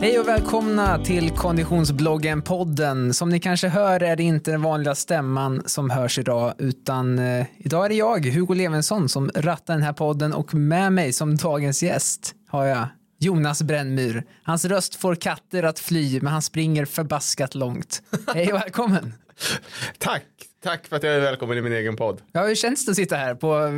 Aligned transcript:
Hej 0.00 0.18
och 0.18 0.28
välkomna 0.28 1.04
till 1.04 1.30
Konditionsbloggen-podden. 1.30 3.12
Som 3.12 3.28
ni 3.28 3.40
kanske 3.40 3.68
hör 3.68 4.02
är 4.02 4.16
det 4.16 4.22
inte 4.22 4.50
den 4.50 4.62
vanliga 4.62 4.94
stämman 4.94 5.62
som 5.66 5.90
hörs 5.90 6.18
idag, 6.18 6.54
utan 6.58 7.18
eh, 7.18 7.46
idag 7.58 7.84
är 7.84 7.88
det 7.88 7.94
jag, 7.94 8.26
Hugo 8.26 8.54
Levensson, 8.54 9.08
som 9.08 9.30
rattar 9.34 9.74
den 9.74 9.82
här 9.82 9.92
podden 9.92 10.32
och 10.32 10.54
med 10.54 10.92
mig 10.92 11.12
som 11.12 11.36
dagens 11.36 11.82
gäst 11.82 12.34
har 12.48 12.64
jag 12.64 12.86
Jonas 13.18 13.62
Brännmyr. 13.62 14.24
Hans 14.42 14.64
röst 14.64 14.94
får 14.94 15.14
katter 15.14 15.62
att 15.62 15.78
fly, 15.78 16.20
men 16.20 16.32
han 16.32 16.42
springer 16.42 16.84
förbaskat 16.84 17.54
långt. 17.54 18.02
Hej 18.34 18.52
och 18.52 18.60
välkommen. 18.60 19.14
Tack, 19.98 20.24
tack 20.62 20.86
för 20.86 20.96
att 20.96 21.02
jag 21.02 21.14
är 21.14 21.20
välkommen 21.20 21.58
i 21.58 21.62
min 21.62 21.72
egen 21.72 21.96
podd. 21.96 22.22
Ja, 22.32 22.46
hur 22.46 22.54
känns 22.54 22.84
det 22.86 22.90
att 22.90 22.96
sitta 22.96 23.16
här 23.16 23.34
på 23.34 23.70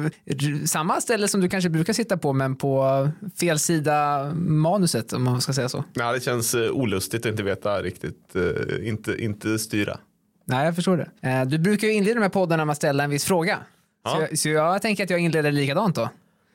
samma 0.67 1.01
ställe 1.01 1.29
som 1.29 1.41
du 1.41 1.49
kanske 1.49 1.71
brukar 1.71 1.93
sitta 1.93 2.17
på, 2.17 2.33
men 2.33 2.57
på 2.57 3.09
fel 3.41 3.59
sida 3.59 4.25
manuset, 4.35 5.13
om 5.13 5.23
man 5.23 5.41
ska 5.41 5.53
säga 5.53 5.69
så? 5.69 5.85
Ja, 5.93 6.13
det 6.13 6.21
känns 6.21 6.55
eh, 6.55 6.71
olustigt 6.71 7.27
att 7.27 7.31
inte 7.31 7.43
veta 7.43 7.83
riktigt, 7.83 8.37
eh, 8.37 8.89
inte, 8.89 9.17
inte 9.25 9.59
styra. 9.59 9.99
Nej, 10.45 10.65
jag 10.65 10.75
förstår 10.77 10.97
det. 10.97 11.29
Eh, 11.29 11.45
Du 11.45 11.59
brukar 11.59 11.89
ju 11.89 11.95
inleda 11.95 12.15
de 12.15 12.23
här 12.23 12.29
poddarna 12.29 12.65
med 12.65 12.73
att 12.73 12.77
ställa 12.77 13.05
en 13.05 13.11
viss 13.11 13.25
fråga. 13.25 13.59
Ja. 14.05 14.11
Så, 14.11 14.21
jag, 14.21 14.39
så 14.39 14.49
jag 14.49 14.83
tänker 14.83 15.05
att 15.05 15.11
jag 15.11 15.21
inleder 15.21 15.53
likadant 15.53 15.97
då. 15.97 16.09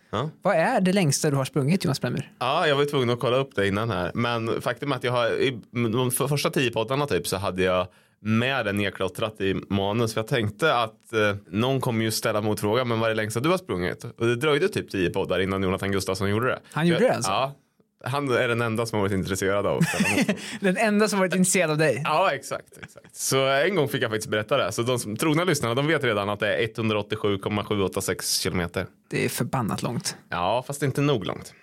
Ja. 0.10 0.30
Vad 0.42 0.56
är 0.56 0.82
det 0.82 0.94
längsta 0.94 1.30
du 1.30 1.36
har 1.36 1.46
sprungit, 1.46 1.86
Jonas 1.86 2.02
Bremmer? 2.02 2.32
Ja, 2.40 2.68
jag 2.68 2.76
var 2.76 2.86
tvungen 2.86 3.10
att 3.10 3.20
kolla 3.20 3.38
upp 3.38 3.56
det 3.56 3.68
innan 3.68 3.90
här. 3.90 4.12
Men 4.14 4.62
faktum 4.62 4.92
är 4.92 4.96
att 4.96 5.04
jag 5.04 5.12
har, 5.12 5.30
i 5.30 5.60
de 5.72 6.12
för- 6.12 6.28
första 6.28 6.50
tio 6.50 6.72
poddarna 6.72 7.06
typ 7.08 7.28
så 7.28 7.38
hade 7.38 7.64
jag 7.64 7.88
med 8.20 8.66
det 8.66 8.74
nedklottrat 8.74 9.42
i 9.42 9.54
manus. 9.70 10.14
För 10.14 10.22
jag 10.22 10.28
tänkte 10.28 10.76
att 10.76 11.14
eh, 11.14 11.36
någon 11.48 11.82
kommer 11.82 12.04
ju 12.06 12.12
ställa 12.12 12.42
motfrågan, 12.42 12.88
men 12.88 13.00
vad 13.00 13.10
är 13.10 13.14
det 13.16 13.22
längsta 13.22 13.40
du 13.40 13.50
har 13.50 13.58
sprungit? 13.58 14.04
Och 14.04 14.26
det 14.26 14.36
dröjde 14.36 14.68
typ 14.70 14.90
tio 14.90 15.10
poddar 15.10 15.40
innan 15.40 15.64
Jonathan 15.64 15.92
Gustafsson 15.92 16.30
gjorde 16.30 16.48
det. 16.48 16.60
Han 16.72 16.88
gjorde 16.88 17.02
jag, 17.04 17.12
det 17.12 17.16
alltså? 17.16 17.32
Ja. 17.32 17.56
Han 18.04 18.32
är 18.32 18.48
den 18.48 18.62
enda 18.62 18.86
som 18.86 19.00
har 19.00 19.08
varit 19.08 19.14
intresserad 19.14 19.66
av. 19.66 19.84
Den 20.60 20.78
enda 20.78 21.08
som 21.08 21.20
varit 21.20 21.36
intresserad 21.36 21.72
av 21.72 21.78
dig. 21.78 22.02
Ja, 22.06 22.32
exakt, 22.34 22.78
exakt. 22.84 23.16
Så 23.16 23.46
en 23.48 23.76
gång 23.76 23.88
fick 23.88 24.04
jag 24.04 24.12
faktiskt 24.12 24.30
berätta 24.30 24.58
det. 24.58 24.72
Så 24.72 24.82
de 24.82 25.00
som 25.00 25.18
trogna 25.18 25.44
lyssnarna, 25.44 25.76
de 25.76 25.88
vet 25.88 26.04
redan 26.04 26.30
att 26.30 26.40
det 26.40 26.56
är 26.56 26.64
187,786 26.64 28.40
kilometer. 28.40 28.88
Det 29.08 29.26
är 29.26 29.30
förbannat 29.30 29.84
långt. 29.84 30.18
Ja, 30.30 30.64
fast 30.68 30.84
inte 30.84 31.02
nog 31.02 31.26
långt. 31.26 31.54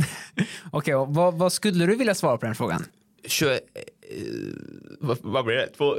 Okej, 0.72 0.94
och 0.94 1.14
vad, 1.14 1.34
vad 1.34 1.52
skulle 1.52 1.86
du 1.86 1.96
vilja 1.96 2.14
svara 2.14 2.36
på 2.36 2.46
den 2.46 2.54
frågan? 2.54 2.84
20, 3.24 3.52
eh, 3.52 3.58
vad, 5.00 5.18
vad 5.20 5.44
blir 5.44 5.56
det? 5.56 5.66
Två, 5.66 5.96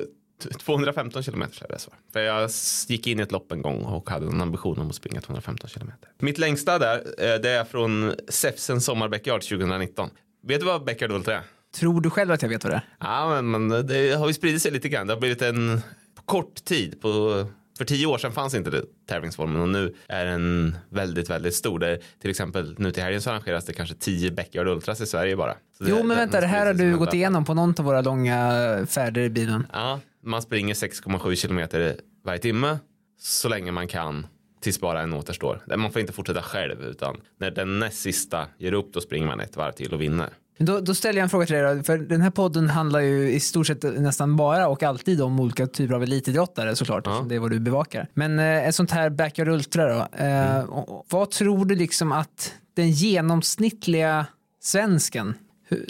215 0.49 1.23
kilometer 1.23 1.65
är 1.65 1.67
det 1.67 1.79
svar. 1.79 1.95
För 2.13 2.19
jag 2.19 2.49
gick 2.87 3.07
in 3.07 3.19
i 3.19 3.23
ett 3.23 3.31
lopp 3.31 3.51
en 3.51 3.61
gång 3.61 3.83
och 3.83 4.09
hade 4.09 4.25
en 4.25 4.41
ambition 4.41 4.79
om 4.79 4.89
att 4.89 4.95
springa 4.95 5.21
215 5.21 5.69
kilometer. 5.69 6.09
Mitt 6.19 6.37
längsta 6.37 6.79
där, 6.79 6.97
eh, 6.97 7.41
det 7.41 7.49
är 7.49 7.63
från 7.63 8.13
Säfsen 8.29 8.81
Sommarbackyard 8.81 9.41
2019. 9.41 10.09
Vet 10.47 10.59
du 10.59 10.65
vad 10.65 10.85
Backyard 10.85 11.11
Ultra 11.11 11.35
är? 11.35 11.41
Tror 11.75 12.01
du 12.01 12.09
själv 12.09 12.31
att 12.31 12.41
jag 12.41 12.49
vet 12.49 12.63
vad 12.63 12.73
det 12.73 12.77
är? 12.77 12.85
Ja, 12.99 13.41
men, 13.41 13.67
men 13.67 13.87
det 13.87 14.13
har 14.13 14.27
ju 14.27 14.33
spridit 14.33 14.61
sig 14.61 14.71
lite 14.71 14.89
grann. 14.89 15.07
Det 15.07 15.13
har 15.13 15.19
blivit 15.19 15.41
en 15.41 15.81
kort 16.25 16.55
tid. 16.65 17.01
På, 17.01 17.45
för 17.77 17.85
tio 17.85 18.05
år 18.05 18.17
sedan 18.17 18.31
fanns 18.31 18.53
inte 18.53 18.69
det, 18.69 18.83
tävlingsformen 19.09 19.61
och 19.61 19.69
nu 19.69 19.95
är 20.07 20.25
den 20.25 20.77
väldigt, 20.89 21.29
väldigt 21.29 21.55
stor. 21.55 21.79
Det, 21.79 21.99
till 22.21 22.29
exempel 22.29 22.75
nu 22.77 22.91
till 22.91 23.03
helgen 23.03 23.21
så 23.21 23.29
arrangeras 23.29 23.65
det 23.65 23.73
kanske 23.73 23.95
tio 23.95 24.31
Backyard 24.31 24.67
Ultras 24.67 25.01
i 25.01 25.05
Sverige 25.05 25.35
bara. 25.35 25.53
Så 25.53 25.85
Jo, 25.87 26.03
men 26.03 26.17
vänta, 26.17 26.41
det 26.41 26.47
här 26.47 26.65
har 26.65 26.73
du 26.73 26.97
gått 26.97 27.13
igenom 27.13 27.45
på 27.45 27.53
någon 27.53 27.75
av 27.79 27.85
våra 27.85 28.01
långa 28.01 28.85
färder 28.89 29.21
i 29.21 29.29
bilen. 29.29 29.67
Ja, 29.73 29.99
man 30.23 30.41
springer 30.41 30.73
6,7 30.73 31.35
kilometer 31.35 31.95
varje 32.25 32.39
timme 32.39 32.77
så 33.19 33.49
länge 33.49 33.71
man 33.71 33.87
kan 33.87 34.27
tills 34.61 34.79
bara 34.79 35.01
en 35.01 35.13
återstår. 35.13 35.77
Man 35.77 35.91
får 35.91 35.99
inte 35.99 36.13
fortsätta 36.13 36.41
själv 36.41 36.83
utan 36.83 37.17
när 37.39 37.51
den 37.51 37.79
näst 37.79 38.01
sista 38.01 38.47
ger 38.57 38.73
upp 38.73 38.93
då 38.93 39.01
springer 39.01 39.27
man 39.27 39.39
ett 39.39 39.57
varv 39.57 39.71
till 39.71 39.93
och 39.93 40.01
vinner. 40.01 40.29
Då, 40.57 40.79
då 40.79 40.95
ställer 40.95 41.19
jag 41.19 41.23
en 41.23 41.29
fråga 41.29 41.45
till 41.45 41.55
dig 41.55 41.75
då, 41.75 41.83
för 41.83 41.97
den 41.97 42.21
här 42.21 42.29
podden 42.29 42.69
handlar 42.69 42.99
ju 42.99 43.31
i 43.31 43.39
stort 43.39 43.67
sett 43.67 43.83
nästan 43.83 44.35
bara 44.35 44.67
och 44.67 44.83
alltid 44.83 45.21
om 45.21 45.39
olika 45.39 45.67
typer 45.67 45.95
av 45.95 46.03
elitidrottare 46.03 46.75
såklart, 46.75 47.07
eftersom 47.07 47.27
det 47.27 47.35
är 47.35 47.39
vad 47.39 47.51
du 47.51 47.59
bevakar. 47.59 48.07
Men 48.13 48.39
eh, 48.39 48.67
ett 48.67 48.75
sånt 48.75 48.91
här 48.91 49.09
Backyard 49.09 49.47
Ultra 49.47 49.87
då, 49.87 50.23
eh, 50.25 50.59
och 50.63 51.05
vad 51.09 51.31
tror 51.31 51.65
du 51.65 51.75
liksom 51.75 52.11
att 52.11 52.53
den 52.75 52.91
genomsnittliga 52.91 54.25
svensken, 54.61 55.33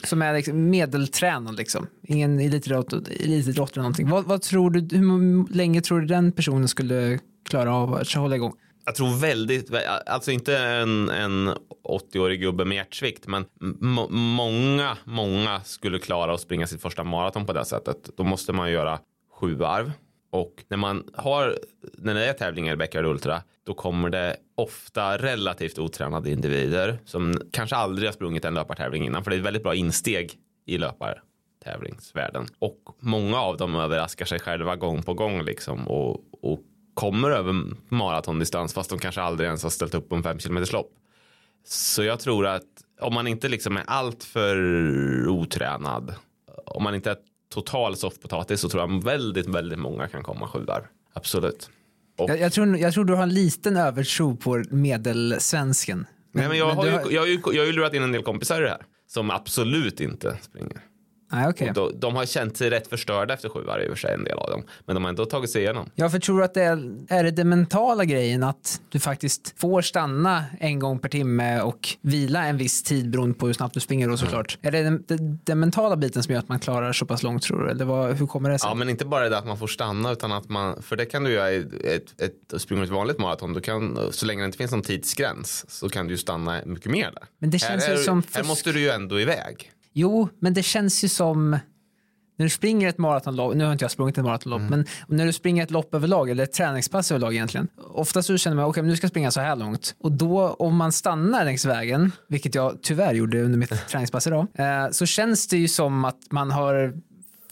som 0.04 0.22
är 0.22 0.34
liksom 0.34 0.70
medeltränad 0.70 1.58
liksom, 1.58 1.88
ingen 2.04 2.40
elitidrott, 2.40 2.94
elitidrott 2.94 3.72
eller 3.72 3.82
någonting, 3.82 4.10
vad, 4.10 4.26
vad 4.26 4.42
tror 4.42 4.70
du, 4.70 4.98
hur 4.98 5.54
länge 5.54 5.82
tror 5.82 6.02
du 6.02 6.08
den 6.08 6.32
personen 6.32 6.68
skulle 6.68 7.20
klara 7.50 7.76
av 7.76 7.94
att 7.94 8.14
hålla 8.14 8.36
igång? 8.36 8.54
Jag 8.86 8.96
tror 8.96 9.20
väldigt, 9.20 9.72
alltså 10.06 10.32
inte 10.32 10.58
en, 10.58 11.10
en 11.10 11.50
80-årig 11.84 12.42
gubbe 12.42 12.66
med 12.66 12.76
hjärtsvikt, 12.76 13.28
men 13.28 13.46
må- 13.80 14.10
många, 14.10 14.98
många 15.04 15.62
skulle 15.62 16.00
klara 16.00 16.34
att 16.34 16.42
springa 16.42 16.68
sitt 16.68 16.82
första 16.82 17.04
maraton 17.04 17.46
på 17.46 17.54
det 17.54 17.66
sättet. 17.66 18.10
Då 18.18 18.24
måste 18.24 18.54
man 18.54 18.72
göra 18.72 19.00
sju 19.32 19.56
varv. 19.56 19.92
Och 20.32 20.64
när 20.68 20.78
man 20.78 21.04
har, 21.14 21.60
när 21.98 22.14
det 22.14 22.26
är 22.26 22.34
tävlingar 22.34 22.74
i 22.74 22.78
Backyard 22.78 23.06
Ultra, 23.06 23.42
då 23.66 23.74
kommer 23.74 24.10
det 24.10 24.38
ofta 24.56 25.18
relativt 25.18 25.80
otränade 25.80 26.32
individer 26.32 27.00
som 27.06 27.42
kanske 27.52 27.76
aldrig 27.76 28.08
har 28.08 28.14
sprungit 28.14 28.46
en 28.46 28.54
löpartävling 28.54 29.06
innan, 29.06 29.24
för 29.24 29.32
det 29.32 29.38
är 29.38 29.40
ett 29.40 29.46
väldigt 29.46 29.64
bra 29.64 29.76
insteg 29.76 30.34
i 30.66 30.78
löpartävlingsvärlden. 30.78 32.48
Och 32.60 32.80
många 33.00 33.38
av 33.38 33.58
dem 33.58 33.76
överraskar 33.76 34.26
sig 34.26 34.40
själva 34.40 34.76
gång 34.76 35.04
på 35.04 35.14
gång 35.14 35.44
liksom 35.44 35.88
och, 35.88 36.22
och 36.42 36.60
kommer 36.94 37.32
över 37.32 37.64
maratondistans 37.90 38.74
fast 38.74 38.90
de 38.90 39.00
kanske 39.00 39.22
aldrig 39.22 39.48
ens 39.48 39.64
har 39.64 39.70
ställt 39.70 39.94
upp 39.94 40.10
på 40.10 40.16
en 40.16 40.24
fem 40.24 40.40
kilometers 40.40 40.72
lopp. 40.72 40.92
Så 41.68 42.04
jag 42.04 42.20
tror 42.20 42.48
att 42.48 42.64
om 43.02 43.14
man 43.14 43.28
inte 43.28 43.48
liksom 43.50 43.78
är 43.78 43.84
alltför 43.88 44.58
otränad, 45.28 46.14
om 46.66 46.84
man 46.84 46.96
inte 46.96 47.12
är 47.12 47.18
total 47.54 47.96
soffpotatis 47.96 48.62
så 48.62 48.70
tror 48.70 48.82
jag 48.84 49.04
väldigt, 49.04 49.48
väldigt 49.48 49.80
många 49.80 50.08
kan 50.08 50.24
komma 50.24 50.48
sju 50.48 50.60
varv. 50.68 50.84
Absolut. 51.14 51.70
Och, 52.18 52.30
Jag, 52.30 52.40
jag, 52.40 52.54
tror, 52.54 52.78
jag 52.78 52.94
tror 52.94 53.06
du 53.06 53.14
har 53.14 53.24
en 53.24 53.34
liten 53.34 53.78
övertro 53.78 54.36
på 54.36 54.64
medelsvensken. 54.70 56.06
nej, 56.32 56.48
men 56.48 56.58
jag, 56.58 56.68
men 56.68 56.78
har 56.78 56.86
ju, 56.86 56.92
har- 56.92 57.12
jag, 57.12 57.22
har 57.22 57.28
ju, 57.28 57.40
jag 57.46 57.62
har 57.62 57.66
ju 57.66 57.72
lurat 57.72 57.94
in 57.94 58.04
en 58.04 58.12
del 58.12 58.24
kompisar 58.24 58.62
i 58.62 58.64
det 58.64 58.70
här 58.70 58.86
som 59.08 59.32
absolut 59.32 60.00
inte 60.02 60.38
springer. 60.42 60.82
Nej, 61.34 61.48
okej. 61.48 61.68
Och 61.68 61.74
då, 61.74 61.92
de 61.96 62.16
har 62.16 62.26
känt 62.26 62.58
sig 62.58 62.70
rätt 62.70 62.88
förstörda 62.88 63.34
efter 63.34 63.50
sju 63.50 63.60
varv 63.64 63.84
i 63.84 63.86
och 63.86 63.90
för 63.90 63.98
sig, 63.98 64.14
en 64.14 64.24
del 64.24 64.38
av 64.38 64.50
dem. 64.50 64.64
Men 64.86 64.96
de 64.96 65.04
har 65.04 65.10
ändå 65.10 65.26
tagit 65.26 65.50
sig 65.50 65.62
igenom. 65.62 65.90
Ja, 65.96 66.10
för 66.10 66.20
tror 66.20 66.38
du 66.38 66.44
att 66.44 66.54
det 66.54 66.64
är, 66.64 66.94
är 67.10 67.24
det 67.24 67.32
den 67.32 67.50
mentala 67.50 68.06
grejen 68.06 68.44
att 68.44 68.82
du 68.90 69.00
faktiskt 69.00 69.54
får 69.60 69.82
stanna 69.82 70.46
en 70.60 70.80
gång 70.80 71.00
per 71.00 71.10
timme 71.10 71.62
och 71.62 71.90
vila 72.02 72.46
en 72.46 72.58
viss 72.58 72.84
tid 72.84 73.10
beroende 73.10 73.36
på 73.36 73.46
hur 73.46 73.54
snabbt 73.54 73.74
du 73.74 73.80
springer 73.80 74.10
då 74.10 74.18
såklart. 74.18 74.58
Är 74.62 74.72
det 74.72 74.84
den, 74.84 75.04
den, 75.08 75.40
den 75.44 75.60
mentala 75.60 75.96
biten 75.96 76.24
som 76.24 76.34
gör 76.34 76.40
att 76.40 76.50
man 76.50 76.60
klarar 76.60 76.94
så 76.94 77.06
pass 77.06 77.24
långt 77.24 77.44
tror 77.44 77.64
du? 77.64 77.72
Eller 77.72 77.86
vad, 77.86 78.14
hur 78.14 78.28
kommer 78.28 78.50
det 78.50 78.60
sig? 78.60 78.70
Ja, 78.70 78.74
men 78.76 78.90
inte 78.90 79.06
bara 79.06 79.30
det 79.30 79.38
att 79.38 79.48
man 79.48 79.58
får 79.58 79.68
stanna 79.68 80.12
utan 80.12 80.32
att 80.32 80.50
man, 80.50 80.82
för 80.82 80.96
det 80.96 81.06
kan 81.06 81.24
du 81.24 81.32
göra 81.32 81.52
i 81.52 81.58
ett, 81.58 82.22
ett, 82.22 82.54
ett, 82.54 82.62
springa 82.62 82.84
ett 82.84 82.90
vanligt 82.90 83.20
maraton, 83.20 83.54
du 83.54 83.62
kan, 83.62 84.00
så 84.12 84.26
länge 84.26 84.42
det 84.42 84.46
inte 84.46 84.58
finns 84.58 84.72
någon 84.72 84.82
tidsgräns 84.82 85.66
så 85.68 85.90
kan 85.90 86.08
du 86.08 86.14
ju 86.14 86.18
stanna 86.18 86.62
mycket 86.66 86.92
mer 86.92 87.12
där. 87.12 87.24
Men 87.40 87.50
det 87.50 87.60
känns 87.60 87.86
här, 87.86 87.98
ju 87.98 88.04
som 88.04 88.24
här 88.34 88.44
måste 88.44 88.72
du 88.72 88.80
ju 88.80 88.90
ändå 88.90 89.20
iväg. 89.20 89.72
Jo, 89.94 90.30
men 90.40 90.54
det 90.54 90.64
känns 90.64 91.04
ju 91.04 91.08
som 91.08 91.50
när 92.38 92.46
du 92.46 92.50
springer 92.50 92.90
ett 92.90 92.98
maratonlopp, 92.98 93.56
nu 93.56 93.64
har 93.66 93.72
inte 93.72 93.84
jag 93.84 93.92
sprungit 93.92 94.18
ett 94.18 94.24
maratonlopp, 94.24 94.60
Mm. 94.62 94.70
men 95.08 95.18
när 95.18 95.26
du 95.26 95.34
springer 95.34 95.64
ett 95.64 95.72
lopp 95.72 95.94
överlag 95.96 96.30
eller 96.30 96.44
ett 96.44 96.54
träningspass 96.54 97.12
överlag 97.12 97.34
egentligen. 97.34 97.68
Oftast 97.94 98.28
så 98.28 98.38
känner 98.38 98.56
man, 98.56 98.66
okej, 98.66 98.84
men 98.84 98.90
nu 98.90 98.96
ska 98.98 99.06
jag 99.06 99.10
springa 99.10 99.32
så 99.32 99.42
här 99.42 99.56
långt. 99.56 99.96
Och 100.00 100.12
då 100.12 100.48
om 100.50 100.76
man 100.76 100.92
stannar 100.92 101.46
längs 101.46 101.66
vägen, 101.66 102.12
vilket 102.28 102.56
jag 102.56 102.78
tyvärr 102.82 103.14
gjorde 103.14 103.42
under 103.44 103.58
mitt 103.60 103.88
träningspass 103.90 104.28
idag, 104.28 104.48
eh, 104.54 104.90
så 104.92 105.06
känns 105.06 105.48
det 105.48 105.58
ju 105.58 105.68
som 105.68 106.06
att 106.06 106.18
man 106.32 106.52
har 106.52 106.94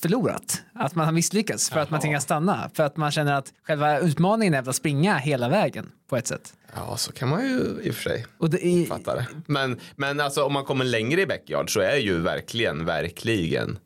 förlorat, 0.02 0.62
att 0.74 0.96
man 0.96 1.06
har 1.06 1.12
misslyckats 1.12 1.70
för 1.70 1.80
att 1.80 1.90
man 1.90 1.98
Jaha. 1.98 2.02
tvingas 2.02 2.24
stanna. 2.24 2.70
För 2.74 2.84
att 2.84 2.98
man 2.98 3.12
känner 3.12 3.34
att 3.34 3.54
själva 3.64 4.00
utmaningen 4.00 4.54
är 4.54 4.70
att 4.70 4.76
springa 4.76 5.18
hela 5.18 5.50
vägen 5.50 5.92
på 6.10 6.18
ett 6.18 6.28
sätt. 6.28 6.54
Ja, 6.76 6.98
så 6.98 7.12
kan 7.12 7.30
man 7.30 7.44
ju 7.50 7.80
i 7.84 7.90
och 7.92 7.96
för 7.96 8.02
sig 8.04 8.26
Och 8.38 8.50
det 8.50 8.66
är, 8.66 8.86
fatta 8.86 9.16
det. 9.16 9.28
Men, 9.48 9.80
men 9.96 10.20
alltså 10.20 10.44
om 10.44 10.54
man 10.54 10.66
kommer 10.66 10.86
längre 10.86 11.22
i 11.22 11.26
backyard 11.26 11.74
så 11.74 11.80
är 11.80 11.98
ju 11.98 12.20
verkligen, 12.20 12.86
verkligen 12.86 13.80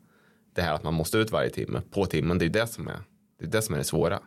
det 0.54 0.62
här 0.62 0.74
att 0.74 0.82
man 0.82 0.94
måste 0.94 1.18
ut 1.18 1.30
varje 1.30 1.50
timme 1.50 1.82
på 1.90 2.06
timmen. 2.06 2.38
Det 2.38 2.44
är 2.44 2.48
det 2.48 2.66
som 2.66 2.88
är 2.88 3.00
det, 3.38 3.44
är 3.46 3.50
det, 3.50 3.62
som 3.62 3.74
är 3.74 3.78
det 3.78 3.84
svåra. 3.84 4.20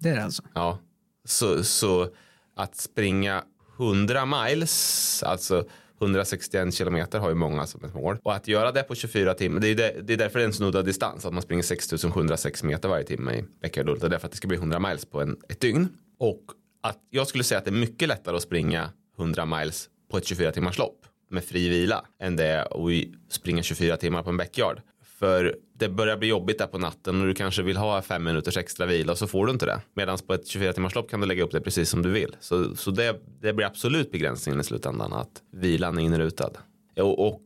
det 0.00 0.08
är 0.08 0.16
det 0.16 0.24
alltså. 0.24 0.42
Ja, 0.54 0.78
så, 1.24 1.64
så 1.64 2.08
att 2.56 2.76
springa 2.76 3.42
100 3.78 4.26
miles, 4.26 5.22
alltså 5.22 5.64
161 6.02 6.74
kilometer 6.74 7.18
har 7.18 7.28
ju 7.28 7.34
många 7.34 7.66
som 7.66 7.84
ett 7.84 7.94
mål. 7.94 8.18
Och 8.22 8.34
att 8.34 8.48
göra 8.48 8.72
det 8.72 8.82
på 8.82 8.94
24 8.94 9.34
timmar, 9.34 9.60
det 9.60 9.68
är, 9.68 9.74
det, 9.74 10.02
det 10.02 10.12
är 10.12 10.16
därför 10.16 10.38
det 10.38 10.44
är 10.44 10.46
en 10.46 10.52
snuddad 10.52 10.84
distans. 10.84 11.26
Att 11.26 11.32
man 11.32 11.42
springer 11.42 11.62
6706 11.62 12.62
meter 12.62 12.88
varje 12.88 13.04
timme 13.04 13.32
i 13.32 13.44
Bäckagördlunden. 13.62 14.00
Det 14.00 14.06
är 14.06 14.10
Därför 14.10 14.26
att 14.26 14.30
det 14.30 14.36
ska 14.36 14.48
bli 14.48 14.56
100 14.56 14.78
miles 14.78 15.04
på 15.04 15.20
en, 15.20 15.36
ett 15.48 15.60
dygn. 15.60 15.88
Och 16.18 16.42
att 16.82 16.98
jag 17.10 17.26
skulle 17.26 17.44
säga 17.44 17.58
att 17.58 17.64
det 17.64 17.70
är 17.70 17.72
mycket 17.72 18.08
lättare 18.08 18.36
att 18.36 18.42
springa 18.42 18.90
100 19.18 19.46
miles 19.46 19.88
på 20.10 20.18
ett 20.18 20.26
24 20.26 20.52
timmars 20.52 20.78
lopp 20.78 21.06
med 21.30 21.44
fri 21.44 21.68
vila 21.68 22.04
än 22.20 22.36
det 22.36 22.46
är 22.46 22.62
att 22.62 23.04
springa 23.30 23.62
24 23.62 23.96
timmar 23.96 24.22
på 24.22 24.30
en 24.30 24.36
backyard. 24.36 24.80
För 25.22 25.56
det 25.78 25.88
börjar 25.88 26.16
bli 26.16 26.28
jobbigt 26.28 26.58
där 26.58 26.66
på 26.66 26.78
natten 26.78 27.20
och 27.20 27.26
du 27.26 27.34
kanske 27.34 27.62
vill 27.62 27.76
ha 27.76 28.02
fem 28.02 28.24
minuters 28.24 28.56
extra 28.56 28.86
vila 28.86 29.12
och 29.12 29.18
så 29.18 29.26
får 29.26 29.46
du 29.46 29.52
inte 29.52 29.66
det. 29.66 29.80
Medan 29.94 30.18
på 30.26 30.34
ett 30.34 30.46
24 30.46 30.72
timmars 30.72 30.94
lopp 30.94 31.10
kan 31.10 31.20
du 31.20 31.26
lägga 31.26 31.44
upp 31.44 31.50
det 31.50 31.60
precis 31.60 31.90
som 31.90 32.02
du 32.02 32.10
vill. 32.10 32.36
Så, 32.40 32.76
så 32.76 32.90
det, 32.90 33.20
det 33.40 33.52
blir 33.52 33.66
absolut 33.66 34.12
begränsningen 34.12 34.60
i 34.60 34.64
slutändan 34.64 35.12
att 35.12 35.42
vilan 35.52 35.98
är 35.98 36.02
inrutad. 36.02 36.50
Och, 36.96 37.26
och, 37.26 37.40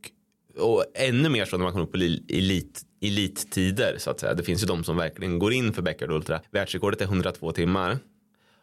och 0.57 0.85
ännu 0.93 1.29
mer 1.29 1.45
så 1.45 1.57
när 1.57 1.63
man 1.63 1.73
kommer 1.73 1.85
upp 1.85 1.91
på 1.91 1.97
elit, 1.97 2.81
elittider 3.01 3.95
så 3.97 4.09
att 4.09 4.19
säga. 4.19 4.33
Det 4.33 4.43
finns 4.43 4.63
ju 4.63 4.67
de 4.67 4.83
som 4.83 4.97
verkligen 4.97 5.39
går 5.39 5.53
in 5.53 5.73
för 5.73 5.81
Beckard 5.81 6.11
Ultra. 6.11 6.41
Världsrekordet 6.51 7.01
är 7.01 7.05
102 7.05 7.51
timmar. 7.51 7.97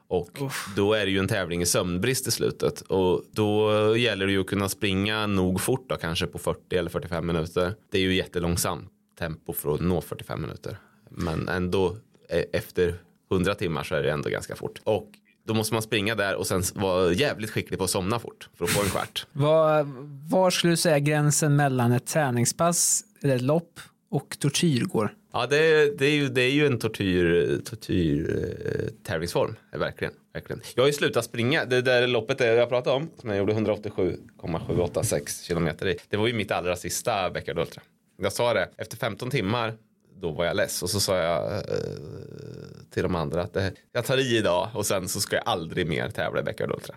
Och 0.09 0.43
Uff. 0.43 0.73
då 0.77 0.95
är 0.95 1.05
det 1.05 1.11
ju 1.11 1.19
en 1.19 1.29
tävling 1.29 1.63
i 1.63 1.67
sömnbrist 1.67 2.29
i 2.29 2.31
slutet. 2.31 2.81
Och 2.81 3.23
då 3.33 3.71
gäller 3.97 4.27
det 4.27 4.33
ju 4.33 4.41
att 4.41 4.47
kunna 4.47 4.69
springa 4.69 5.27
nog 5.27 5.61
fort 5.61 5.89
då, 5.89 5.97
kanske 5.97 6.27
på 6.27 6.39
40 6.39 6.77
eller 6.77 6.91
45 6.91 7.27
minuter. 7.27 7.75
Det 7.91 7.99
är 7.99 8.03
ju 8.03 8.15
jättelångsamt 8.15 8.91
tempo 9.19 9.53
för 9.53 9.75
att 9.75 9.81
nå 9.81 10.01
45 10.01 10.41
minuter. 10.41 10.77
Men 11.09 11.49
ändå 11.49 11.97
e- 12.29 12.45
efter 12.53 12.95
100 13.33 13.55
timmar 13.55 13.83
så 13.83 13.95
är 13.95 14.03
det 14.03 14.11
ändå 14.11 14.29
ganska 14.29 14.57
fort. 14.57 14.81
Och 14.85 15.09
då 15.47 15.55
måste 15.55 15.75
man 15.75 15.83
springa 15.83 16.15
där 16.15 16.35
och 16.35 16.47
sen 16.47 16.63
vara 16.75 17.13
jävligt 17.13 17.51
skicklig 17.51 17.79
på 17.79 17.85
att 17.85 17.91
somna 17.91 18.19
fort 18.19 18.49
för 18.55 18.65
att 18.65 18.71
få 18.71 18.83
en 18.83 18.89
kvart. 18.89 19.27
var, 19.33 19.87
var 20.31 20.51
skulle 20.51 20.73
du 20.73 20.77
säga 20.77 20.99
gränsen 20.99 21.57
mellan 21.57 21.93
ett 21.93 22.07
träningspass, 22.07 23.05
eller 23.23 23.37
ett 23.37 23.43
lopp 23.43 23.81
och 24.11 24.37
tortyr 24.39 24.81
går? 24.81 25.15
Ja, 25.33 25.47
det, 25.47 25.99
det, 25.99 26.07
är, 26.07 26.15
ju, 26.15 26.29
det 26.29 26.43
är 26.43 26.51
ju 26.51 26.67
en 26.67 26.79
tortyr, 26.79 27.61
tortyr 27.65 28.45
eh, 28.65 28.89
tävlingsform, 29.07 29.57
verkligen, 29.73 30.15
verkligen. 30.33 30.61
Jag 30.75 30.83
har 30.83 30.87
ju 30.87 30.93
slutat 30.93 31.25
springa, 31.25 31.65
det 31.65 31.83
där 31.83 32.07
loppet 32.07 32.41
jag 32.41 32.69
pratade 32.69 32.97
om, 32.97 33.11
som 33.21 33.31
jag 33.31 33.39
gjorde 33.39 33.53
187,786 33.53 35.43
kilometer 35.43 35.89
i, 35.89 35.99
det 36.09 36.17
var 36.17 36.27
ju 36.27 36.33
mitt 36.33 36.51
allra 36.51 36.77
sista 36.77 37.31
Beckard 37.31 37.59
Ultra. 37.59 37.83
Jag 38.17 38.33
sa 38.33 38.55
det, 38.55 38.69
efter 38.77 38.97
15 38.97 39.31
timmar 39.31 39.75
då 40.21 40.31
var 40.31 40.45
jag 40.45 40.57
less 40.57 40.83
och 40.83 40.91
så 40.91 41.01
sa 41.01 41.17
jag 41.17 41.53
eh, 41.53 41.63
till 42.91 43.03
de 43.03 43.15
andra 43.15 43.43
att 43.43 43.53
det, 43.53 43.73
jag 43.93 44.05
tar 44.05 44.19
i 44.19 44.37
idag 44.37 44.69
och 44.75 44.87
sen 44.87 45.09
så 45.09 45.21
ska 45.21 45.37
jag 45.37 45.43
aldrig 45.47 45.87
mer 45.87 46.11
tävla 46.11 46.41
i 46.41 46.43
Beckard 46.43 46.71
Ultra. 46.71 46.95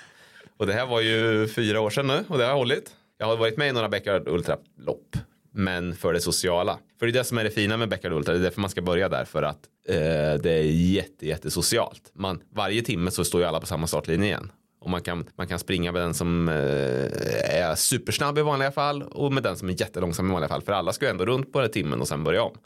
och 0.56 0.66
det 0.66 0.72
här 0.72 0.86
var 0.86 1.00
ju 1.00 1.48
fyra 1.48 1.80
år 1.80 1.90
sedan 1.90 2.06
nu 2.06 2.24
och 2.28 2.38
det 2.38 2.44
har 2.44 2.54
hållit. 2.54 2.90
Jag 3.18 3.26
har 3.26 3.36
varit 3.36 3.56
med 3.56 3.68
i 3.68 3.72
några 3.72 3.88
Beckard 3.88 4.28
Ultra-lopp 4.28 5.16
men 5.54 5.96
för 5.96 6.12
det 6.12 6.20
sociala. 6.20 6.78
För 6.98 7.06
det 7.06 7.10
är 7.10 7.12
det 7.12 7.24
som 7.24 7.38
är 7.38 7.44
det 7.44 7.50
fina 7.50 7.76
med 7.76 7.88
Beckard 7.88 8.12
Ultra, 8.12 8.34
det 8.34 8.40
är 8.40 8.42
därför 8.42 8.60
man 8.60 8.70
ska 8.70 8.82
börja 8.82 9.08
där 9.08 9.24
för 9.24 9.42
att 9.42 9.68
eh, 9.88 9.94
det 10.42 10.50
är 10.50 10.62
jätte, 10.62 11.26
jättesocialt. 11.26 12.10
Man, 12.14 12.42
varje 12.54 12.82
timme 12.82 13.10
så 13.10 13.24
står 13.24 13.40
ju 13.40 13.46
alla 13.46 13.60
på 13.60 13.66
samma 13.66 13.86
startlinje 13.86 14.26
igen. 14.26 14.50
Och 14.84 14.90
man 14.90 15.02
kan, 15.02 15.24
man 15.36 15.46
kan 15.46 15.58
springa 15.58 15.92
med 15.92 16.02
den 16.02 16.14
som 16.14 16.48
eh, 16.48 16.54
är 16.54 17.74
supersnabb 17.74 18.38
i 18.38 18.42
vanliga 18.42 18.70
fall 18.70 19.02
och 19.02 19.32
med 19.32 19.42
den 19.42 19.56
som 19.56 19.68
är 19.68 19.80
jättelångsam 19.80 20.28
i 20.28 20.32
vanliga 20.32 20.48
fall. 20.48 20.62
För 20.62 20.72
alla 20.72 20.92
ska 20.92 21.04
ju 21.06 21.10
ändå 21.10 21.26
runt 21.26 21.52
på 21.52 21.60
den 21.60 21.70
timmen 21.70 22.00
och 22.00 22.08
sen 22.08 22.24
börja 22.24 22.42
om. 22.42 22.56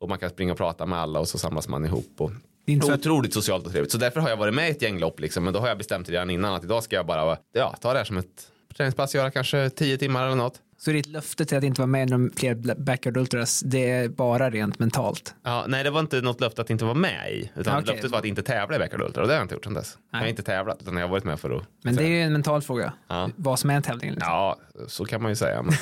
Och 0.00 0.08
man 0.08 0.18
kan 0.18 0.30
springa 0.30 0.52
och 0.52 0.58
prata 0.58 0.86
med 0.86 0.98
alla 0.98 1.20
och 1.20 1.28
så 1.28 1.38
samlas 1.38 1.68
man 1.68 1.84
ihop. 1.84 2.14
Och, 2.18 2.30
det 2.66 2.72
otroligt 2.84 3.34
socialt 3.34 3.66
och 3.66 3.72
trevligt. 3.72 3.92
Så 3.92 3.98
därför 3.98 4.20
har 4.20 4.28
jag 4.28 4.36
varit 4.36 4.54
med 4.54 4.68
i 4.68 4.70
ett 4.70 4.82
gänglopp 4.82 5.20
liksom. 5.20 5.44
Men 5.44 5.52
då 5.52 5.60
har 5.60 5.68
jag 5.68 5.78
bestämt 5.78 6.08
redan 6.08 6.30
innan 6.30 6.54
att 6.54 6.64
idag 6.64 6.82
ska 6.82 6.96
jag 6.96 7.06
bara 7.06 7.38
ja, 7.52 7.76
ta 7.80 7.92
det 7.92 7.98
här 7.98 8.04
som 8.04 8.16
ett 8.16 8.50
träningspass, 8.76 9.14
göra 9.14 9.30
kanske 9.30 9.70
tio 9.70 9.98
timmar 9.98 10.26
eller 10.26 10.36
något. 10.36 10.60
Så 10.84 10.92
ditt 10.92 11.06
löfte 11.06 11.44
till 11.44 11.58
att 11.58 11.64
inte 11.64 11.80
vara 11.80 11.86
med 11.86 12.10
i 12.10 12.30
fler 12.36 12.54
Backyard 12.74 13.16
Ultras, 13.16 13.60
det 13.60 13.90
är 13.90 14.08
bara 14.08 14.50
rent 14.50 14.78
mentalt? 14.78 15.34
Ja, 15.42 15.64
nej, 15.68 15.84
det 15.84 15.90
var 15.90 16.00
inte 16.00 16.20
något 16.20 16.40
löfte 16.40 16.62
att 16.62 16.70
inte 16.70 16.84
vara 16.84 16.94
med 16.94 17.32
i. 17.32 17.50
Utan 17.56 17.82
okay. 17.82 17.94
löftet 17.94 18.10
var 18.10 18.18
att 18.18 18.24
inte 18.24 18.42
tävla 18.42 18.76
i 18.76 18.78
Backyard 18.78 19.00
Ultra 19.00 19.22
och 19.22 19.28
det 19.28 19.34
har 19.34 19.38
jag 19.38 19.44
inte 19.44 19.54
gjort 19.54 19.64
sedan 19.64 19.74
dess. 19.74 19.96
Nej. 19.96 20.06
Jag 20.10 20.20
har 20.20 20.28
inte 20.28 20.42
tävlat 20.42 20.82
utan 20.82 20.96
jag 20.96 21.02
har 21.02 21.08
varit 21.08 21.24
med 21.24 21.40
för 21.40 21.56
att. 21.56 21.62
Men 21.82 21.96
det 21.96 22.04
är 22.04 22.08
ju 22.08 22.22
en 22.22 22.32
mental 22.32 22.62
fråga. 22.62 22.92
Ja. 23.08 23.30
Vad 23.36 23.58
som 23.58 23.70
är 23.70 23.74
en 23.74 23.82
tävling. 23.82 24.10
Liksom. 24.10 24.32
Ja, 24.32 24.58
så 24.86 25.04
kan 25.04 25.22
man 25.22 25.30
ju 25.30 25.36
säga. 25.36 25.62
Men, 25.62 25.72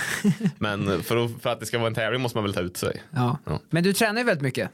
men 0.85 1.03
för, 1.03 1.25
att, 1.25 1.43
för, 1.43 1.51
att, 1.51 1.61
det 1.61 1.67
ska 1.67 1.79
vara 1.79 1.89
en 1.89 1.95
tävling 1.95 2.21
måste 2.21 2.39
man 2.39 2.45
väl 2.45 2.55
ta 2.55 2.61
ut 2.61 2.77
sig. 2.77 3.03
Ja. 3.11 3.39
ja. 3.45 3.61
Men 3.71 3.83
du 3.83 3.93
tränar 3.93 4.21
ju 4.21 4.25
väldigt 4.25 4.43
mycket. 4.43 4.71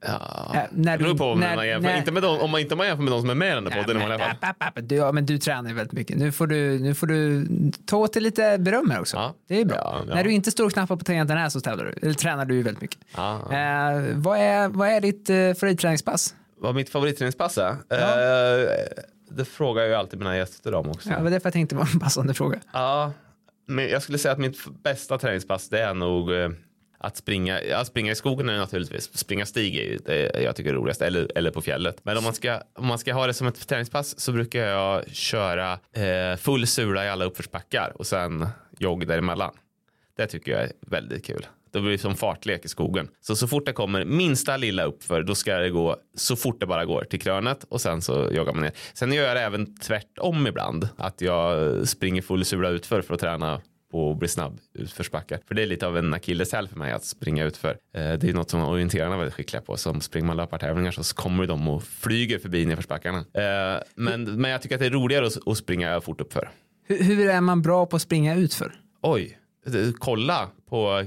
Ja, 0.00 0.52
äh, 0.54 0.62
när 0.70 0.98
det 0.98 1.04
beror 1.04 1.18
på 1.18 1.24
om 1.24 1.40
när, 1.40 1.56
man 1.56 1.66
jämför. 1.66 1.88
När, 1.88 1.98
inte 1.98 2.12
med 2.12 2.22
de, 2.22 2.40
om 2.40 2.50
man 2.50 2.60
inte 2.60 2.76
man 2.76 2.86
jämför 2.86 3.02
med 3.02 3.12
de 3.12 3.20
som 3.20 3.30
är 3.30 3.34
med 3.34 3.52
i 3.52 3.54
den 3.54 3.72
här 3.72 3.82
podden 3.82 4.02
i 4.02 4.04
alla 4.04 4.18
fall. 4.18 4.36
Du, 4.74 4.94
ja, 4.94 5.12
men 5.12 5.26
du 5.26 5.38
tränar 5.38 5.72
väldigt 5.72 5.92
mycket. 5.92 6.16
Nu 6.16 6.32
får 6.32 6.46
du, 6.46 6.78
nu 6.78 6.94
får 6.94 7.06
du 7.06 7.46
ta 7.86 7.96
åt 7.96 8.12
dig 8.12 8.22
lite 8.22 8.58
beröm 8.58 8.90
här 8.90 9.00
också. 9.00 9.16
Ja. 9.16 9.34
Det 9.48 9.60
är 9.60 9.64
bra. 9.64 10.04
Ja. 10.08 10.14
När 10.14 10.24
du 10.24 10.32
inte 10.32 10.50
står 10.50 10.64
och 10.66 10.72
knappar 10.72 10.96
på 10.96 11.04
tangenterna 11.04 11.40
här 11.40 11.48
så 11.48 11.60
tävlar 11.60 11.84
du. 11.84 11.92
Eller 12.02 12.14
tränar 12.14 12.44
du 12.44 12.62
väldigt 12.62 12.82
mycket. 12.82 13.00
Ja, 13.16 13.34
eh, 13.34 14.02
vad, 14.14 14.38
är, 14.38 14.68
vad 14.68 14.88
är 14.88 15.00
ditt 15.00 15.30
eh, 15.30 15.36
favoritträningspass? 15.36 16.34
Vad 16.58 16.74
mitt 16.74 16.90
favoritträningspass 16.90 17.58
är? 17.58 17.70
Eh, 17.70 18.68
det 19.30 19.44
frågar 19.44 19.82
jag 19.82 19.88
ju 19.88 19.94
alltid 19.94 20.18
mina 20.18 20.36
gäster 20.36 20.74
om 20.74 20.90
också. 20.90 21.08
Ja, 21.08 21.16
det 21.16 21.22
var 21.22 21.30
därför 21.30 21.46
jag 21.46 21.52
tänkte 21.52 21.74
det 21.74 21.78
var 21.78 21.88
en 21.94 22.00
passande 22.00 22.34
fråga. 22.34 22.58
Ja, 22.72 23.12
men 23.66 23.88
jag 23.88 24.02
skulle 24.02 24.18
säga 24.18 24.32
att 24.32 24.38
mitt 24.38 24.58
bästa 24.82 25.18
träningspass 25.18 25.68
det 25.68 25.80
är 25.80 25.94
nog 25.94 26.32
eh, 26.32 26.48
att 27.06 27.16
springa, 27.16 27.62
ja, 27.62 27.84
springa 27.84 28.12
i 28.12 28.14
skogen 28.14 28.48
är 28.48 28.58
naturligtvis, 28.58 29.18
springa 29.18 29.46
stig 29.46 29.76
är 29.76 29.82
ju 29.82 29.96
det 29.96 30.42
jag 30.42 30.56
tycker 30.56 30.70
är 30.70 30.74
roligast, 30.74 31.02
eller, 31.02 31.38
eller 31.38 31.50
på 31.50 31.62
fjället. 31.62 32.00
Men 32.02 32.16
om 32.16 32.24
man, 32.24 32.34
ska, 32.34 32.60
om 32.74 32.86
man 32.86 32.98
ska 32.98 33.14
ha 33.14 33.26
det 33.26 33.34
som 33.34 33.46
ett 33.46 33.68
träningspass 33.68 34.20
så 34.20 34.32
brukar 34.32 34.60
jag 34.60 35.08
köra 35.08 35.72
eh, 35.72 36.36
full 36.36 36.66
sula 36.66 37.04
i 37.04 37.08
alla 37.08 37.24
uppförsbackar 37.24 37.92
och 37.94 38.06
sen 38.06 38.46
jogg 38.78 39.06
däremellan. 39.06 39.54
Det 40.16 40.26
tycker 40.26 40.52
jag 40.52 40.62
är 40.62 40.72
väldigt 40.80 41.24
kul. 41.24 41.46
Det 41.72 41.80
blir 41.80 41.98
som 41.98 42.14
fartlek 42.14 42.64
i 42.64 42.68
skogen. 42.68 43.08
Så 43.20 43.36
så 43.36 43.48
fort 43.48 43.66
det 43.66 43.72
kommer 43.72 44.04
minsta 44.04 44.56
lilla 44.56 44.84
uppför 44.84 45.22
då 45.22 45.34
ska 45.34 45.56
det 45.56 45.70
gå 45.70 45.96
så 46.14 46.36
fort 46.36 46.60
det 46.60 46.66
bara 46.66 46.84
går 46.84 47.04
till 47.04 47.20
krönet 47.20 47.64
och 47.68 47.80
sen 47.80 48.02
så 48.02 48.30
joggar 48.32 48.52
man 48.52 48.62
ner. 48.62 48.72
Sen 48.94 49.12
gör 49.12 49.24
jag 49.24 49.36
det 49.36 49.40
även 49.40 49.76
tvärtom 49.76 50.46
ibland. 50.46 50.88
Att 50.96 51.20
jag 51.20 51.88
springer 51.88 52.22
full 52.22 52.44
sula 52.44 52.68
utför 52.68 53.02
för 53.02 53.14
att 53.14 53.20
träna 53.20 53.60
på 53.90 54.10
att 54.10 54.18
bli 54.18 54.28
snabb 54.28 54.60
utförsbackar. 54.74 55.40
För 55.48 55.54
det 55.54 55.62
är 55.62 55.66
lite 55.66 55.86
av 55.86 55.98
en 55.98 56.14
akilleshäl 56.14 56.68
för 56.68 56.76
mig 56.76 56.92
att 56.92 57.04
springa 57.04 57.44
utför. 57.44 57.70
Eh, 57.70 58.12
det 58.12 58.24
är 58.24 58.32
något 58.32 58.50
som 58.50 58.60
orienterarna 58.62 59.14
är 59.14 59.18
väldigt 59.18 59.34
skickliga 59.34 59.62
på. 59.62 59.76
Som 59.76 60.00
springer 60.00 60.26
man 60.26 60.36
löpartävlingar 60.36 60.90
så 60.90 61.14
kommer 61.14 61.46
de 61.46 61.68
och 61.68 61.82
flyger 61.82 62.38
förbi 62.38 62.66
nedförsbackarna. 62.66 63.18
Eh, 63.18 63.82
men, 63.94 64.40
men 64.40 64.50
jag 64.50 64.62
tycker 64.62 64.74
att 64.74 64.80
det 64.80 64.86
är 64.86 64.90
roligare 64.90 65.26
att, 65.46 65.58
springa 65.58 66.00
fort 66.00 66.20
uppför. 66.20 66.50
Hur, 66.86 67.02
hur 67.02 67.28
är 67.28 67.40
man 67.40 67.62
bra 67.62 67.86
på 67.86 67.96
att 67.96 68.02
springa 68.02 68.36
utför? 68.36 68.72
Oj, 69.02 69.38
kolla 69.98 70.48
på 70.68 71.04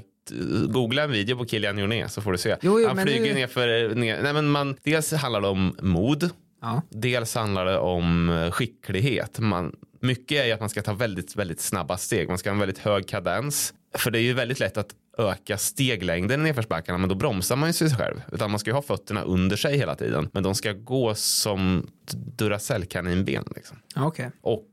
googla 0.68 1.04
en 1.04 1.12
video 1.12 1.38
på 1.38 1.46
Kilian 1.46 1.78
Jornet 1.78 2.12
så 2.12 2.22
får 2.22 2.32
du 2.32 2.38
se. 2.38 2.56
Jo, 2.62 2.80
jo, 2.80 2.88
Han 2.88 2.98
flyger 2.98 3.28
du... 3.28 3.34
ner 3.34 3.48
för, 3.48 3.96
ner, 3.96 4.22
nej 4.22 4.34
men 4.34 4.50
man, 4.50 4.78
dels 4.84 5.14
handlar 5.14 5.42
det 5.42 5.48
om 5.48 5.78
mod. 5.82 6.30
Ja. 6.62 6.82
Dels 6.90 7.36
handlar 7.36 7.66
det 7.66 7.78
om 7.78 8.50
skicklighet. 8.54 9.40
Man, 9.40 9.76
mycket 10.00 10.46
är 10.46 10.54
att 10.54 10.60
man 10.60 10.70
ska 10.70 10.82
ta 10.82 10.94
väldigt, 10.94 11.36
väldigt 11.36 11.60
snabba 11.60 11.98
steg. 11.98 12.28
Man 12.30 12.38
ska 12.38 12.50
ha 12.50 12.54
en 12.54 12.60
väldigt 12.60 12.78
hög 12.78 13.08
kadens. 13.08 13.74
För 13.96 14.12
det 14.12 14.20
är 14.20 14.22
ju 14.22 14.34
väldigt 14.34 14.60
lätt 14.60 14.78
att 14.78 14.96
öka 15.18 15.58
steglängden 15.58 16.42
i 16.42 16.44
nedförsbackarna 16.44 16.98
men 16.98 17.10
då 17.10 17.16
bromsar 17.16 17.56
man 17.56 17.70
ju 17.70 17.74
sig 17.74 17.90
själv. 17.90 18.22
Utan 18.32 18.52
man 18.52 18.60
ska 18.60 18.70
ju 18.70 18.74
ha 18.74 18.82
fötterna 18.82 19.22
under 19.22 19.56
sig 19.56 19.78
hela 19.78 19.96
tiden. 19.96 20.30
Men 20.34 20.44
de 20.44 20.56
ska 20.56 20.74
gå 20.74 21.16
som 21.16 21.88
Duracell-kaninben. 22.12 23.44
Liksom. 23.56 23.78
Okay. 23.96 24.30
Och 24.42 24.68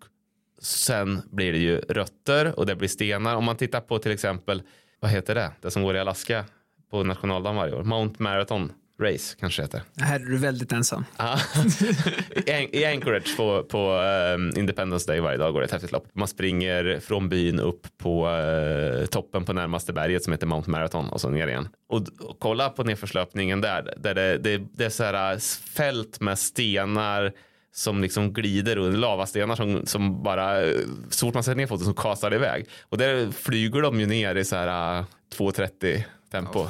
sen 0.62 1.22
blir 1.30 1.52
det 1.52 1.58
ju 1.58 1.76
rötter 1.76 2.58
och 2.58 2.66
det 2.66 2.76
blir 2.76 2.88
stenar. 2.88 3.36
Om 3.36 3.44
man 3.44 3.56
tittar 3.56 3.80
på 3.80 3.98
till 3.98 4.12
exempel, 4.12 4.62
vad 5.00 5.10
heter 5.10 5.34
det, 5.34 5.52
det 5.60 5.70
som 5.70 5.82
går 5.82 5.96
i 5.96 6.00
Alaska 6.00 6.44
på 6.90 7.04
nationaldagen 7.04 7.56
varje 7.56 7.74
år, 7.74 7.82
Mount 7.82 8.22
Marathon. 8.22 8.72
Race 9.00 9.36
kanske 9.40 9.62
heter. 9.62 9.82
Här 9.96 10.20
är 10.20 10.24
du 10.24 10.36
väldigt 10.36 10.72
ensam. 10.72 11.04
I 12.72 12.84
Anchorage 12.84 13.36
på, 13.36 13.62
på 13.62 13.92
um, 14.34 14.52
Independence 14.56 15.12
Day 15.12 15.20
varje 15.20 15.38
dag 15.38 15.52
går 15.52 15.60
det 15.60 15.64
ett 15.64 15.72
häftigt 15.72 15.92
lopp. 15.92 16.08
Man 16.12 16.28
springer 16.28 17.00
från 17.00 17.28
byn 17.28 17.60
upp 17.60 17.86
på 17.98 18.28
uh, 18.28 19.06
toppen 19.06 19.44
på 19.44 19.52
närmaste 19.52 19.92
berget 19.92 20.24
som 20.24 20.32
heter 20.32 20.46
Mount 20.46 20.70
Marathon 20.70 21.08
och 21.08 21.20
så 21.20 21.28
ner 21.28 21.48
igen. 21.48 21.68
Och, 21.88 22.02
och 22.20 22.36
kolla 22.38 22.68
på 22.68 22.84
nedförslöpningen 22.84 23.60
där. 23.60 23.94
där 23.96 24.14
det, 24.14 24.38
det, 24.38 24.62
det 24.72 24.84
är 24.84 24.90
så 24.90 25.04
här 25.04 25.32
äh, 25.32 25.38
fält 25.74 26.20
med 26.20 26.38
stenar 26.38 27.32
som 27.74 28.02
liksom 28.02 28.32
glider 28.32 28.76
under 28.76 28.98
lavastenar 28.98 29.56
som, 29.56 29.86
som 29.86 30.22
bara 30.22 30.72
så 31.10 31.26
fort 31.26 31.34
man 31.34 31.42
sätter 31.42 31.56
ner 31.56 31.66
foten 31.66 31.86
så 31.86 31.94
kastar 31.94 32.30
det 32.30 32.36
iväg. 32.36 32.68
Och 32.82 32.98
där 32.98 33.30
flyger 33.30 33.82
de 33.82 34.00
ju 34.00 34.06
ner 34.06 34.34
i 34.34 34.44
så 34.44 34.56
här 34.56 34.98
uh, 34.98 35.06
2.30 35.34 36.02
tempo. 36.30 36.58
Oh, 36.58 36.68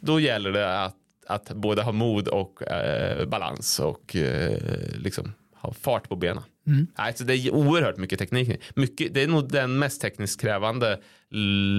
då 0.00 0.20
gäller 0.20 0.52
det 0.52 0.82
att, 0.82 0.96
att 1.26 1.52
både 1.52 1.82
ha 1.82 1.92
mod 1.92 2.28
och 2.28 2.62
eh, 2.62 3.28
balans 3.28 3.80
och 3.80 4.16
eh, 4.16 4.58
liksom 4.94 5.32
ha 5.54 5.72
fart 5.72 6.08
på 6.08 6.16
benen. 6.16 6.42
Mm. 6.66 6.86
Alltså 6.94 7.24
det 7.24 7.34
är 7.34 7.54
oerhört 7.54 7.96
mycket 7.96 8.18
teknik. 8.18 8.60
Mycket, 8.74 9.14
det 9.14 9.22
är 9.22 9.28
nog 9.28 9.48
den 9.48 9.78
mest 9.78 10.00
tekniskt 10.00 10.40
krävande 10.40 11.00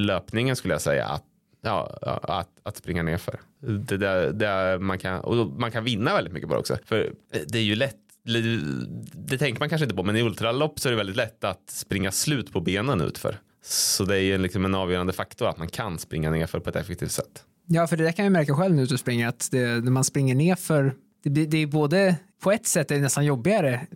löpningen 0.06 0.56
skulle 0.56 0.74
jag 0.74 0.82
säga. 0.82 1.06
Att, 1.06 1.24
ja, 1.62 1.98
att, 2.22 2.50
att 2.64 2.78
springa 2.78 3.04
ner 3.04 3.18
för. 3.18 3.40
Det, 3.60 3.98
det, 3.98 4.32
det 4.32 4.80
man, 4.80 5.00
kan, 5.00 5.20
och 5.20 5.48
man 5.48 5.72
kan 5.72 5.84
vinna 5.84 6.14
väldigt 6.16 6.34
mycket 6.34 6.50
bara 6.50 6.60
också. 6.60 6.78
För 6.86 7.14
det 7.48 7.58
är 7.58 7.64
ju 7.64 7.76
lätt 7.76 7.98
det 9.14 9.38
tänker 9.38 9.60
man 9.60 9.70
kanske 9.70 9.86
inte 9.86 9.96
på 9.96 10.04
men 10.04 10.16
i 10.16 10.22
ultralopp 10.22 10.80
så 10.80 10.90
är 10.90 10.92
det 10.92 10.98
väldigt 10.98 11.16
lätt 11.16 11.44
att 11.44 11.70
springa 11.70 12.12
slut 12.12 12.54
på 12.54 12.62
benen 12.62 13.02
utför. 13.02 13.38
Så 13.66 14.06
det 14.06 14.16
är 14.16 14.22
ju 14.22 14.38
liksom 14.38 14.66
en 14.66 14.76
avgörande 14.76 15.14
faktor 15.14 15.50
att 15.50 15.58
man 15.58 15.68
kan 15.68 16.00
springa 16.00 16.32
nerför 16.32 16.60
på 16.60 16.70
ett 16.70 16.76
effektivt 16.76 17.12
sätt. 17.12 17.44
Ja, 17.68 17.88
för 17.88 17.98
det 17.98 18.04
där 18.04 18.12
kan 18.12 18.26
jag 18.26 18.32
märka 18.32 18.56
själv 18.56 18.76
nu 18.76 18.82
ute 18.82 18.94
och 18.94 19.00
springer 19.00 19.28
att 19.28 19.48
det, 19.52 19.84
när 19.84 19.92
man 19.92 20.04
springer 20.04 20.36
nerför, 20.36 20.94
det, 21.24 21.46
det 21.46 21.58
är 21.58 21.68
både, 21.68 22.16
på 22.44 22.52
ett 22.52 22.68
sätt 22.68 22.92
är 22.92 22.96
det 22.96 23.02
nästan 23.02 23.26
jobbigare 23.26 23.88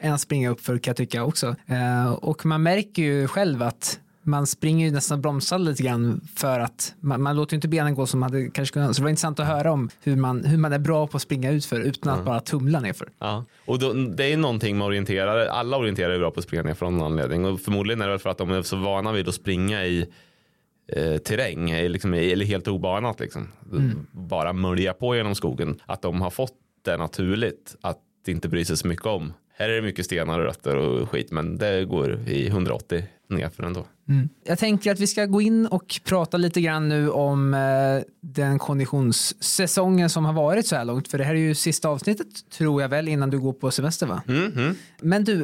än 0.00 0.12
att 0.12 0.20
springa 0.20 0.50
uppför 0.50 0.78
kan 0.78 0.90
jag 0.90 0.96
tycka 0.96 1.24
också. 1.24 1.56
Eh, 1.66 2.12
och 2.12 2.46
man 2.46 2.62
märker 2.62 3.02
ju 3.02 3.28
själv 3.28 3.62
att 3.62 4.00
man 4.26 4.46
springer 4.46 4.86
ju 4.86 4.92
nästan 4.92 5.20
bromsar 5.20 5.58
lite 5.58 5.82
grann 5.82 6.20
för 6.36 6.60
att 6.60 6.94
man, 7.00 7.22
man 7.22 7.36
låter 7.36 7.54
inte 7.54 7.68
benen 7.68 7.94
gå 7.94 8.06
som 8.06 8.20
man 8.20 8.32
hade 8.32 8.50
kanske 8.50 8.72
kunnat. 8.72 8.96
Så 8.96 9.00
det 9.00 9.02
var 9.02 9.10
intressant 9.10 9.40
att 9.40 9.46
höra 9.46 9.72
om 9.72 9.88
hur 10.00 10.16
man, 10.16 10.44
hur 10.44 10.58
man 10.58 10.72
är 10.72 10.78
bra 10.78 11.06
på 11.06 11.16
att 11.16 11.22
springa 11.22 11.50
utför 11.50 11.80
utan 11.80 12.18
att 12.18 12.24
bara 12.24 12.40
tumla 12.40 12.80
nerför. 12.80 13.08
Ja, 13.18 13.44
och 13.64 13.78
då, 13.78 13.92
det 13.92 14.32
är 14.32 14.36
någonting 14.36 14.78
med 14.78 14.86
orienterare. 14.86 15.50
Alla 15.50 15.76
orienterare 15.76 16.14
är 16.14 16.18
bra 16.18 16.30
på 16.30 16.40
att 16.40 16.44
springa 16.44 16.62
ner 16.62 16.74
från 16.74 16.96
någon 16.96 17.06
anledning 17.06 17.44
och 17.44 17.60
förmodligen 17.60 18.00
är 18.00 18.08
det 18.08 18.18
för 18.18 18.30
att 18.30 18.38
de 18.38 18.50
är 18.50 18.62
så 18.62 18.76
vana 18.76 19.12
vid 19.12 19.28
att 19.28 19.34
springa 19.34 19.84
i 19.84 20.06
eh, 20.92 21.16
terräng 21.16 21.72
liksom, 21.72 22.14
eller 22.14 22.44
helt 22.44 22.68
obanat 22.68 23.20
liksom. 23.20 23.48
Mm. 23.72 24.06
Bara 24.12 24.52
mölja 24.52 24.92
på 24.92 25.16
genom 25.16 25.34
skogen. 25.34 25.80
Att 25.86 26.02
de 26.02 26.20
har 26.20 26.30
fått 26.30 26.54
det 26.84 26.96
naturligt 26.96 27.76
att 27.80 28.02
inte 28.26 28.48
bry 28.48 28.64
sig 28.64 28.76
så 28.76 28.88
mycket 28.88 29.06
om. 29.06 29.32
Här 29.58 29.68
är 29.68 29.74
det 29.74 29.82
mycket 29.82 30.04
stenar 30.04 30.38
och 30.38 30.44
rötter 30.44 30.76
och 30.76 31.10
skit 31.10 31.30
men 31.30 31.58
det 31.58 31.84
går 31.84 32.28
i 32.28 32.46
180 32.46 33.04
nerför 33.28 33.62
ändå. 33.62 33.86
Mm. 34.08 34.28
Jag 34.44 34.58
tänker 34.58 34.92
att 34.92 35.00
vi 35.00 35.06
ska 35.06 35.26
gå 35.26 35.40
in 35.40 35.66
och 35.66 36.00
prata 36.04 36.36
lite 36.36 36.60
grann 36.60 36.88
nu 36.88 37.10
om 37.10 37.54
eh, 37.54 38.02
den 38.20 38.58
konditionssäsongen 38.58 40.10
som 40.10 40.24
har 40.24 40.32
varit 40.32 40.66
så 40.66 40.76
här 40.76 40.84
långt. 40.84 41.08
För 41.08 41.18
det 41.18 41.24
här 41.24 41.34
är 41.34 41.38
ju 41.38 41.54
sista 41.54 41.88
avsnittet 41.88 42.50
tror 42.50 42.82
jag 42.82 42.88
väl 42.88 43.08
innan 43.08 43.30
du 43.30 43.38
går 43.38 43.52
på 43.52 43.70
semester 43.70 44.06
va? 44.06 44.22
Mm, 44.28 44.52
mm. 44.52 44.74
Men 45.00 45.24
du, 45.24 45.34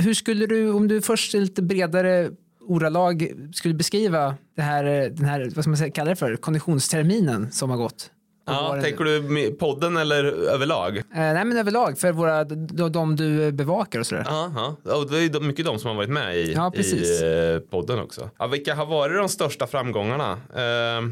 hur 0.00 0.14
skulle 0.14 0.46
du, 0.46 0.70
om 0.70 0.88
du 0.88 1.02
först 1.02 1.34
är 1.34 1.40
lite 1.40 1.62
bredare 1.62 2.30
ordalag 2.60 3.32
skulle 3.54 3.74
beskriva 3.74 4.34
det 4.56 4.62
här, 4.62 4.84
den 4.84 5.24
här, 5.24 5.52
vad 5.54 5.64
ska 5.64 5.70
man 5.70 5.76
säga, 5.76 5.90
kalla 5.90 6.10
det 6.10 6.16
för, 6.16 6.36
konditionsterminen 6.36 7.52
som 7.52 7.70
har 7.70 7.76
gått? 7.76 8.10
Ja, 8.44 8.78
tänker 8.82 9.04
du 9.04 9.50
podden 9.52 9.96
eller 9.96 10.24
överlag? 10.24 10.96
Eh, 10.96 11.02
nej 11.10 11.44
men 11.44 11.56
överlag 11.56 11.98
för 11.98 12.12
våra, 12.12 12.44
de, 12.44 12.92
de 12.92 13.16
du 13.16 13.52
bevakar 13.52 14.00
och 14.00 14.06
sådär. 14.06 14.24
Ja, 14.26 14.76
ja. 14.84 15.04
det 15.10 15.18
är 15.18 15.40
mycket 15.40 15.64
de 15.64 15.78
som 15.78 15.88
har 15.88 15.96
varit 15.96 16.10
med 16.10 16.36
i, 16.36 16.52
ja, 16.52 16.72
i 16.74 17.54
eh, 17.54 17.60
podden 17.70 17.98
också. 17.98 18.30
Ja, 18.38 18.46
vilka 18.46 18.74
har 18.74 18.86
varit 18.86 19.18
de 19.18 19.28
största 19.28 19.66
framgångarna? 19.66 20.32
Eh, 20.32 21.08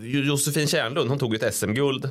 Josefin 0.00 0.66
Kärnlund, 0.66 1.08
hon 1.10 1.18
tog 1.18 1.34
ett 1.34 1.54
SM-guld 1.54 2.10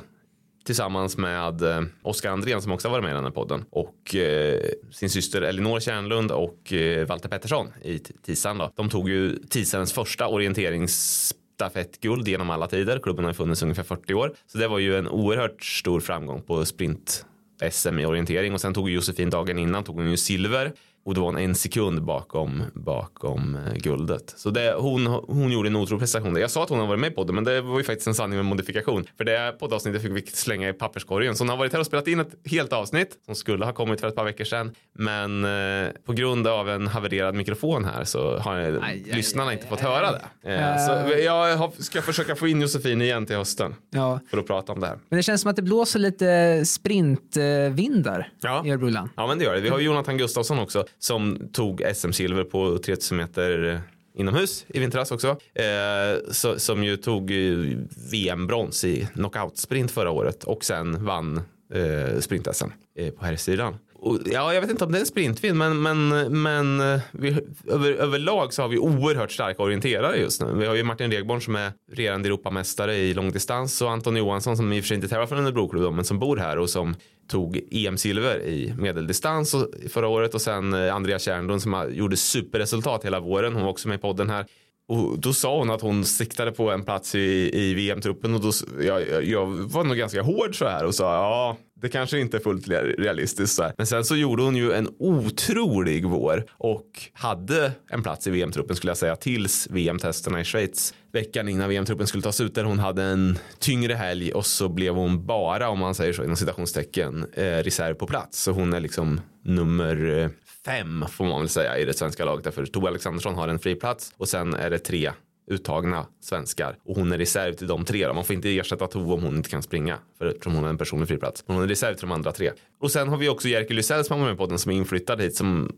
tillsammans 0.64 1.16
med 1.16 1.62
eh, 1.62 1.82
Oskar 2.02 2.30
Andrén 2.30 2.62
som 2.62 2.72
också 2.72 2.88
har 2.88 2.92
varit 2.92 3.04
med 3.04 3.10
i 3.10 3.14
den 3.14 3.24
här 3.24 3.30
podden 3.30 3.64
och 3.70 4.14
eh, 4.14 4.60
sin 4.90 5.10
syster 5.10 5.42
Elinor 5.42 5.80
Kärnlund 5.80 6.30
och 6.30 6.72
eh, 6.72 7.06
Walter 7.06 7.28
Pettersson 7.28 7.68
i 7.82 7.98
Tisan. 7.98 8.58
Då. 8.58 8.72
De 8.74 8.90
tog 8.90 9.08
ju 9.08 9.36
Tisans 9.36 9.92
första 9.92 10.28
orienterings 10.28 11.34
stafettguld 11.54 12.28
genom 12.28 12.50
alla 12.50 12.66
tider. 12.66 12.98
Klubben 12.98 13.24
har 13.24 13.32
funnits 13.32 13.62
ungefär 13.62 13.82
40 13.82 14.14
år. 14.14 14.32
Så 14.46 14.58
det 14.58 14.68
var 14.68 14.78
ju 14.78 14.96
en 14.96 15.08
oerhört 15.08 15.64
stor 15.64 16.00
framgång 16.00 16.42
på 16.42 16.64
sprint 16.64 17.26
SM 17.70 17.98
i 17.98 18.06
orientering 18.06 18.54
och 18.54 18.60
sen 18.60 18.74
tog 18.74 18.90
Josefin 18.90 19.30
dagen 19.30 19.58
innan 19.58 19.84
tog 19.84 19.96
hon 19.96 20.10
ju 20.10 20.16
silver 20.16 20.72
och 21.04 21.14
det 21.14 21.20
var 21.20 21.38
en 21.38 21.54
sekund 21.54 22.02
bakom, 22.04 22.62
bakom 22.74 23.56
eh, 23.56 23.74
guldet. 23.74 24.34
Så 24.36 24.50
det, 24.50 24.74
hon, 24.78 25.06
hon 25.06 25.52
gjorde 25.52 25.68
en 25.68 25.76
otrolig 25.76 26.00
prestation. 26.00 26.36
Jag 26.36 26.50
sa 26.50 26.62
att 26.62 26.68
hon 26.68 26.78
har 26.78 26.86
varit 26.86 27.00
med 27.00 27.14
på 27.14 27.24
det, 27.24 27.32
men 27.32 27.44
det 27.44 27.60
var 27.60 27.78
ju 27.78 27.84
faktiskt 27.84 28.06
en 28.06 28.14
sanning 28.14 28.36
med 28.36 28.44
modifikation. 28.44 29.04
För 29.16 29.24
det 29.24 29.56
poddavsnittet 29.58 30.02
fick 30.02 30.12
vi 30.12 30.26
slänga 30.26 30.68
i 30.68 30.72
papperskorgen. 30.72 31.36
Så 31.36 31.44
hon 31.44 31.48
har 31.48 31.56
varit 31.56 31.72
här 31.72 31.80
och 31.80 31.86
spelat 31.86 32.08
in 32.08 32.20
ett 32.20 32.34
helt 32.44 32.72
avsnitt 32.72 33.18
som 33.26 33.34
skulle 33.34 33.64
ha 33.64 33.72
kommit 33.72 34.00
för 34.00 34.08
ett 34.08 34.16
par 34.16 34.24
veckor 34.24 34.44
sedan. 34.44 34.74
Men 34.98 35.44
eh, 35.44 35.90
på 36.06 36.12
grund 36.12 36.46
av 36.46 36.68
en 36.68 36.86
havererad 36.86 37.34
mikrofon 37.34 37.84
här 37.84 38.04
så 38.04 38.38
har 38.38 38.80
aj, 38.82 39.04
lyssnarna 39.12 39.50
aj, 39.50 39.56
inte 39.56 39.66
fått 39.66 39.80
höra 39.80 40.12
det. 40.12 40.50
Eh, 40.52 40.86
så 40.86 41.20
jag 41.22 41.56
har, 41.56 41.82
ska 41.82 42.02
försöka 42.02 42.36
få 42.36 42.48
in 42.48 42.60
Josefin 42.60 43.02
igen 43.02 43.26
till 43.26 43.36
hösten 43.36 43.74
ja. 43.90 44.20
för 44.30 44.38
att 44.38 44.46
prata 44.46 44.72
om 44.72 44.80
det 44.80 44.86
här. 44.86 44.98
Men 45.08 45.16
det 45.16 45.22
känns 45.22 45.40
som 45.40 45.50
att 45.50 45.56
det 45.56 45.62
blåser 45.62 45.98
lite 45.98 46.62
sprintvindar 46.66 48.32
ja. 48.40 48.62
i 48.66 48.70
Örebroland. 48.70 49.10
Ja, 49.16 49.26
men 49.26 49.38
det 49.38 49.44
gör 49.44 49.54
det. 49.54 49.60
Vi 49.60 49.68
har 49.68 49.78
Jonathan 49.78 50.18
Gustafsson 50.18 50.58
också 50.58 50.84
som 50.98 51.48
tog 51.52 51.82
SM-silver 51.94 52.44
på 52.44 52.78
3000 52.78 53.16
meter 53.16 53.82
inomhus 54.14 54.64
i 54.68 54.80
vintras 54.80 55.12
också. 55.12 55.28
Eh, 55.54 56.30
så, 56.30 56.58
som 56.58 56.84
ju 56.84 56.96
tog 56.96 57.30
eh, 57.30 57.78
VM-brons 58.12 58.84
i 58.84 59.08
knockout-sprint 59.14 59.90
förra 59.90 60.10
året 60.10 60.44
och 60.44 60.64
sen 60.64 61.04
vann 61.04 61.36
eh, 61.74 62.18
sprint-SM 62.20 62.70
eh, 62.98 63.10
på 63.10 63.24
här 63.24 63.36
sidan. 63.36 63.74
Och, 64.02 64.18
ja, 64.24 64.54
jag 64.54 64.60
vet 64.60 64.70
inte 64.70 64.84
om 64.84 64.92
det 64.92 64.98
är 64.98 65.00
en 65.00 65.06
sprintvinn, 65.06 65.58
men, 65.58 65.82
men, 65.82 66.08
men 66.42 66.80
eh, 66.80 67.00
vi, 67.12 67.36
över, 67.68 67.92
överlag 67.92 68.52
så 68.52 68.62
har 68.62 68.68
vi 68.68 68.78
oerhört 68.78 69.32
starka 69.32 69.62
orienterare 69.62 70.16
just 70.16 70.42
nu. 70.42 70.54
Vi 70.54 70.66
har 70.66 70.74
ju 70.74 70.82
Martin 70.82 71.10
Regborn 71.10 71.40
som 71.40 71.56
är 71.56 71.72
regerande 71.92 72.28
Europamästare 72.28 72.96
i 72.96 73.14
långdistans 73.14 73.82
och 73.82 73.90
Anton 73.90 74.16
Johansson 74.16 74.56
som 74.56 74.72
i 74.72 74.80
och 74.80 74.84
för 74.84 74.88
sig 74.88 74.94
inte 74.94 75.08
tävlar 75.08 75.26
för 75.26 75.36
en 75.36 75.44
Örebroklubb 75.44 75.94
men 75.94 76.04
som 76.04 76.18
bor 76.18 76.36
här 76.36 76.58
och 76.58 76.70
som 76.70 76.94
tog 77.28 77.60
EM-silver 77.70 78.40
i 78.40 78.74
medeldistans 78.78 79.54
förra 79.88 80.08
året 80.08 80.34
och 80.34 80.40
sen 80.40 80.72
eh, 80.72 80.94
Andrea 80.94 81.18
Kärnlund 81.18 81.62
som 81.62 81.88
gjorde 81.92 82.16
superresultat 82.16 83.04
hela 83.04 83.20
våren. 83.20 83.52
Hon 83.52 83.62
var 83.62 83.70
också 83.70 83.88
med 83.88 83.94
i 83.94 84.00
podden 84.00 84.30
här. 84.30 84.46
Och 84.92 85.18
då 85.18 85.32
sa 85.32 85.58
hon 85.58 85.70
att 85.70 85.80
hon 85.80 86.04
siktade 86.04 86.52
på 86.52 86.70
en 86.70 86.84
plats 86.84 87.14
i, 87.14 87.50
i 87.52 87.74
VM-truppen 87.74 88.34
och 88.34 88.40
då, 88.40 88.52
jag, 88.80 89.24
jag 89.24 89.46
var 89.46 89.84
nog 89.84 89.96
ganska 89.96 90.22
hård 90.22 90.58
så 90.58 90.68
här 90.68 90.84
och 90.84 90.94
sa 90.94 91.14
ja, 91.14 91.56
det 91.82 91.88
kanske 91.88 92.18
inte 92.18 92.36
är 92.36 92.40
fullt 92.40 92.68
realistiskt. 92.98 93.54
Så 93.54 93.62
här. 93.62 93.74
Men 93.76 93.86
sen 93.86 94.04
så 94.04 94.16
gjorde 94.16 94.42
hon 94.42 94.56
ju 94.56 94.72
en 94.72 94.88
otrolig 94.98 96.06
vår 96.06 96.44
och 96.52 96.86
hade 97.12 97.72
en 97.90 98.02
plats 98.02 98.26
i 98.26 98.30
VM-truppen 98.30 98.76
skulle 98.76 98.90
jag 98.90 98.96
säga 98.96 99.16
tills 99.16 99.68
VM-testerna 99.70 100.40
i 100.40 100.44
Schweiz 100.44 100.94
veckan 101.12 101.48
innan 101.48 101.68
VM-truppen 101.68 102.06
skulle 102.06 102.22
tas 102.22 102.40
ut 102.40 102.54
där 102.54 102.64
hon 102.64 102.78
hade 102.78 103.02
en 103.02 103.38
tyngre 103.58 103.94
helg 103.94 104.32
och 104.32 104.46
så 104.46 104.68
blev 104.68 104.94
hon 104.94 105.26
bara 105.26 105.68
om 105.68 105.78
man 105.78 105.94
säger 105.94 106.12
så 106.12 106.24
inom 106.24 106.36
citationstecken 106.36 107.26
eh, 107.34 107.42
reserv 107.44 107.94
på 107.94 108.06
plats. 108.06 108.42
Så 108.42 108.52
hon 108.52 108.72
är 108.72 108.80
liksom 108.80 109.20
nummer 109.44 110.18
eh, 110.18 110.28
fem 110.64 111.04
får 111.10 111.24
man 111.24 111.40
väl 111.40 111.48
säga 111.48 111.78
i 111.78 111.84
det 111.84 111.94
svenska 111.94 112.24
laget 112.24 112.44
därför 112.44 112.66
Tove 112.66 112.88
Alexandersson 112.88 113.34
har 113.34 113.48
en 113.48 113.58
fri 113.58 113.74
plats 113.74 114.14
och 114.16 114.28
sen 114.28 114.54
är 114.54 114.70
det 114.70 114.78
tre 114.78 115.12
uttagna 115.46 116.06
svenskar 116.20 116.78
och 116.84 116.96
hon 116.96 117.12
är 117.12 117.18
reserv 117.18 117.52
till 117.52 117.66
de 117.66 117.84
tre. 117.84 118.06
Då. 118.06 118.14
Man 118.14 118.24
får 118.24 118.34
inte 118.34 118.58
ersätta 118.58 118.86
Tove 118.86 119.12
om 119.12 119.22
hon 119.22 119.36
inte 119.36 119.50
kan 119.50 119.62
springa 119.62 119.98
för 120.18 120.26
eftersom 120.26 120.54
hon 120.54 120.64
är 120.64 120.68
en 120.68 120.78
personlig 120.78 121.08
friplats. 121.08 121.44
Men 121.46 121.56
hon 121.56 121.64
är 121.64 121.68
reserv 121.68 121.94
till 121.94 122.08
de 122.08 122.12
andra 122.12 122.32
tre. 122.32 122.52
Och 122.80 122.90
sen 122.90 123.08
har 123.08 123.16
vi 123.16 123.28
också 123.28 123.48
Jerker 123.48 123.74
Lysell 123.74 124.04
som 124.04 124.20
har 124.20 124.28
med 124.28 124.38
på 124.38 124.46
den 124.46 124.58
som 124.58 124.72
är 124.72 124.76
inflyttad 124.76 125.20
hit 125.20 125.36
som 125.36 125.72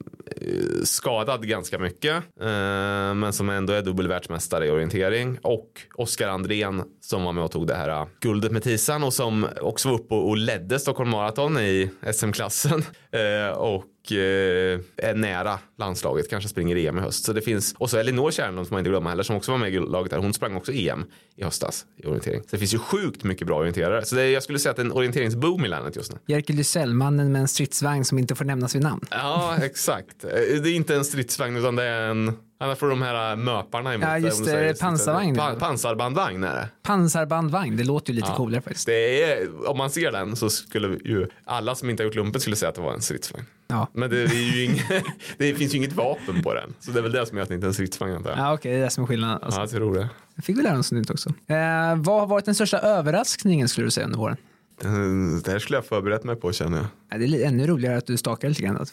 skadad 0.85 1.49
ganska 1.49 1.79
mycket 1.79 2.15
eh, 2.41 3.15
men 3.15 3.33
som 3.33 3.51
ändå 3.51 3.73
är 3.73 3.83
dubbelvärldsmästare 3.83 4.67
i 4.67 4.71
orientering 4.71 5.39
och 5.43 5.81
Oskar 5.95 6.29
Andrén 6.29 6.83
som 7.01 7.25
var 7.25 7.33
med 7.33 7.45
och 7.45 7.51
tog 7.51 7.67
det 7.67 7.75
här 7.75 8.03
uh, 8.03 8.09
guldet 8.21 8.53
med 8.53 8.63
Tisan 8.63 9.05
och 9.05 9.13
som 9.13 9.47
också 9.61 9.89
var 9.89 9.99
uppe 9.99 10.15
och, 10.15 10.37
ledde 10.37 10.79
Stockholm 10.79 11.11
Marathon 11.11 11.59
i 11.59 11.91
SM-klassen 12.15 12.85
eh, 13.11 13.57
och 13.57 14.13
eh, 14.13 14.81
är 14.97 15.15
nära 15.15 15.59
landslaget, 15.79 16.31
kanske 16.31 16.49
springer 16.49 16.77
EM 16.77 16.99
i 16.99 17.01
höst. 17.01 17.25
Så 17.25 17.33
det 17.33 17.41
finns, 17.41 17.75
och 17.79 17.91
så 17.91 17.99
Elinor 17.99 18.31
Kärnlund 18.31 18.67
som 18.67 18.75
man 18.75 18.79
inte 18.79 18.91
glömmer 18.91 19.11
heller 19.11 19.23
som 19.23 19.37
också 19.37 19.51
var 19.51 19.59
med 19.59 19.75
i 19.75 19.79
laget 19.79 20.11
där. 20.11 20.19
Hon 20.19 20.35
sprang 20.35 20.57
också 20.57 20.73
EM 20.73 21.05
i 21.37 21.45
höstas 21.45 21.87
i 21.97 22.07
orientering. 22.07 22.43
Så 22.43 22.49
det 22.51 22.59
finns 22.59 22.75
ju 22.75 22.79
sjukt 22.79 23.25
mycket 23.25 23.47
bra 23.47 23.59
orienterare. 23.59 24.05
Så 24.05 24.17
det, 24.17 24.31
jag 24.31 24.43
skulle 24.43 24.59
säga 24.59 24.71
att 24.71 24.77
det 24.77 24.83
är 24.83 24.87
en 24.87 24.93
orienteringsboom 24.93 25.65
i 25.65 25.69
landet 25.69 25.97
just 25.97 26.13
nu. 26.13 26.19
Jerker 26.27 26.55
Lysell, 26.55 26.95
mannen 26.95 27.33
med 27.33 27.41
en 27.41 27.49
stridsvagn 27.49 28.05
som 28.05 28.19
inte 28.19 28.35
får 28.35 28.45
nämnas 28.45 28.75
vid 28.75 28.83
namn. 28.83 29.03
Ja, 29.11 29.57
exakt. 29.63 30.14
Det 30.21 30.69
är 30.69 30.75
inte 30.75 30.95
en 30.95 31.05
stridsvagn 31.05 31.57
utan 31.57 31.77
det 31.77 31.85
är 31.85 32.11
en 32.11 32.37
han 32.59 32.77
får 32.77 32.89
de 32.89 33.03
här 33.03 33.31
äh, 33.31 33.37
möparna 33.37 33.95
emot 33.95 34.09
Ja, 34.09 34.19
just 34.19 34.45
det. 34.45 34.81
Pansarvagn. 34.81 35.37
Pa 35.37 35.55
pansarbandvagn 35.55 36.45
är 36.45 36.55
det. 36.55 36.69
Pansarbandvagn, 36.83 37.77
det 37.77 37.85
låter 37.85 38.13
ju 38.13 38.17
lite 38.17 38.29
ja. 38.31 38.37
coolare 38.37 38.61
faktiskt. 38.61 38.87
Det 38.87 39.23
är, 39.23 39.69
om 39.69 39.79
man 39.79 39.91
ser 39.91 40.13
den 40.13 40.37
så 40.37 40.51
skulle 40.51 40.89
ju 40.89 41.29
alla 41.45 41.75
som 41.75 41.91
inte 41.91 42.03
har 42.03 42.07
gjort 42.07 42.15
lumpen 42.15 42.41
skulle 42.41 42.57
säga 42.57 42.69
att 42.69 42.75
det 42.75 42.81
var 42.81 42.95
en 42.95 43.03
stridsvagn. 43.03 43.47
Ja. 43.67 43.89
Men 43.93 44.11
det, 44.11 44.25
inget, 44.65 44.87
det 45.39 45.55
finns 45.55 45.75
ju 45.75 45.79
inget 45.79 45.93
vapen 45.93 46.43
på 46.43 46.55
den. 46.55 46.75
Så 46.81 46.91
det 46.91 46.99
är 46.99 47.03
väl 47.03 47.13
det 47.13 47.27
som 47.27 47.37
gör 47.37 47.43
att 47.43 47.49
det 47.49 47.55
inte 47.55 47.67
är 47.67 47.69
en 47.69 47.75
stridsvagn 47.75 48.15
antar 48.15 48.31
jag. 48.31 48.39
Ja, 48.39 48.53
okej, 48.53 48.55
okay, 48.55 48.73
det 48.73 48.79
är 48.79 48.85
det 48.85 48.91
som 48.91 49.05
är 49.05 49.09
skillnaden. 49.09 49.39
Alltså. 49.43 49.61
Ja, 49.61 49.63
jag 49.63 49.71
tror 49.71 49.95
det. 49.95 50.09
Jag 50.35 50.45
fick 50.45 50.59
vi 50.59 50.63
lära 50.63 50.79
oss 50.79 50.93
nytt 50.93 51.11
också. 51.11 51.29
Eh, 51.29 51.97
vad 51.97 52.21
har 52.21 52.27
varit 52.27 52.45
den 52.45 52.55
största 52.55 52.79
överraskningen 52.79 53.69
skulle 53.69 53.87
du 53.87 53.91
säga 53.91 54.07
under 54.07 54.19
våren? 54.19 54.37
Det 55.45 55.51
här 55.51 55.59
skulle 55.59 55.77
jag 55.77 55.87
förberett 55.87 56.25
mig 56.25 56.37
på 56.37 56.53
känner 56.53 56.77
jag. 56.77 56.87
Ja, 57.11 57.19
det 57.19 57.43
är 57.43 57.47
ännu 57.49 57.67
roligare 57.67 57.97
att 57.97 58.07
du 58.07 58.17
stakar 58.17 58.49
lite 58.49 58.63
grann. 58.63 58.87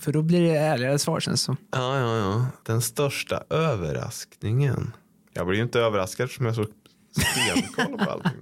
För 0.00 0.12
då 0.12 0.22
blir 0.22 0.40
det 0.40 0.56
ärligare 0.56 0.98
svar 0.98 1.20
känns 1.20 1.42
som. 1.42 1.56
Ja, 1.70 1.98
ja, 1.98 2.16
ja. 2.16 2.46
Den 2.62 2.82
största 2.82 3.44
överraskningen. 3.50 4.92
Jag 5.32 5.46
blir 5.46 5.56
ju 5.56 5.62
inte 5.62 5.80
överraskad 5.80 6.24
eftersom 6.24 6.46
jag 6.46 6.54
så 6.54 6.66
stenkoll 7.12 7.98
på 7.98 8.10
allting. 8.10 8.40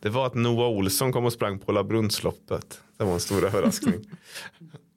Det 0.00 0.08
var 0.10 0.26
att 0.26 0.34
Noah 0.34 0.68
Olsson 0.68 1.12
kom 1.12 1.24
och 1.24 1.32
sprang 1.32 1.58
på 1.58 1.72
Labrunnsloppet. 1.72 2.80
Det 2.98 3.04
var 3.04 3.12
en 3.14 3.20
stor 3.20 3.44
överraskning. 3.46 4.10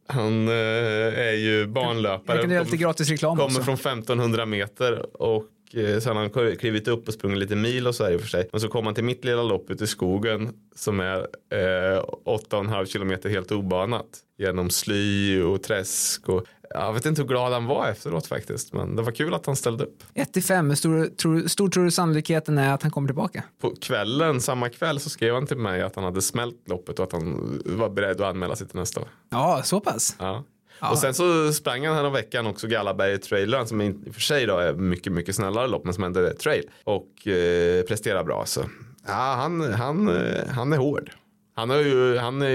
Han 0.08 0.48
eh, 0.48 0.54
är 0.54 1.34
ju 1.34 1.68
banlöpare. 1.68 2.38
Jag 2.38 2.42
kan 2.42 2.52
göra 2.52 2.64
lite 2.64 2.78
gratis 2.78 3.10
reklam 3.10 3.38
Kommer 3.38 3.50
också. 3.50 3.62
från 3.64 3.74
1500 3.76 4.46
meter 4.46 5.22
och 5.22 5.44
eh, 5.74 6.00
sen 6.00 6.16
har 6.18 6.46
han 6.46 6.56
klivit 6.58 6.88
upp 6.88 7.08
och 7.08 7.14
sprungit 7.14 7.40
lite 7.40 7.56
mil 7.56 7.88
och 7.88 7.96
så 7.96 8.04
här 8.04 8.12
i 8.12 8.16
och 8.16 8.22
för 8.22 8.28
sig. 8.28 8.50
Men 8.52 8.62
så 8.62 8.68
kom 8.68 8.86
han 8.86 8.96
till 8.96 9.04
mitt 9.04 9.26
lilla 9.26 9.44
lopp 9.44 9.70
ute 9.70 9.84
i 9.84 9.88
skogen 9.88 10.54
som 10.76 11.00
är 11.00 11.20
eh, 11.52 12.04
8,5 12.26 12.86
kilometer 12.86 13.30
helt 13.30 13.52
obanat. 13.52 14.06
Genom 14.40 14.70
sly 14.70 15.42
och 15.42 15.64
träsk 15.64 16.30
och 16.30 16.46
jag 16.70 16.94
vet 16.94 17.06
inte 17.06 17.22
hur 17.22 17.30
glad 17.30 17.54
han 17.54 17.66
var 17.66 17.88
efteråt 17.88 18.28
faktiskt. 18.28 18.74
Men 18.74 18.96
det 18.96 19.02
var 19.02 19.12
kul 19.12 19.34
att 19.34 19.46
han 19.46 19.56
ställde 19.56 19.84
upp. 19.84 20.04
1 20.14 20.34
till 20.34 20.44
5, 20.44 20.70
hur 20.70 20.76
stor, 20.76 21.06
tror, 21.06 21.48
stor 21.48 21.70
tror 21.70 21.84
du 21.84 21.92
sannolikheten 21.92 22.58
är 22.58 22.74
att 22.74 22.82
han 22.82 22.92
kommer 22.92 23.08
tillbaka? 23.08 23.44
På 23.62 23.76
kvällen, 23.82 24.42
samma 24.42 24.70
kväll 24.70 25.00
så 25.00 25.10
skrev 25.10 25.34
han 25.34 25.48
till 25.48 25.58
mig 25.58 25.82
att 25.82 25.96
han 25.96 26.04
hade 26.04 26.22
smält 26.22 26.70
loppet 26.70 27.00
och 27.00 27.06
att 27.06 27.12
han 27.12 27.60
var 27.66 27.90
beredd 27.90 28.22
att 28.22 28.28
anmäla 28.28 28.56
sig 28.56 28.68
till 28.68 28.80
nästa 28.80 29.00
år. 29.00 29.08
Ja, 29.30 29.62
så 29.64 29.80
pass? 29.80 30.16
Ja. 30.20 30.44
Ja. 30.80 30.92
Och 30.92 30.98
sen 30.98 31.14
så 31.14 31.54
sprang 31.54 31.86
han 31.86 31.96
här 31.96 32.10
veckan 32.10 32.48
också 32.48 32.68
Gallaberg 32.68 33.18
trailern 33.18 33.68
som 33.68 33.82
i 33.82 33.96
och 34.10 34.14
för 34.14 34.22
sig 34.22 34.46
då 34.46 34.58
är 34.58 34.74
mycket, 34.74 35.14
mycket 35.14 35.36
snällare 35.36 35.68
lopp 35.68 35.86
men 35.86 35.94
som 35.94 36.04
ändå 36.04 36.20
är 36.20 36.34
trail 36.34 36.70
och 36.84 37.28
eh, 37.28 37.84
presterar 37.84 38.24
bra 38.24 38.46
så. 38.46 38.62
Ja, 39.08 39.36
han, 39.42 39.74
han, 39.74 40.08
eh, 40.10 40.48
han 40.50 40.74
är 40.74 40.78
hård. 40.78 41.12
Han, 41.58 41.70
har 41.70 41.78
ju, 41.78 42.18
han 42.18 42.42
är, 42.42 42.48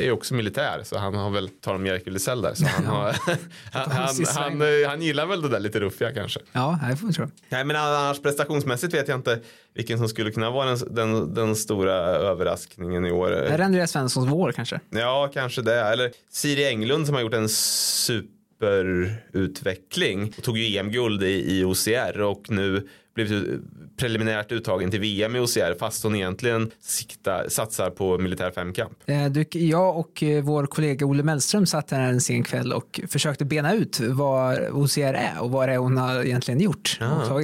är 0.00 0.10
också 0.10 0.34
militär 0.34 0.80
så 0.84 0.98
han 0.98 1.14
har 1.14 1.30
väl 1.30 1.48
tar 1.48 1.78
Jerker 1.86 2.10
Lisell 2.10 2.42
där. 2.42 2.54
Så 2.54 2.66
han, 2.66 2.86
har, 2.86 3.04
han, 3.72 3.90
han, 3.90 4.24
han, 4.34 4.62
han, 4.86 5.02
gillar 5.02 5.26
väl 5.26 5.42
det 5.42 5.48
där 5.48 5.60
lite 5.60 5.80
ruffiga 5.80 6.12
kanske. 6.12 6.40
Ja, 6.52 6.78
det 6.90 6.96
får 6.96 7.06
vi 7.06 7.12
tro. 7.12 7.26
Nej, 7.48 7.64
men 7.64 7.76
annars 7.76 8.22
prestationsmässigt 8.22 8.94
vet 8.94 9.08
jag 9.08 9.18
inte 9.18 9.40
vilken 9.74 9.98
som 9.98 10.08
skulle 10.08 10.30
kunna 10.30 10.50
vara 10.50 10.66
den, 10.66 10.94
den, 10.94 11.34
den 11.34 11.56
stora 11.56 11.94
överraskningen 12.04 13.06
i 13.06 13.12
år. 13.12 13.32
Är 13.32 13.58
det 13.58 13.64
Andreas 13.64 13.90
Svenssons 13.90 14.28
vår 14.28 14.52
kanske? 14.52 14.80
Ja, 14.90 15.30
kanske 15.34 15.62
det. 15.62 15.80
Eller 15.80 16.10
Siri 16.30 16.66
Englund 16.66 17.06
som 17.06 17.14
har 17.14 17.22
gjort 17.22 17.34
en 17.34 17.48
superutveckling. 18.64 20.32
Tog 20.42 20.58
ju 20.58 20.78
EM-guld 20.78 21.22
i, 21.22 21.58
i 21.58 21.64
OCR 21.64 22.20
och 22.20 22.50
nu 22.50 22.88
blivit 23.14 23.60
preliminärt 23.96 24.52
uttagen 24.52 24.90
till 24.90 25.00
VM 25.00 25.36
i 25.36 25.38
OCR 25.38 25.78
fast 25.78 26.02
hon 26.04 26.14
egentligen 26.14 26.70
sikta, 26.80 27.50
satsar 27.50 27.90
på 27.90 28.18
militär 28.18 28.50
femkamp. 28.50 28.92
Eh, 29.06 29.26
jag 29.52 29.98
och 29.98 30.22
eh, 30.22 30.42
vår 30.42 30.66
kollega 30.66 31.06
Olle 31.06 31.22
Mellström 31.22 31.66
satt 31.66 31.90
här 31.90 32.00
en 32.00 32.20
sen 32.20 32.42
kväll 32.42 32.72
och 32.72 33.00
försökte 33.08 33.44
bena 33.44 33.74
ut 33.74 34.00
vad 34.00 34.58
OCR 34.58 35.00
är 35.00 35.40
och 35.40 35.50
vad 35.50 35.68
det 35.68 35.72
är 35.72 35.78
hon 35.78 35.96
har 35.96 36.24
egentligen 36.24 36.60
gjort. 36.60 36.98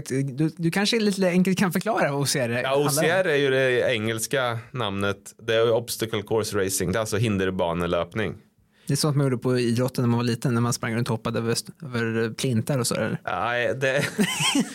Du, 0.09 0.50
du, 0.57 0.71
kanske 0.71 1.00
lite 1.00 1.29
enkelt 1.29 1.59
kan 1.59 1.73
förklara 1.73 2.12
vad 2.12 2.21
OCR 2.21 2.39
är? 2.39 2.62
Ja, 2.62 2.77
OCR 2.77 3.29
är 3.29 3.37
ju 3.37 3.50
det 3.50 3.95
engelska 3.95 4.59
namnet. 4.71 5.35
Det 5.43 5.55
är 5.55 5.73
Obstacle 5.73 6.23
Course 6.23 6.65
Racing, 6.65 6.93
det 6.93 6.99
är 6.99 7.00
alltså 7.00 7.17
hinderbanelöpning. 7.17 8.35
Det 8.91 8.95
är 8.95 8.97
sånt 8.97 9.17
man 9.17 9.27
gjorde 9.27 9.39
på 9.39 9.59
idrotten 9.59 10.05
när 10.05 10.09
man 10.09 10.17
var 10.17 10.25
liten, 10.25 10.55
när 10.55 10.61
man 10.61 10.73
sprang 10.73 10.95
runt 10.95 11.09
och 11.09 11.17
hoppade 11.17 11.39
över, 11.39 11.57
över 11.83 12.31
plintar 12.31 12.79
och 12.79 12.87
så. 12.87 12.95
Eller? 12.95 13.21
Nej, 13.25 13.75
det, 13.75 14.05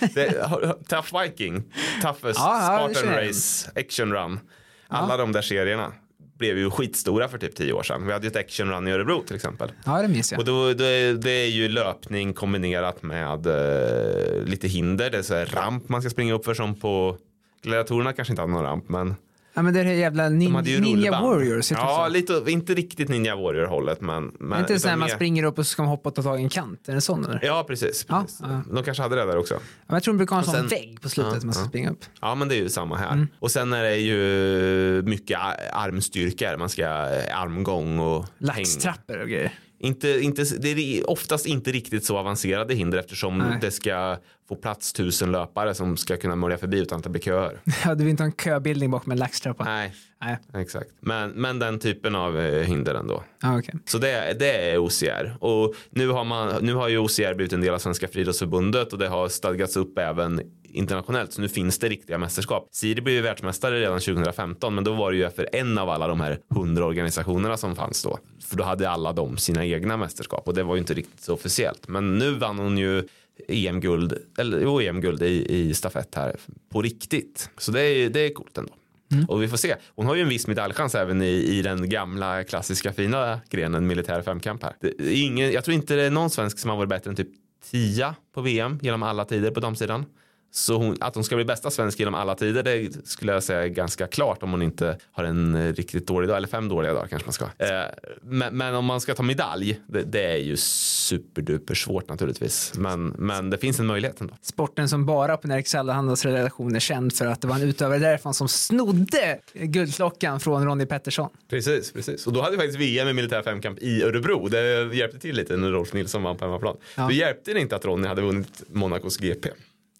det, 0.14 0.50
Tough 0.88 1.22
Viking, 1.22 1.64
Toughest, 2.02 2.40
ja, 2.40 2.90
Spartan 2.94 3.14
Race, 3.14 3.72
Action 3.76 4.14
Run. 4.14 4.40
Alla 4.88 5.14
ja. 5.14 5.18
de 5.18 5.32
där 5.32 5.42
serierna 5.42 5.92
blev 6.38 6.58
ju 6.58 6.70
skitstora 6.70 7.28
för 7.28 7.38
typ 7.38 7.56
tio 7.56 7.74
år 7.74 7.84
sedan. 7.84 8.08
Vi 8.08 8.14
hade 8.14 8.26
ju 8.26 8.32
ett 8.32 8.36
Action 8.36 8.70
Run 8.70 8.88
i 8.88 8.92
Örebro 8.92 9.24
till 9.24 9.36
exempel. 9.36 9.72
Ja, 9.86 10.02
det 10.02 10.08
minns 10.08 10.32
jag. 10.32 10.40
Och 10.40 10.46
då, 10.46 10.74
det, 10.74 11.14
det 11.14 11.32
är 11.32 11.50
ju 11.50 11.70
löpning 11.70 12.34
kombinerat 12.34 13.04
med 13.04 13.48
uh, 13.48 14.46
lite 14.46 14.68
hinder. 14.68 15.10
Det 15.10 15.18
är 15.18 15.22
så 15.22 15.46
ramp 15.46 15.90
man 15.90 16.02
ska 16.02 16.10
springa 16.10 16.34
upp 16.34 16.46
för 16.46 16.54
som 16.54 16.80
på 16.80 17.18
gladiatorerna 17.62 18.14
kanske 18.14 18.32
inte 18.32 18.42
hade 18.42 18.54
någon 18.54 18.64
ramp, 18.64 18.90
men 18.90 19.16
Ja 19.56 19.62
men 19.62 19.74
det 19.74 19.80
är 19.80 19.86
jävla 19.86 20.30
nin 20.30 20.64
de 20.64 20.80
Ninja 20.80 21.12
Warriors. 21.12 21.72
Ja, 21.72 22.08
lite, 22.08 22.44
inte 22.48 22.74
riktigt 22.74 23.10
Ninja 23.10 23.36
Warrior 23.36 23.66
hållet 23.66 24.02
men. 24.02 24.32
men 24.40 24.60
inte 24.60 24.80
så 24.80 24.88
när 24.88 24.96
man 24.96 25.10
springer 25.10 25.44
upp 25.44 25.60
och 25.60 25.66
så 25.66 25.70
ska 25.70 25.82
man 25.82 25.90
hoppa 25.90 26.10
och 26.10 26.16
ta 26.16 26.24
tag 26.24 26.40
i 26.40 26.44
en 26.44 26.50
kant. 26.50 26.90
Är 26.90 26.96
det 26.96 27.02
sån 27.02 27.26
eller? 27.26 27.40
Ja 27.44 27.66
precis. 27.68 28.04
precis. 28.06 28.40
Ja, 28.42 28.48
ja. 28.50 28.76
De 28.76 28.84
kanske 28.84 29.04
hade 29.04 29.16
det 29.16 29.26
där 29.26 29.38
också. 29.38 29.54
Ja, 29.54 29.96
jag 29.96 30.04
tror 30.04 30.14
de 30.14 30.18
brukar 30.18 30.36
ha 30.36 30.44
en 30.44 30.50
sån 30.52 30.68
vägg 30.68 31.02
på 31.02 31.10
slutet 31.10 31.34
ja, 31.34 31.46
man 31.46 31.54
ska 31.54 31.66
springa 31.66 31.90
upp. 31.90 32.06
Ja 32.22 32.36
men 32.36 32.48
det 32.48 32.56
är 32.56 32.60
ju 32.60 32.70
samma 32.70 32.98
här. 32.98 33.12
Mm. 33.14 33.28
Och 33.40 33.52
sen 33.52 33.74
är 33.74 33.84
det 33.84 33.98
ju 33.98 35.02
mycket 35.02 35.40
armstyrkor. 35.74 36.58
Man 36.58 36.70
ska 36.70 36.84
eh, 36.84 37.40
armgång 37.42 38.00
och 38.00 38.26
Laxtrappor 38.38 39.18
och 39.18 39.30
grejer. 39.30 39.54
Inte, 39.80 40.10
inte, 40.10 40.44
det 40.60 40.70
är 40.70 41.10
oftast 41.10 41.46
inte 41.46 41.72
riktigt 41.72 42.06
så 42.06 42.18
avancerade 42.18 42.74
hinder 42.74 42.98
eftersom 42.98 43.38
Nej. 43.38 43.58
det 43.62 43.72
ska 43.72 44.18
få 44.50 44.56
plats 44.56 44.94
tusen 44.94 45.32
löpare 45.32 45.74
som 45.74 45.98
ska 45.98 46.18
kunna 46.18 46.36
mörja 46.36 46.58
förbi 46.58 46.80
utan 46.80 46.98
att 46.98 47.04
det 47.04 47.10
blir 47.10 47.22
köer. 47.22 47.60
Ja, 47.86 47.96
du 47.96 48.04
vill 48.04 48.12
inte 48.12 48.24
ha 48.24 48.28
en 48.28 48.36
köbildning 48.36 48.92
bakom 48.92 49.12
en 49.12 49.18
laxtrappa. 49.18 49.64
Nej, 49.64 49.94
Nej. 50.22 50.38
exakt. 50.62 50.90
Men, 51.00 51.30
men 51.30 51.60
den 51.60 51.80
typen 51.80 52.16
av 52.16 52.40
eh, 52.40 52.64
hinder 52.64 52.96
ändå. 52.96 53.24
Ah, 53.42 53.58
okay. 53.58 53.76
Så 53.86 53.98
det, 53.98 54.40
det 54.40 54.72
är 54.72 54.78
OCR. 54.78 55.38
Och 55.40 55.76
nu 55.90 56.10
har, 56.10 56.24
man, 56.24 56.66
nu 56.66 56.74
har 56.74 56.88
ju 56.88 56.98
OCR 56.98 57.34
blivit 57.34 57.54
en 57.54 57.62
del 57.62 57.74
av 57.74 57.80
Svenska 57.80 58.08
friidrottsförbundet 58.08 58.94
och 58.94 59.00
det 59.00 59.08
har 59.08 59.28
stadgats 59.30 59.78
upp 59.78 59.98
även 59.98 60.42
internationellt. 60.76 61.34
Så 61.34 61.42
nu 61.42 61.50
finns 61.50 61.80
det 61.80 61.90
riktiga 61.90 62.18
mästerskap. 62.18 62.68
Siri 62.72 63.02
blev 63.02 63.16
ju 63.16 63.22
världsmästare 63.22 63.80
redan 63.80 64.00
2015 64.00 64.76
men 64.76 64.84
då 64.84 64.94
var 64.94 65.12
det 65.12 65.18
ju 65.18 65.30
för 65.30 65.50
en 65.52 65.78
av 65.78 65.90
alla 65.90 66.08
de 66.08 66.22
här 66.22 66.40
hundra 66.50 66.86
organisationerna 66.86 67.58
som 67.58 67.76
fanns 67.76 68.04
då. 68.04 68.20
För 68.46 68.58
då 68.58 68.64
hade 68.64 68.90
alla 68.90 69.14
de 69.14 69.38
sina 69.38 69.66
egna 69.66 69.98
mästerskap 69.98 70.48
och 70.48 70.54
det 70.54 70.64
var 70.64 70.76
ju 70.76 70.80
inte 70.80 70.94
riktigt 70.94 71.22
så 71.22 71.34
officiellt. 71.34 71.88
Men 71.88 72.18
nu 72.18 72.34
vann 72.34 72.60
hon 72.60 72.78
ju 72.78 73.04
EM-guld, 73.48 74.18
eller 74.38 74.82
EM-guld 74.82 75.24
i, 75.24 75.56
i 75.56 75.74
stafett 75.74 76.16
här 76.16 76.36
på 76.72 76.82
riktigt. 76.82 77.50
Så 77.58 77.72
det 77.72 77.82
är, 77.82 78.10
det 78.10 78.20
är 78.20 78.30
coolt 78.34 78.58
ändå. 78.58 78.74
Mm. 79.12 79.26
Och 79.26 79.44
vi 79.44 79.48
får 79.48 79.58
se. 79.58 79.76
Hon 79.96 80.06
har 80.06 80.16
ju 80.16 80.22
en 80.22 80.30
viss 80.30 80.48
medaljchans 80.48 80.96
även 80.96 81.22
i, 81.22 81.28
i 81.28 81.62
den 81.62 81.90
gamla 81.90 82.44
klassiska 82.44 82.94
fina 82.94 83.42
grenen 83.50 83.88
militär 83.88 84.22
femkamp 84.22 84.64
här. 84.64 84.76
Ingen, 85.12 85.52
jag 85.52 85.64
tror 85.64 85.76
inte 85.76 85.96
det 85.96 86.04
är 86.04 86.12
någon 86.12 86.30
svensk 86.30 86.60
som 86.60 86.70
har 86.70 86.78
varit 86.78 86.90
bättre 86.90 87.10
än 87.10 87.16
typ 87.16 87.30
10 87.72 88.16
på 88.34 88.42
VM 88.42 88.80
genom 88.82 89.04
alla 89.04 89.26
tider 89.26 89.52
på 89.52 89.60
damsidan. 89.60 90.06
Så 90.52 90.78
hon, 90.78 90.98
att 91.00 91.16
hon 91.16 91.24
ska 91.24 91.36
bli 91.36 91.46
bästa 91.46 91.72
svensk 91.72 92.00
genom 92.00 92.16
alla 92.16 92.36
tider 92.36 92.64
det 92.64 93.08
skulle 93.08 93.34
jag 93.34 93.44
säga 93.44 93.64
är 93.64 93.68
ganska 93.68 94.08
klart 94.08 94.44
om 94.44 94.52
hon 94.52 94.62
inte 94.62 94.98
har 95.12 95.24
en 95.24 95.56
eh, 95.56 95.74
riktigt 95.74 96.08
dålig 96.08 96.30
dag 96.30 96.38
eller 96.38 96.48
fem 96.48 96.70
dåliga 96.70 96.94
dagar 96.94 97.08
kanske 97.08 97.26
man 97.26 97.34
ska. 97.34 97.46
Eh, 97.46 97.86
men, 98.22 98.58
men, 98.58 98.76
om 98.76 98.86
man 98.86 99.02
ska 99.02 99.16
ta 99.16 99.24
medalj 99.24 99.80
det, 99.88 100.02
det, 100.02 100.24
är 100.24 100.38
ju 100.38 100.58
superduper 100.58 101.76
svårt 101.76 102.10
naturligtvis. 102.10 102.74
Men, 102.76 103.08
men 103.08 103.50
det 103.50 103.58
finns 103.58 103.80
en 103.80 103.86
möjlighet 103.86 104.22
ändå. 104.22 104.34
Sporten 104.42 104.90
som 104.90 105.06
bara 105.06 105.38
på 105.38 105.48
Nerikes 105.48 105.76
Allahandas 105.76 106.26
redaktion 106.26 106.76
är 106.76 106.80
känd 106.80 107.14
för 107.14 107.26
att 107.26 107.42
det 107.42 107.48
var 107.48 107.56
en 107.56 107.62
utövare 107.62 108.00
därifrån 108.00 108.34
som 108.34 108.48
snodde 108.48 109.40
guldklockan 109.54 110.40
från 110.40 110.66
Ronny 110.66 110.86
Pettersson. 110.86 111.30
Precis, 111.50 111.92
precis. 111.92 112.28
Och 112.28 112.34
då 112.34 112.42
hade 112.42 112.52
vi 112.52 112.58
faktiskt 112.58 112.80
VM 112.80 113.08
i 113.08 113.14
militär 113.14 113.42
femkamp 113.42 113.80
i 113.80 114.04
Örebro. 114.04 114.48
Det 114.48 114.96
hjälpte 114.96 115.20
till 115.20 115.36
lite 115.36 115.58
när 115.58 115.72
Rolf 115.72 115.94
Nilsson 115.94 116.24
vann 116.24 116.38
på 116.38 116.46
hemmaplan. 116.46 116.78
Ja. 116.96 117.08
Det 117.08 117.14
hjälpte 117.14 117.52
inte 117.52 117.76
att 117.76 117.86
Ronny 117.86 118.08
hade 118.08 118.22
vunnit 118.22 118.64
Monacos 118.68 119.18
GP. 119.18 119.50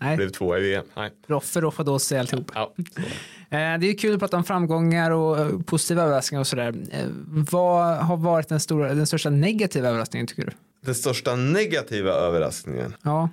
Nej. 0.06 0.18
Blev 0.18 0.30
tvåa 0.30 0.60
i 0.60 0.62
VM. 0.62 0.86
Nej. 0.96 1.12
Roffe 1.28 1.62
Roffadosi 1.62 2.18
alltihop. 2.18 2.52
Ja, 2.56 2.74
eh, 2.78 3.80
det 3.80 3.90
är 3.90 3.98
kul 3.98 4.14
att 4.14 4.20
prata 4.20 4.38
om 4.38 4.44
framgångar 4.44 5.12
och 5.12 5.40
eh, 5.40 5.60
positiva 5.60 6.04
överraskningar 6.04 6.40
och 6.40 6.48
sådär. 6.48 6.74
Eh, 6.92 7.06
vad 7.52 7.98
har 7.98 8.18
varit 8.18 8.50
den, 8.50 8.60
stora, 8.60 8.94
den 8.94 9.08
största 9.08 9.30
negativa 9.30 9.90
överraskningen 9.90 10.28
tycker 10.28 10.46
du? 10.46 10.52
Den 10.86 10.96
största 10.96 11.36
negativa 11.36 12.12
överraskningen? 12.12 12.96
Ja, 13.04 13.30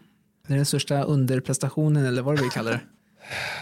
det 0.46 0.52
är 0.52 0.56
den 0.56 0.66
största 0.66 1.02
underprestationen 1.02 2.06
eller 2.06 2.22
vad 2.22 2.36
du 2.36 2.42
vill 2.42 2.50
kalla 2.50 2.70
det. 2.70 2.80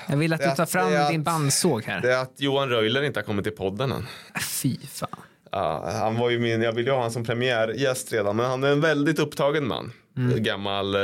Jag 0.08 0.16
vill 0.16 0.32
att 0.32 0.40
det 0.40 0.50
du 0.50 0.56
tar 0.56 0.66
fram 0.66 0.94
att, 0.96 1.10
din 1.10 1.22
bandsåg 1.22 1.84
här. 1.84 2.00
Det 2.00 2.12
är 2.12 2.22
att 2.22 2.34
Johan 2.36 2.68
Röjler 2.68 3.02
inte 3.02 3.20
har 3.20 3.24
kommit 3.24 3.44
till 3.44 3.56
podden 3.56 3.92
än. 3.92 4.06
Fy 4.40 4.76
fan. 4.86 5.08
Ja, 5.52 5.90
han 5.92 6.16
var 6.16 6.30
ju 6.30 6.38
min, 6.38 6.62
jag 6.62 6.72
ville 6.72 6.88
ju 6.88 6.92
ha 6.92 6.98
honom 6.98 7.12
som 7.12 7.24
premiärgäst 7.24 8.12
redan, 8.12 8.36
men 8.36 8.46
han 8.46 8.64
är 8.64 8.68
en 8.68 8.80
väldigt 8.80 9.18
upptagen 9.18 9.66
man. 9.66 9.92
Mm. 10.16 10.42
Gammal 10.42 10.96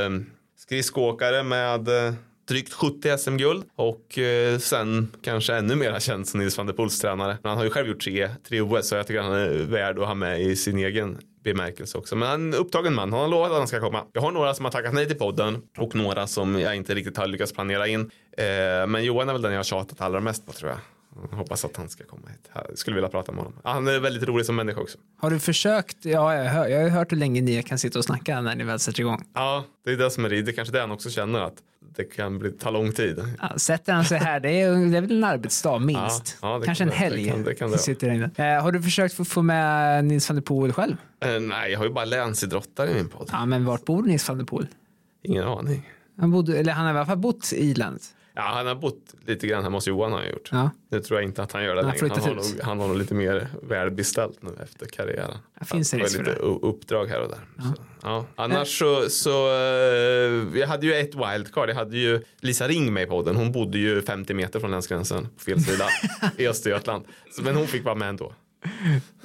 skridskoåkare 0.66 1.42
med 1.42 1.88
eh, 1.88 2.14
drygt 2.48 2.72
70 2.72 3.18
SM-guld 3.18 3.64
och 3.76 4.18
eh, 4.18 4.58
sen 4.58 5.12
kanske 5.22 5.54
ännu 5.54 5.74
mer 5.74 6.00
känd 6.00 6.28
som 6.28 6.40
Nils 6.40 6.58
van 6.58 6.66
der 6.66 6.74
Poels 6.74 7.00
tränare. 7.00 7.38
Men 7.42 7.48
han 7.48 7.58
har 7.58 7.64
ju 7.64 7.70
själv 7.70 7.88
gjort 7.88 8.00
tre, 8.00 8.28
tre 8.48 8.60
OS 8.60 8.88
så 8.88 8.94
jag 8.94 9.06
tycker 9.06 9.20
han 9.20 9.32
är 9.32 9.48
värd 9.48 9.98
att 9.98 10.06
ha 10.06 10.14
med 10.14 10.40
i 10.42 10.56
sin 10.56 10.78
egen 10.78 11.18
bemärkelse 11.44 11.98
också. 11.98 12.16
Men 12.16 12.28
han 12.28 12.52
är 12.52 12.56
en 12.56 12.60
upptagen 12.60 12.94
man. 12.94 13.12
Han 13.12 13.20
har 13.20 13.28
lovat 13.28 13.50
att 13.50 13.58
han 13.58 13.68
ska 13.68 13.80
komma. 13.80 14.04
Jag 14.12 14.20
har 14.20 14.30
några 14.30 14.54
som 14.54 14.64
har 14.64 14.72
tackat 14.72 14.94
nej 14.94 15.06
till 15.06 15.18
podden 15.18 15.62
och 15.78 15.94
några 15.94 16.26
som 16.26 16.60
jag 16.60 16.76
inte 16.76 16.94
riktigt 16.94 17.16
har 17.16 17.26
lyckats 17.26 17.52
planera 17.52 17.86
in. 17.86 18.10
Eh, 18.38 18.86
men 18.86 19.04
Johan 19.04 19.28
är 19.28 19.32
väl 19.32 19.42
den 19.42 19.52
jag 19.52 19.58
har 19.58 19.64
tjatat 19.64 20.00
allra 20.00 20.20
mest 20.20 20.46
på 20.46 20.52
tror 20.52 20.70
jag. 20.70 20.78
Hoppas 21.30 21.64
att 21.64 21.76
han 21.76 21.88
ska 21.88 22.04
komma 22.04 22.28
hit. 22.28 22.50
Jag 22.54 22.78
skulle 22.78 22.94
vilja 22.94 23.08
prata 23.08 23.32
med 23.32 23.44
honom. 23.44 23.60
Han 23.64 23.88
är 23.88 24.00
väldigt 24.00 24.22
rolig 24.22 24.46
som 24.46 24.56
människa 24.56 24.80
också. 24.80 24.98
Har 25.18 25.30
du 25.30 25.38
försökt? 25.38 26.04
Ja, 26.04 26.34
jag, 26.34 26.44
hör, 26.44 26.68
jag 26.68 26.82
har 26.82 26.88
hört 26.88 27.12
hur 27.12 27.16
länge 27.16 27.40
ni 27.40 27.62
kan 27.62 27.78
sitta 27.78 27.98
och 27.98 28.04
snacka 28.04 28.40
när 28.40 28.56
ni 28.56 28.64
väl 28.64 28.78
sätter 28.78 29.00
igång. 29.00 29.24
Ja, 29.34 29.64
det 29.84 29.90
är 29.90 29.96
det 29.96 30.10
som 30.10 30.24
är 30.24 30.28
det. 30.28 30.42
Det 30.42 30.50
är 30.50 30.52
kanske 30.52 30.72
det 30.72 30.80
han 30.80 30.90
också 30.90 31.10
känner 31.10 31.40
att 31.40 31.54
det 31.96 32.04
kan 32.04 32.38
bli, 32.38 32.50
ta 32.50 32.70
lång 32.70 32.92
tid. 32.92 33.22
Ja, 33.40 33.58
sätter 33.58 33.92
han 33.92 34.04
sig 34.04 34.18
här, 34.18 34.40
det 34.40 34.60
är, 34.60 34.90
det 34.90 34.96
är 34.96 35.00
väl 35.00 35.16
en 35.16 35.24
arbetsdag 35.24 35.78
minst. 35.78 36.38
Ja, 36.42 36.58
ja, 36.58 36.62
kanske 36.64 36.84
en 36.84 36.90
helg. 36.90 37.24
Det 37.24 37.30
kan, 37.30 37.42
det 37.44 37.54
kan 37.54 37.70
det 37.70 37.78
sitter 37.78 38.10
inne. 38.10 38.30
Eh, 38.36 38.62
har 38.62 38.72
du 38.72 38.82
försökt 38.82 39.28
få 39.28 39.42
med 39.42 40.04
Nils 40.04 40.28
van 40.28 40.36
der 40.36 40.42
Poel 40.42 40.72
själv? 40.72 40.96
Eh, 41.20 41.40
nej, 41.40 41.72
jag 41.72 41.78
har 41.78 41.86
ju 41.86 41.92
bara 41.92 42.04
länsidrottare 42.04 42.90
i 42.90 42.94
min 42.94 43.08
podd. 43.08 43.28
Ja, 43.32 43.46
men 43.46 43.64
vart 43.64 43.84
bor 43.84 44.02
Nils 44.02 44.28
van 44.28 44.38
der 44.38 44.44
Poel? 44.44 44.66
Ingen 45.22 45.44
aning. 45.44 45.90
Han, 46.20 46.30
bodde, 46.30 46.58
eller 46.58 46.72
han 46.72 46.86
har 46.86 46.94
i 46.94 46.96
alla 46.96 47.06
fall 47.06 47.18
bott 47.18 47.52
i 47.52 47.74
landet. 47.74 48.02
Ja, 48.36 48.42
han 48.42 48.66
har 48.66 48.74
bott 48.74 49.14
lite 49.26 49.46
grann 49.46 49.62
hemma 49.64 49.76
hos 49.76 49.88
Johan 49.88 50.12
har 50.12 50.18
han 50.18 50.30
gjort. 50.30 50.48
Ja. 50.52 50.70
Nu 50.90 51.00
tror 51.00 51.20
jag 51.20 51.28
inte 51.28 51.42
att 51.42 51.52
han 51.52 51.64
gör 51.64 51.74
det 51.74 51.82
Han 51.82 51.94
längre. 52.00 52.14
Han 52.14 52.22
har, 52.22 52.34
nog, 52.34 52.60
han 52.62 52.80
har 52.80 52.88
nog 52.88 52.96
lite 52.96 53.14
mer 53.14 53.48
välbeställt 53.62 54.42
nu 54.42 54.50
efter 54.62 54.86
karriären. 54.86 55.38
Det 55.58 55.64
finns 55.64 55.94
en 55.94 56.00
risk 56.00 56.16
för 56.16 56.24
det. 56.24 56.32
uppdrag 56.66 57.06
här 57.06 57.20
och 57.20 57.28
där. 57.28 57.38
Så, 57.62 57.82
ja. 58.02 58.26
Annars 58.36 58.78
så, 58.78 59.10
så 59.10 59.48
eh, 59.48 60.58
jag 60.60 60.66
hade 60.66 60.86
ju 60.86 60.94
ett 60.94 61.14
wildcard. 61.14 61.68
Jag 61.68 61.74
hade 61.74 61.96
ju 61.96 62.22
Lisa 62.40 62.68
Ring 62.68 62.92
med 62.92 63.02
i 63.02 63.06
podden. 63.06 63.36
Hon 63.36 63.52
bodde 63.52 63.78
ju 63.78 64.02
50 64.02 64.34
meter 64.34 64.60
från 64.60 64.70
länsgränsen 64.70 65.28
på 65.36 65.44
fel 65.44 65.60
sida 65.60 65.84
i 66.36 66.48
Östergötland. 66.48 67.04
Men 67.42 67.56
hon 67.56 67.66
fick 67.66 67.84
vara 67.84 67.94
med 67.94 68.08
ändå. 68.08 68.32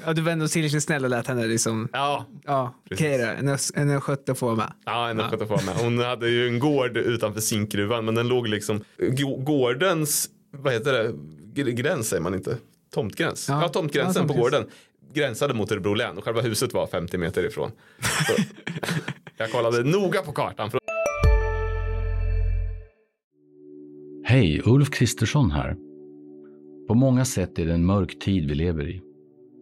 Ja, 0.05 0.13
du 0.13 0.21
var 0.21 0.31
ändå 0.31 0.47
tillräckligt 0.47 0.83
snäll 0.83 1.03
och 1.03 1.09
lät 1.09 1.27
henne 1.27 1.47
liksom, 1.47 1.87
Ja, 1.93 2.25
ja 2.45 2.73
okej 2.91 3.17
då, 3.17 3.25
en, 3.25 3.49
östgöte 3.49 4.35
får 4.35 4.55
med. 4.55 4.73
Ja, 4.85 5.09
en 5.09 5.17
ja. 5.19 5.25
att 5.25 5.47
få 5.47 5.65
med. 5.65 5.75
Hon 5.75 5.99
hade 5.99 6.29
ju 6.29 6.47
en 6.47 6.59
gård 6.59 6.97
utanför 6.97 7.41
zinkgruvan 7.41 8.05
men 8.05 8.15
den 8.15 8.27
låg 8.27 8.47
liksom 8.47 8.81
gå- 9.17 9.37
gårdens, 9.37 10.29
vad 10.51 10.73
heter 10.73 10.93
det, 10.93 11.11
Gr- 11.53 11.71
gräns 11.71 12.09
säger 12.09 12.23
man 12.23 12.33
inte, 12.33 12.57
tomtgräns. 12.93 13.49
Ja. 13.49 13.61
Ja, 13.61 13.67
tomtgränsen 13.67 14.21
Ja, 14.21 14.27
på 14.27 14.33
tomtgräns. 14.33 14.51
gården 14.53 14.69
gränsade 15.13 15.53
mot 15.53 15.71
Örebro 15.71 15.93
län 15.93 16.17
och 16.17 16.23
själva 16.23 16.41
huset 16.41 16.73
var 16.73 16.87
50 16.87 17.17
meter 17.17 17.45
ifrån. 17.45 17.71
Så, 18.27 18.41
jag 19.37 19.51
kollade 19.51 19.83
noga 19.83 20.21
på 20.21 20.31
kartan. 20.31 20.71
För 20.71 20.79
Hej, 24.23 24.61
Ulf 24.65 24.89
Kristersson 24.89 25.51
här. 25.51 25.75
På 26.87 26.93
många 26.93 27.25
sätt 27.25 27.59
är 27.59 27.65
det 27.65 27.73
en 27.73 27.85
mörk 27.85 28.19
tid 28.19 28.49
vi 28.49 28.55
lever 28.55 28.89
i. 28.89 29.01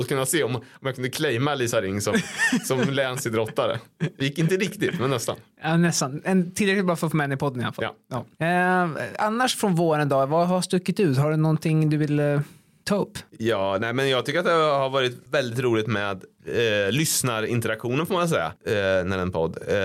Att 0.00 0.08
kunna 0.08 0.26
se 0.26 0.42
om, 0.42 0.56
om 0.56 0.62
jag 0.80 0.94
kunde 0.94 1.10
claima 1.10 1.54
Lisa 1.54 1.80
Ring 1.80 2.00
som, 2.00 2.14
som 2.64 2.80
länsidrottare. 2.90 3.78
Det 3.98 4.24
gick 4.24 4.38
inte 4.38 4.56
riktigt, 4.56 5.00
men 5.00 5.10
nästan. 5.10 5.36
Ja, 5.62 5.76
nästan. 5.76 6.22
En, 6.24 6.50
tillräckligt 6.50 6.86
bra 6.86 6.96
för 6.96 7.06
att 7.06 7.10
få 7.10 7.16
med 7.16 7.24
henne 7.24 7.34
i 7.34 7.38
podden 7.38 7.60
i 7.60 7.64
alla 7.64 7.72
fall. 7.72 7.84
Ja. 8.10 8.46
Eh, 8.46 8.90
annars 9.18 9.56
från 9.56 9.74
våren 9.74 10.08
då, 10.08 10.26
vad 10.26 10.48
har 10.48 10.62
stuckit 10.62 11.00
ut? 11.00 11.18
Har 11.18 11.30
du 11.30 11.36
någonting 11.36 11.90
du 11.90 11.96
vill 11.96 12.20
eh, 12.20 12.40
ta 12.86 12.96
upp? 12.96 13.18
Ja, 13.38 13.78
nej, 13.80 13.92
men 13.92 14.08
jag 14.10 14.26
tycker 14.26 14.38
att 14.38 14.44
det 14.44 14.52
har 14.52 14.90
varit 14.90 15.12
väldigt 15.30 15.58
roligt 15.58 15.86
med 15.86 16.24
eh, 16.46 16.90
lyssnarinteraktionen 16.92 18.06
får 18.06 18.14
man 18.14 18.28
säga. 18.28 18.52
Eh, 18.66 19.04
när 19.04 19.18
en 19.18 19.32
podd. 19.32 19.58
Eh, 19.68 19.76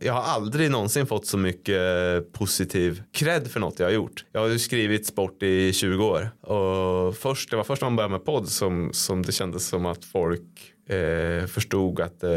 jag 0.00 0.12
har 0.12 0.22
aldrig 0.22 0.70
någonsin 0.70 1.06
fått 1.06 1.26
så 1.26 1.38
mycket 1.38 2.32
positiv 2.32 3.02
cred 3.12 3.48
för 3.50 3.60
något 3.60 3.78
jag 3.78 3.86
har 3.86 3.92
gjort. 3.92 4.24
Jag 4.32 4.40
har 4.40 4.48
ju 4.48 4.58
skrivit 4.58 5.06
sport 5.06 5.42
i 5.42 5.72
20 5.72 6.04
år. 6.04 6.30
Och 6.52 7.16
först, 7.16 7.50
det 7.50 7.56
var 7.56 7.64
först 7.64 7.82
när 7.82 7.88
man 7.90 7.96
började 7.96 8.12
med 8.12 8.24
podd 8.24 8.48
som, 8.48 8.90
som 8.92 9.22
det 9.22 9.32
kändes 9.32 9.66
som 9.68 9.86
att 9.86 10.04
folk 10.04 10.42
eh, 10.88 11.46
förstod 11.46 12.00
att, 12.00 12.22
eh, 12.22 12.30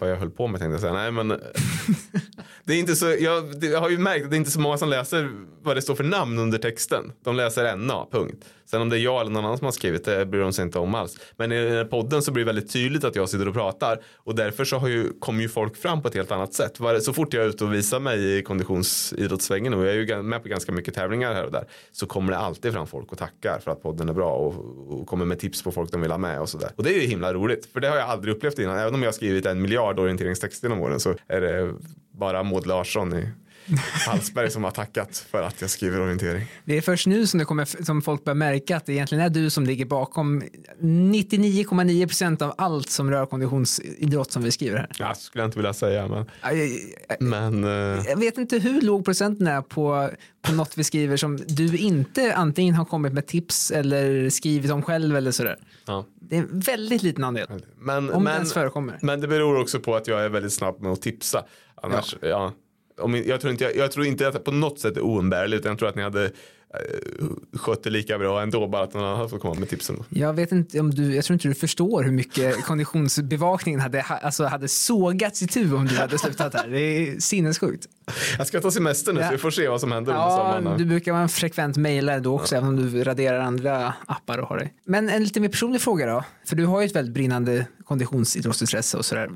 vad 0.00 0.10
jag 0.10 0.16
höll 0.16 0.30
på 0.30 0.46
med 0.46 0.60
tänkte 0.60 0.72
jag 0.74 0.80
säga. 0.80 0.92
Nej, 0.92 1.10
men, 1.12 1.28
det 2.64 2.72
är 2.74 2.78
inte 2.78 2.96
så, 2.96 3.06
jag, 3.18 3.60
det- 3.60 3.66
jag 3.66 3.80
har 3.80 3.90
ju 3.90 3.98
märkt 3.98 4.24
att 4.24 4.30
det 4.30 4.36
är 4.36 4.38
inte 4.38 4.50
så 4.50 4.60
många 4.60 4.78
som 4.78 4.88
läser 4.88 5.30
vad 5.62 5.76
det 5.76 5.82
står 5.82 5.94
för 5.94 6.04
namn 6.04 6.38
under 6.38 6.58
texten. 6.58 7.12
De 7.24 7.36
läser 7.36 7.76
NA, 7.76 8.06
punkt. 8.12 8.44
Sen 8.72 8.82
om 8.82 8.88
det 8.88 8.96
är 8.96 9.00
jag 9.00 9.20
eller 9.20 9.30
någon 9.30 9.44
annan 9.44 9.58
som 9.58 9.64
har 9.64 9.72
skrivit 9.72 10.04
det 10.04 10.26
bryr 10.26 10.40
de 10.40 10.52
sig 10.52 10.64
inte 10.64 10.78
om 10.78 10.94
alls. 10.94 11.18
Men 11.36 11.52
i 11.52 11.64
den 11.64 11.72
här 11.72 11.84
podden 11.84 12.22
så 12.22 12.32
blir 12.32 12.44
det 12.44 12.52
väldigt 12.52 12.72
tydligt 12.72 13.04
att 13.04 13.16
jag 13.16 13.28
sitter 13.28 13.48
och 13.48 13.54
pratar 13.54 14.00
och 14.16 14.34
därför 14.34 14.64
så 14.64 14.76
har 14.76 14.88
ju, 14.88 15.12
kommer 15.18 15.42
ju 15.42 15.48
folk 15.48 15.76
fram 15.76 16.02
på 16.02 16.08
ett 16.08 16.14
helt 16.14 16.30
annat 16.30 16.54
sätt. 16.54 16.78
Så 17.00 17.12
fort 17.12 17.34
jag 17.34 17.44
är 17.44 17.48
ute 17.48 17.64
och 17.64 17.74
visar 17.74 18.00
mig 18.00 18.38
i 18.38 18.42
konditionsidrottssvängen 18.42 19.74
och 19.74 19.84
jag 19.84 19.94
är 19.94 19.94
ju 19.94 20.22
med 20.22 20.42
på 20.42 20.48
ganska 20.48 20.72
mycket 20.72 20.94
tävlingar 20.94 21.34
här 21.34 21.44
och 21.44 21.52
där 21.52 21.64
så 21.92 22.06
kommer 22.06 22.32
det 22.32 22.38
alltid 22.38 22.72
fram 22.72 22.86
folk 22.86 23.12
och 23.12 23.18
tackar 23.18 23.58
för 23.58 23.70
att 23.70 23.82
podden 23.82 24.08
är 24.08 24.12
bra 24.12 24.34
och, 24.34 24.54
och 25.00 25.06
kommer 25.06 25.24
med 25.24 25.38
tips 25.38 25.62
på 25.62 25.72
folk 25.72 25.92
de 25.92 26.00
vill 26.00 26.10
ha 26.10 26.18
med 26.18 26.40
och 26.40 26.48
sådär. 26.48 26.70
Och 26.76 26.82
det 26.82 26.90
är 26.90 27.00
ju 27.00 27.06
himla 27.06 27.34
roligt 27.34 27.66
för 27.72 27.80
det 27.80 27.88
har 27.88 27.96
jag 27.96 28.08
aldrig 28.08 28.34
upplevt 28.34 28.58
innan. 28.58 28.78
Även 28.78 28.94
om 28.94 29.02
jag 29.02 29.08
har 29.08 29.12
skrivit 29.12 29.46
en 29.46 29.62
miljard 29.62 29.98
orienteringstexter 29.98 30.68
genom 30.68 30.84
åren 30.84 31.00
så 31.00 31.14
är 31.26 31.40
det 31.40 31.74
bara 32.12 32.42
Maud 32.42 32.66
Larsson 32.66 33.18
i 33.18 33.28
Hallsberg 34.06 34.50
som 34.50 34.64
har 34.64 34.70
tackat 34.70 35.26
för 35.30 35.42
att 35.42 35.60
jag 35.60 35.70
skriver 35.70 36.00
orientering. 36.00 36.46
Det 36.64 36.76
är 36.76 36.80
först 36.80 37.06
nu 37.06 37.26
som, 37.26 37.38
det 37.38 37.44
kommer, 37.44 37.84
som 37.84 38.02
folk 38.02 38.24
börjar 38.24 38.34
märka 38.34 38.76
att 38.76 38.86
det 38.86 38.92
egentligen 38.92 39.24
är 39.24 39.28
du 39.30 39.50
som 39.50 39.64
ligger 39.66 39.84
bakom 39.84 40.42
99,9 40.80 42.06
procent 42.06 42.42
av 42.42 42.54
allt 42.58 42.90
som 42.90 43.10
rör 43.10 43.26
konditionsidrott 43.26 44.32
som 44.32 44.42
vi 44.42 44.50
skriver 44.52 44.76
här. 44.78 44.88
Ja, 44.98 45.14
skulle 45.14 45.42
jag 45.42 45.48
inte 45.48 45.58
vilja 45.58 45.72
säga 45.72 46.08
men, 46.08 46.24
Jag, 46.42 46.58
jag, 46.58 47.22
men 47.22 47.64
eh, 47.64 48.04
jag 48.08 48.16
vet 48.16 48.38
inte 48.38 48.58
hur 48.58 48.80
låg 48.80 49.04
procenten 49.04 49.46
är 49.46 49.62
på, 49.62 50.10
på 50.42 50.52
något 50.52 50.78
vi 50.78 50.84
skriver 50.84 51.16
som 51.16 51.36
du 51.36 51.76
inte 51.76 52.34
antingen 52.34 52.74
har 52.74 52.84
kommit 52.84 53.12
med 53.12 53.26
tips 53.26 53.70
eller 53.70 54.30
skrivit 54.30 54.70
om 54.70 54.82
själv 54.82 55.16
eller 55.16 55.30
sådär. 55.30 55.56
ja. 55.86 56.06
Det 56.20 56.36
är 56.36 56.40
en 56.40 56.60
väldigt 56.60 57.02
liten 57.02 57.24
andel. 57.24 57.46
Men, 57.78 57.96
Om 57.96 58.06
det 58.06 58.18
men, 58.20 58.34
ens 58.34 58.52
förekommer. 58.52 58.98
men 59.02 59.20
det 59.20 59.28
beror 59.28 59.60
också 59.60 59.80
på 59.80 59.94
att 59.96 60.06
jag 60.06 60.24
är 60.24 60.28
väldigt 60.28 60.52
snabb 60.52 60.80
med 60.80 60.92
att 60.92 61.02
tipsa. 61.02 61.44
Annars, 61.74 62.16
ja. 62.20 62.52
Om, 62.98 63.14
jag, 63.26 63.40
tror 63.40 63.52
inte, 63.52 63.64
jag, 63.64 63.76
jag 63.76 63.92
tror 63.92 64.06
inte 64.06 64.28
att 64.28 64.34
det 64.34 64.40
på 64.40 64.50
något 64.52 64.78
sätt 64.78 64.96
är 64.96 65.00
oumbärligt 65.04 65.60
utan 65.60 65.70
jag 65.70 65.78
tror 65.78 65.88
att 65.88 65.94
ni 65.96 66.02
hade 66.02 66.24
eh, 66.24 67.26
skött 67.58 67.82
det 67.82 67.90
lika 67.90 68.18
bra 68.18 68.42
ändå 68.42 68.68
bara 68.68 68.82
att 68.82 68.94
någon 68.94 69.04
annan 69.04 69.30
fått 69.30 69.40
komma 69.40 69.54
med 69.54 69.68
tipsen. 69.68 70.02
Jag 70.08 70.32
vet 70.34 70.52
inte 70.52 70.80
om 70.80 70.90
du, 70.90 71.14
jag 71.14 71.24
tror 71.24 71.34
inte 71.34 71.48
du 71.48 71.54
förstår 71.54 72.02
hur 72.02 72.12
mycket 72.12 72.64
konditionsbevakningen 72.64 73.80
hade, 73.80 74.00
ha- 74.02 74.16
alltså 74.18 74.44
hade 74.44 74.68
sågats 74.68 75.42
i 75.42 75.46
tu 75.46 75.74
om 75.74 75.86
du 75.86 75.96
hade 75.96 76.18
slutat 76.18 76.54
här. 76.54 76.68
Det 76.68 76.80
är 76.80 77.20
sinnessjukt. 77.20 77.86
Jag 78.38 78.46
ska 78.46 78.60
ta 78.60 78.70
semester 78.70 79.12
nu 79.12 79.20
Ja. 79.20 79.26
så 79.26 79.32
vi 79.32 79.38
får 79.38 79.50
se 79.50 79.68
vad 79.68 79.80
som 79.80 79.92
händer 79.92 80.12
under 80.12 80.24
Ja, 80.24 80.54
sommaren. 80.56 80.78
du 80.78 80.84
brukar 80.84 81.12
vara 81.12 81.22
en 81.22 81.28
frekvent 81.28 81.76
mejlare 81.76 82.20
då 82.20 82.34
också, 82.34 82.56
även 82.56 82.68
om 82.68 82.76
du 82.92 83.04
raderar 83.04 83.38
andra 83.40 83.94
appar 84.06 84.38
och 84.38 84.48
har 84.48 84.56
dig. 84.58 84.72
Men 84.84 85.08
en 85.08 85.22
lite 85.24 85.40
mer 85.40 85.48
personlig 85.48 85.80
fråga 85.80 86.06
då, 86.06 86.24
för 86.46 86.56
du 86.56 86.66
har 86.66 86.80
ju 86.80 86.86
ett 86.86 86.96
väldigt 86.96 87.14
brinnande 87.14 87.66
konditionsidrottsintresse 87.92 88.96
och 88.98 89.04
sådär. 89.04 89.30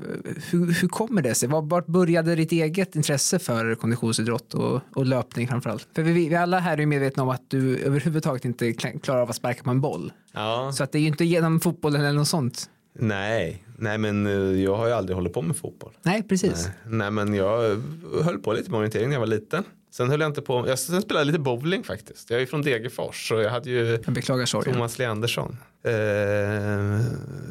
Hur, 0.51 0.71
hur 0.81 0.87
kommer 0.87 1.21
det 1.21 1.35
sig? 1.35 1.49
Var- 1.49 1.61
Vart 1.61 1.87
började 1.87 2.35
ditt 2.35 2.51
eget 2.51 2.95
intresse 2.95 3.39
för 3.39 3.75
konditionsidrott 3.75 4.53
och, 4.53 4.81
och 4.95 5.05
löpning 5.05 5.47
framförallt? 5.47 5.87
För 5.95 6.03
vi, 6.03 6.29
vi 6.29 6.35
alla 6.35 6.59
här 6.59 6.79
är 6.79 6.85
medvetna 6.85 7.23
om 7.23 7.29
att 7.29 7.43
du 7.47 7.77
överhuvudtaget 7.77 8.45
inte 8.45 8.65
kla- 8.71 8.99
klarar 8.99 9.21
av 9.21 9.29
att 9.29 9.35
sparka 9.35 9.63
på 9.63 9.69
en 9.69 9.81
boll. 9.81 10.11
Ja. 10.33 10.71
Så 10.73 10.83
att 10.83 10.91
det 10.91 10.97
är 10.97 11.01
ju 11.01 11.07
inte 11.07 11.25
genom 11.25 11.59
fotbollen 11.59 12.01
eller 12.01 12.19
något 12.19 12.27
sånt. 12.27 12.69
Nej, 12.99 13.63
nej 13.77 13.97
men 13.97 14.25
eh, 14.27 14.33
jag 14.63 14.75
har 14.77 14.87
ju 14.87 14.93
aldrig 14.93 15.15
hållit 15.15 15.33
på 15.33 15.41
med 15.41 15.57
fotboll. 15.57 15.93
Nej, 16.03 16.23
precis. 16.23 16.69
Nej 16.85 17.11
men 17.11 17.33
jag 17.33 17.81
höll 18.23 18.39
på 18.39 18.53
lite 18.53 18.71
med 18.71 18.77
orientering 18.77 19.07
när 19.09 19.15
jag 19.15 19.19
var 19.19 19.27
liten. 19.27 19.63
Sen 19.91 20.09
höll 20.09 20.19
jag 20.19 20.29
inte 20.29 20.41
på, 20.41 20.67
jag 20.67 20.79
sen 20.79 21.01
spelade 21.01 21.25
lite 21.25 21.39
bowling 21.39 21.83
faktiskt. 21.83 22.29
Jag 22.29 22.41
är 22.41 22.45
från 22.45 22.61
Degerfors 22.61 23.31
och 23.31 23.41
jag 23.41 23.49
hade 23.49 23.69
ju 23.69 23.99
Jag 24.05 24.13
beklagar 24.13 24.45
sorgen. 24.45 24.73
Thomas 24.73 24.99
Leandersson. 24.99 25.57
Eh, 25.83 27.01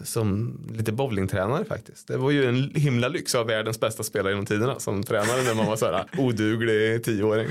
som 0.05 0.61
lite 0.73 0.93
bowlingtränare 0.93 1.65
faktiskt. 1.65 2.09
Det 2.09 2.17
var 2.17 2.31
ju 2.31 2.45
en 2.45 2.71
himla 2.75 3.09
lyx 3.09 3.35
ha 3.35 3.43
världens 3.43 3.81
bästa 3.81 4.03
spelare 4.03 4.33
genom 4.33 4.47
tiderna 4.47 4.79
som 4.79 5.03
tränare 5.03 5.43
när 5.43 5.55
man 5.55 5.67
var 5.67 5.77
så 5.77 5.87
här 5.87 6.05
oduglig 6.19 7.05
tioåring. 7.05 7.49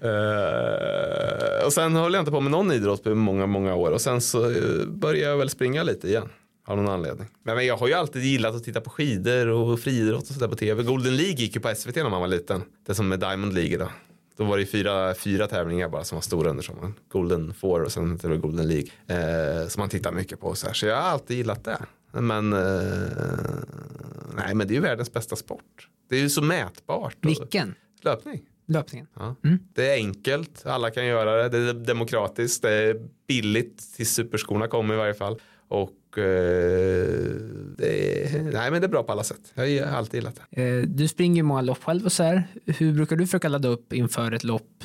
Eh, 0.00 1.66
och 1.66 1.72
sen 1.72 1.96
höll 1.96 2.12
jag 2.12 2.20
inte 2.20 2.30
på 2.30 2.40
med 2.40 2.50
någon 2.50 2.72
idrott 2.72 3.04
på 3.04 3.14
många, 3.14 3.46
många 3.46 3.74
år 3.74 3.90
och 3.90 4.00
sen 4.00 4.20
så 4.20 4.50
eh, 4.50 4.86
började 4.86 5.30
jag 5.30 5.36
väl 5.36 5.50
springa 5.50 5.82
lite 5.82 6.08
igen. 6.08 6.28
Av 6.68 6.76
någon 6.76 6.88
anledning. 6.88 7.28
Men, 7.42 7.56
men 7.56 7.66
jag 7.66 7.76
har 7.76 7.88
ju 7.88 7.94
alltid 7.94 8.22
gillat 8.22 8.54
att 8.54 8.64
titta 8.64 8.80
på 8.80 8.90
skidor 8.90 9.48
och 9.48 9.80
friidrott 9.80 10.22
och 10.22 10.34
sådär 10.34 10.48
på 10.48 10.56
tv. 10.56 10.82
Golden 10.82 11.16
League 11.16 11.34
gick 11.34 11.54
ju 11.54 11.60
på 11.60 11.74
SVT 11.74 11.96
när 11.96 12.10
man 12.10 12.20
var 12.20 12.28
liten. 12.28 12.62
Det 12.86 12.94
som 12.94 13.12
är 13.12 13.16
Diamond 13.16 13.54
League 13.54 13.78
då. 13.78 13.88
Då 14.36 14.44
var 14.44 14.58
det 14.58 14.66
fyra, 14.66 15.14
fyra 15.14 15.46
tävlingar 15.46 15.88
bara 15.88 16.04
som 16.04 16.16
var 16.16 16.22
stora 16.22 16.50
under 16.50 16.62
sommaren. 16.62 16.94
Golden 17.08 17.54
Four 17.54 17.82
och 17.82 17.92
sen 17.92 18.16
det 18.16 18.36
Golden 18.36 18.68
League. 18.68 18.88
Eh, 19.06 19.68
som 19.68 19.80
man 19.80 19.88
tittar 19.88 20.12
mycket 20.12 20.40
på. 20.40 20.54
Så, 20.54 20.66
här. 20.66 20.74
så 20.74 20.86
jag 20.86 20.96
har 20.96 21.02
alltid 21.02 21.36
gillat 21.36 21.64
det. 21.64 21.78
Men, 22.12 22.52
eh, 22.52 22.58
nej, 24.36 24.54
men 24.54 24.58
det 24.68 24.72
är 24.72 24.76
ju 24.76 24.80
världens 24.80 25.12
bästa 25.12 25.36
sport. 25.36 25.88
Det 26.08 26.16
är 26.16 26.20
ju 26.20 26.30
så 26.30 26.42
mätbart. 26.42 27.16
Vilken? 27.20 27.74
Löpning. 28.02 28.42
Löpningen. 28.66 29.06
Ja. 29.14 29.34
Mm. 29.44 29.58
Det 29.74 29.90
är 29.90 29.94
enkelt, 29.94 30.66
alla 30.66 30.90
kan 30.90 31.06
göra 31.06 31.42
det. 31.42 31.48
Det 31.48 31.70
är 31.70 31.74
demokratiskt, 31.74 32.62
det 32.62 32.70
är 32.70 33.08
billigt 33.28 33.94
tills 33.96 34.14
superskorna 34.14 34.68
kommer 34.68 34.94
i 34.94 34.96
varje 34.96 35.14
fall. 35.14 35.40
Och 35.68 35.90
det, 37.76 38.24
är, 38.26 38.42
nej, 38.52 38.70
men 38.70 38.80
det 38.80 38.86
är 38.86 38.88
bra 38.88 39.02
på 39.02 39.12
alla 39.12 39.24
sätt. 39.24 39.52
Jag 39.54 39.86
har 39.86 39.96
alltid 39.96 40.14
gillat 40.14 40.40
det. 40.50 40.62
Eh, 40.62 40.82
Du 40.82 41.08
springer 41.08 41.36
ju 41.36 41.42
många 41.42 41.60
lopp 41.60 41.84
själv 41.84 42.04
och 42.04 42.12
så 42.12 42.22
här. 42.22 42.44
Hur 42.66 42.92
brukar 42.92 43.16
du 43.16 43.26
försöka 43.26 43.48
ladda 43.48 43.68
upp 43.68 43.92
inför 43.92 44.32
ett 44.32 44.44
lopp 44.44 44.84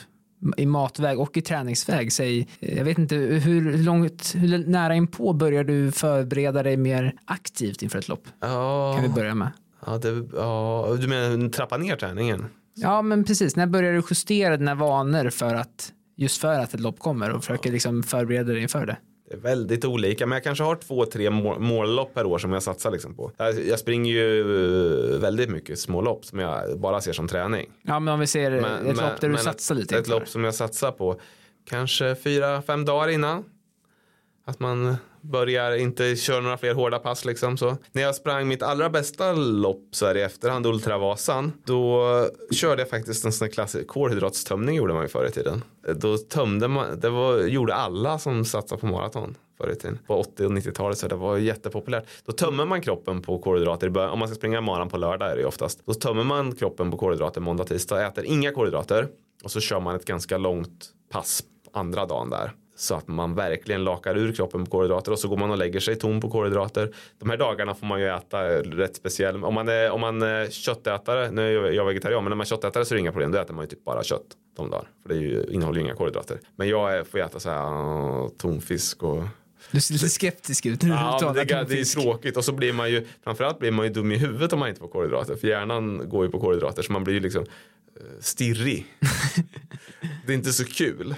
i 0.57 0.65
matväg 0.65 1.19
och 1.19 1.37
i 1.37 1.41
träningsväg? 1.41 2.13
Säg, 2.13 2.47
eh, 2.59 2.77
jag 2.77 2.85
vet 2.85 2.97
inte, 2.97 3.15
hur, 3.15 3.77
långt, 3.77 4.33
hur 4.35 4.57
nära 4.67 4.95
inpå 4.95 5.33
börjar 5.33 5.63
du 5.63 5.91
förbereda 5.91 6.63
dig 6.63 6.77
mer 6.77 7.13
aktivt 7.25 7.81
inför 7.81 7.99
ett 7.99 8.07
lopp? 8.07 8.23
Ja, 8.39 8.93
Kan 8.95 9.03
vi 9.03 9.09
börja 9.09 9.35
med. 9.35 9.51
Ja, 9.85 9.97
det, 9.97 10.27
ja, 10.33 10.97
du 11.01 11.07
menar 11.07 11.49
trappa 11.49 11.77
ner 11.77 11.95
träningen? 11.95 12.45
Ja, 12.75 13.01
men 13.01 13.23
precis. 13.23 13.55
När 13.55 13.67
börjar 13.67 13.93
du 13.93 14.01
justera 14.09 14.57
dina 14.57 14.75
vanor 14.75 15.29
för 15.29 15.55
att 15.55 15.93
just 16.17 16.41
för 16.41 16.59
att 16.59 16.73
ett 16.73 16.79
lopp 16.79 16.99
kommer 16.99 17.29
och 17.31 17.43
försöker 17.43 17.71
liksom 17.71 18.03
förbereda 18.03 18.53
dig 18.53 18.61
inför 18.61 18.85
det? 18.85 18.97
Väldigt 19.41 19.85
olika, 19.85 20.25
men 20.25 20.35
jag 20.35 20.43
kanske 20.43 20.63
har 20.63 20.75
två, 20.75 21.05
tre 21.05 21.29
mål, 21.29 21.59
mållopp 21.59 22.13
per 22.13 22.25
år 22.25 22.37
som 22.37 22.53
jag 22.53 22.63
satsar 22.63 22.91
liksom 22.91 23.15
på. 23.15 23.31
Jag, 23.37 23.79
springer 23.79 24.13
ju 24.13 24.39
eh, 25.13 25.19
väldigt 25.19 25.49
mycket 25.49 25.79
små 25.79 26.01
lopp 26.01 26.25
som 26.25 26.39
jag 26.39 26.79
bara 26.79 27.01
ser 27.01 27.13
som 27.13 27.27
träning. 27.27 27.69
Ja, 27.81 27.99
men 27.99 28.13
om 28.13 28.19
vi 28.19 28.27
ser 28.27 28.51
Men- 28.51 28.63
ett 28.65 28.83
men- 28.95 28.95
lopp 28.95 29.21
där 29.21 29.29
du 29.29 29.37
satsar 29.37 29.75
lite 29.75 29.97
Ett 29.97 30.07
lopp 30.07 30.27
som 30.27 30.43
jag 30.43 30.55
satsar 30.55 30.91
på 30.91 31.19
kanske 31.69 32.15
fyra, 32.15 32.61
fem 32.61 32.85
dagar 32.85 33.07
innan. 33.09 33.43
Att 34.45 34.59
man 34.59 34.95
börjar 35.23 35.75
inte 35.75 36.15
köra 36.15 36.41
några 36.41 36.57
fler 36.57 36.73
hårda 36.73 36.99
pass 36.99 37.25
liksom 37.25 37.57
så. 37.57 37.77
När 37.91 38.01
jag 38.01 38.15
sprang 38.15 38.47
mitt 38.47 38.63
allra 38.63 38.89
bästa 38.89 39.33
lopp 39.33 39.87
så 39.91 40.05
här 40.05 40.17
i 40.17 40.21
efterhand, 40.21 40.65
Ultravasan, 40.65 41.53
då 41.65 42.03
körde 42.51 42.81
jag 42.81 42.89
faktiskt 42.89 43.25
en 43.25 43.31
sån 43.31 43.45
här 43.45 43.53
klassisk 43.53 43.87
kolhydratstömning 43.87 44.75
gjorde 44.75 44.93
man 44.93 45.03
ju 45.03 45.09
förr 45.09 45.25
i 45.25 45.31
tiden. 45.31 45.63
Då 45.95 46.17
tömde 46.17 46.67
man, 46.67 46.99
det 46.99 47.09
var, 47.09 47.39
gjorde 47.39 47.73
alla 47.73 48.19
som 48.19 48.45
satsade 48.45 48.81
på 48.81 48.87
maraton 48.87 49.35
förr 49.57 49.71
i 49.71 49.75
tiden. 49.75 49.99
På 50.07 50.19
80 50.19 50.45
och 50.45 50.51
90-talet 50.51 50.97
så 50.97 51.07
det 51.07 51.15
var 51.15 51.37
jättepopulärt. 51.37 52.05
Då 52.25 52.31
tömmer 52.31 52.65
man 52.65 52.81
kroppen 52.81 53.21
på 53.21 53.39
kolhydrater. 53.39 53.97
Om 53.97 54.19
man 54.19 54.27
ska 54.27 54.35
springa 54.35 54.61
maran 54.61 54.89
på 54.89 54.97
lördag 54.97 55.31
är 55.31 55.35
det 55.35 55.41
ju 55.41 55.47
oftast. 55.47 55.85
Då 55.85 55.93
tömmer 55.93 56.23
man 56.23 56.55
kroppen 56.55 56.91
på 56.91 56.97
kolhydrater 56.97 57.41
måndag, 57.41 57.63
tisdag, 57.63 58.07
äter 58.07 58.25
inga 58.25 58.51
kolhydrater 58.51 59.07
och 59.43 59.51
så 59.51 59.59
kör 59.59 59.79
man 59.79 59.95
ett 59.95 60.05
ganska 60.05 60.37
långt 60.37 60.89
pass 61.11 61.43
andra 61.73 62.05
dagen 62.05 62.29
där. 62.29 62.51
Så 62.83 62.95
att 62.95 63.07
man 63.07 63.35
verkligen 63.35 63.83
lakar 63.83 64.17
ur 64.17 64.31
kroppen 64.33 64.65
på 64.65 64.71
kolhydrater 64.71 65.11
och 65.11 65.19
så 65.19 65.27
går 65.27 65.37
man 65.37 65.51
och 65.51 65.57
lägger 65.57 65.79
sig 65.79 65.95
tom 65.95 66.21
på 66.21 66.29
kolhydrater. 66.29 66.93
De 67.19 67.29
här 67.29 67.37
dagarna 67.37 67.75
får 67.75 67.85
man 67.87 67.99
ju 68.01 68.07
äta 68.07 68.43
rätt 68.61 68.95
speciell. 68.95 69.43
Om 69.43 69.53
man 69.53 69.69
är, 69.69 69.91
om 69.91 70.01
man 70.01 70.21
är 70.21 70.49
köttätare, 70.49 71.31
nu 71.31 71.57
är 71.67 71.71
jag- 71.71 71.85
vegetarian, 71.85 72.23
men 72.23 72.29
när 72.29 72.35
man 72.35 72.41
är 72.41 72.45
köttätare 72.45 72.85
så 72.85 72.93
är 72.93 72.95
det 72.95 72.99
inga 72.99 73.11
problem. 73.11 73.31
Då 73.31 73.37
äter 73.39 73.53
man 73.53 73.63
ju 73.63 73.69
typ 73.69 73.85
bara 73.85 74.03
kött 74.03 74.25
de 74.57 74.69
dagar. 74.69 74.87
För 75.01 75.09
det 75.09 75.15
ju, 75.15 75.45
innehåller 75.49 75.79
ju 75.79 75.85
inga 75.85 75.95
kolhydrater. 75.95 76.39
Men 76.55 76.69
jag 76.69 77.07
får 77.07 77.19
äta 77.19 77.39
så 77.39 77.49
här 77.49 77.67
uh, 78.23 78.29
tonfisk 78.29 79.03
och 79.03 79.23
Du 79.71 79.81
ser 79.81 79.93
lite 79.93 80.09
skeptisk 80.09 80.65
ut 80.65 80.81
när 80.81 80.89
du 80.89 80.95
Ja, 80.95 81.19
talar 81.19 81.33
det, 81.33 81.65
det 81.69 81.79
är 81.79 82.01
tråkigt 82.01 82.37
och 82.37 82.45
så 82.45 82.51
blir 82.51 82.73
man 82.73 82.91
ju 82.91 83.07
framförallt 83.23 83.59
blir 83.59 83.71
man 83.71 83.85
ju 83.85 83.91
dum 83.93 84.11
i 84.11 84.17
huvudet 84.17 84.53
om 84.53 84.59
man 84.59 84.69
inte 84.69 84.79
får 84.81 84.87
kolhydrater 84.87 85.35
för 85.35 85.47
hjärnan 85.47 86.09
går 86.09 86.25
ju 86.25 86.31
på 86.31 86.39
kolhydrater 86.39 86.81
så 86.83 86.91
man 86.91 87.03
blir 87.03 87.13
ju 87.13 87.19
liksom 87.19 87.43
eh, 87.95 88.01
stirrig. 88.19 88.85
det 90.25 90.33
är 90.33 90.35
inte 90.37 90.53
så 90.53 90.65
kul. 90.65 91.15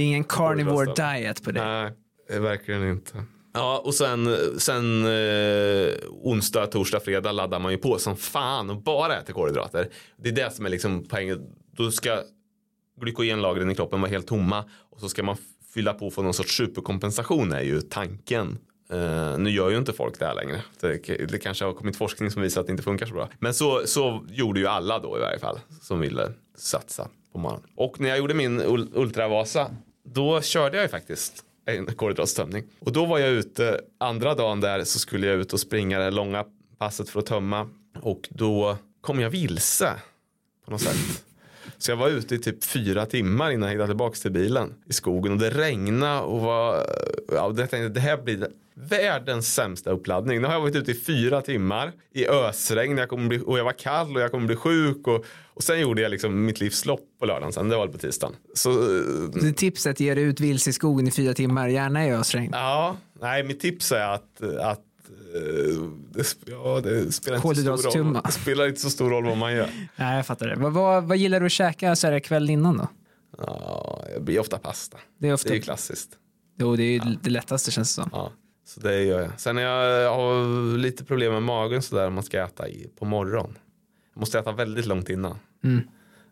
Det 0.00 0.04
är 0.04 0.06
ingen 0.06 0.24
carnivore 0.24 0.92
diet 0.94 1.44
på 1.44 1.50
det. 1.50 1.64
Nej, 1.64 2.40
verkligen 2.40 2.90
inte. 2.90 3.24
Ja, 3.54 3.82
och 3.84 3.94
sen, 3.94 4.36
sen 4.58 5.04
eh, 5.04 5.92
onsdag, 6.10 6.66
torsdag, 6.66 7.00
fredag 7.00 7.32
laddar 7.32 7.58
man 7.58 7.72
ju 7.72 7.78
på 7.78 7.98
som 7.98 8.16
fan 8.16 8.70
och 8.70 8.82
bara 8.82 9.18
äter 9.18 9.32
kolhydrater. 9.32 9.88
Det 10.16 10.28
är 10.28 10.32
det 10.32 10.54
som 10.54 10.66
är 10.66 10.70
liksom 10.70 11.06
poängen. 11.08 11.40
Då 11.76 11.90
ska 11.90 12.22
glykogenlagren 13.00 13.70
i 13.70 13.74
kroppen 13.74 14.00
vara 14.00 14.10
helt 14.10 14.26
tomma 14.26 14.64
och 14.90 15.00
så 15.00 15.08
ska 15.08 15.22
man 15.22 15.36
fylla 15.74 15.94
på 15.94 16.10
för 16.10 16.22
någon 16.22 16.34
sorts 16.34 16.56
superkompensation 16.56 17.52
är 17.52 17.62
ju 17.62 17.80
tanken. 17.80 18.58
Eh, 18.92 19.38
nu 19.38 19.50
gör 19.50 19.70
ju 19.70 19.78
inte 19.78 19.92
folk 19.92 20.18
det 20.18 20.26
här 20.26 20.34
längre. 20.34 20.62
Det, 20.80 21.28
det 21.28 21.38
kanske 21.38 21.64
har 21.64 21.72
kommit 21.72 21.96
forskning 21.96 22.30
som 22.30 22.42
visar 22.42 22.60
att 22.60 22.66
det 22.66 22.70
inte 22.70 22.82
funkar 22.82 23.06
så 23.06 23.14
bra. 23.14 23.28
Men 23.38 23.54
så, 23.54 23.82
så 23.86 24.26
gjorde 24.30 24.60
ju 24.60 24.66
alla 24.66 24.98
då 24.98 25.16
i 25.18 25.20
varje 25.20 25.38
fall 25.38 25.58
som 25.82 26.00
ville 26.00 26.32
satsa 26.56 27.08
på 27.32 27.38
morgonen. 27.38 27.66
Och 27.76 28.00
när 28.00 28.08
jag 28.08 28.18
gjorde 28.18 28.34
min 28.34 28.60
ul- 28.60 28.90
ultravasa 28.94 29.70
då 30.12 30.42
körde 30.42 30.76
jag 30.76 30.84
ju 30.84 30.88
faktiskt 30.88 31.44
en 31.64 31.86
kolhydrattömning. 31.86 32.64
Och 32.78 32.92
då 32.92 33.06
var 33.06 33.18
jag 33.18 33.30
ute 33.30 33.80
andra 33.98 34.34
dagen 34.34 34.60
där 34.60 34.84
så 34.84 34.98
skulle 34.98 35.26
jag 35.26 35.36
ut 35.36 35.52
och 35.52 35.60
springa 35.60 35.98
det 35.98 36.10
långa 36.10 36.44
passet 36.78 37.08
för 37.08 37.20
att 37.20 37.26
tömma. 37.26 37.68
Och 38.02 38.28
då 38.30 38.76
kom 39.00 39.20
jag 39.20 39.30
vilse 39.30 39.92
på 40.64 40.70
något 40.70 40.80
sätt. 40.80 41.24
Så 41.78 41.90
jag 41.90 41.96
var 41.96 42.08
ute 42.08 42.34
i 42.34 42.38
typ 42.38 42.64
fyra 42.64 43.06
timmar 43.06 43.50
innan 43.50 43.68
jag 43.68 43.72
hittade 43.72 43.88
tillbaka 43.88 44.16
till 44.16 44.30
bilen 44.30 44.74
i 44.86 44.92
skogen 44.92 45.32
och 45.32 45.38
det 45.38 45.50
regnade 45.50 46.20
och 46.20 46.40
var, 46.40 46.86
ja, 47.32 47.48
det, 47.48 47.66
tänkte, 47.66 47.88
det 47.88 48.00
här 48.00 48.16
blir 48.16 48.48
världens 48.88 49.54
sämsta 49.54 49.90
uppladdning. 49.90 50.40
Nu 50.40 50.46
har 50.46 50.54
jag 50.54 50.60
varit 50.60 50.76
ute 50.76 50.90
i 50.90 50.94
fyra 50.94 51.42
timmar 51.42 51.92
i 52.14 52.26
ösregn 52.28 52.98
jag 52.98 53.08
kommer 53.08 53.28
bli, 53.28 53.42
och 53.46 53.58
jag 53.58 53.64
var 53.64 53.72
kall 53.78 54.16
och 54.16 54.22
jag 54.22 54.30
kommer 54.30 54.46
bli 54.46 54.56
sjuk 54.56 55.06
och, 55.06 55.24
och 55.54 55.62
sen 55.62 55.80
gjorde 55.80 56.02
jag 56.02 56.10
liksom 56.10 56.44
mitt 56.44 56.60
livslopp 56.60 57.00
på 57.20 57.26
lördagen 57.26 57.52
sen, 57.52 57.68
det 57.68 57.76
var 57.76 57.86
på 57.88 57.98
tisdagen. 57.98 58.36
Så 58.54 58.70
eh, 58.70 59.40
Så 59.40 59.52
tipset 59.56 60.00
ger 60.00 60.16
ut 60.16 60.40
vilse 60.40 60.70
i 60.70 60.72
skogen 60.72 61.08
i 61.08 61.10
fyra 61.10 61.34
timmar, 61.34 61.68
gärna 61.68 62.06
i 62.06 62.12
ösregn. 62.12 62.50
ja, 62.52 62.96
nej 63.20 63.42
mitt 63.44 63.60
tips 63.60 63.92
är 63.92 64.08
att, 64.14 64.42
att 64.42 64.78
eh, 65.34 65.82
det, 66.12 66.34
ja, 66.46 66.80
det 66.80 67.12
spelar 67.12 67.36
inte 67.48 67.54
så 67.62 67.76
stor 67.78 68.02
roll. 68.04 68.20
Det 68.24 68.32
spelar 68.32 68.68
inte 68.68 68.80
så 68.80 68.90
stor 68.90 69.10
roll 69.10 69.24
vad 69.24 69.36
man 69.36 69.52
gör. 69.54 69.68
Nej, 69.96 70.16
jag 70.16 70.26
fattar 70.26 70.46
det. 70.48 70.56
Vad, 70.56 70.72
vad, 70.72 71.04
vad 71.04 71.16
gillar 71.16 71.40
du 71.40 71.46
att 71.46 71.52
käka 71.52 71.96
så 71.96 72.06
här 72.06 72.20
kvällen 72.20 72.50
innan 72.50 72.76
då? 72.78 72.88
Ja, 73.38 74.04
det 74.14 74.20
blir 74.20 74.38
ofta 74.40 74.58
pasta. 74.58 74.98
Det 75.18 75.28
är 75.28 75.32
ofta, 75.34 75.48
Det 75.48 75.54
är 75.54 75.56
ju 75.56 75.62
klassiskt. 75.62 76.10
jo, 76.58 76.76
det 76.76 76.82
är 76.82 76.92
ju 76.92 77.00
det 77.22 77.30
lättaste 77.30 77.70
känns 77.70 77.96
det 77.96 78.02
som. 78.02 78.10
Ja, 78.12 78.32
så 78.70 78.80
det 78.80 79.02
gör 79.02 79.20
jag. 79.20 79.40
Sen 79.40 79.58
är 79.58 79.62
jag, 79.62 80.02
jag 80.02 80.14
har 80.14 80.78
lite 80.78 81.04
problem 81.04 81.32
med 81.32 81.42
magen 81.42 81.82
sådär 81.82 82.06
om 82.06 82.14
man 82.14 82.22
ska 82.22 82.44
äta 82.44 82.68
i, 82.68 82.90
på 82.98 83.04
morgon. 83.04 83.58
Jag 84.14 84.20
måste 84.20 84.38
äta 84.38 84.52
väldigt 84.52 84.86
långt 84.86 85.08
innan. 85.08 85.38
Mm. 85.64 85.80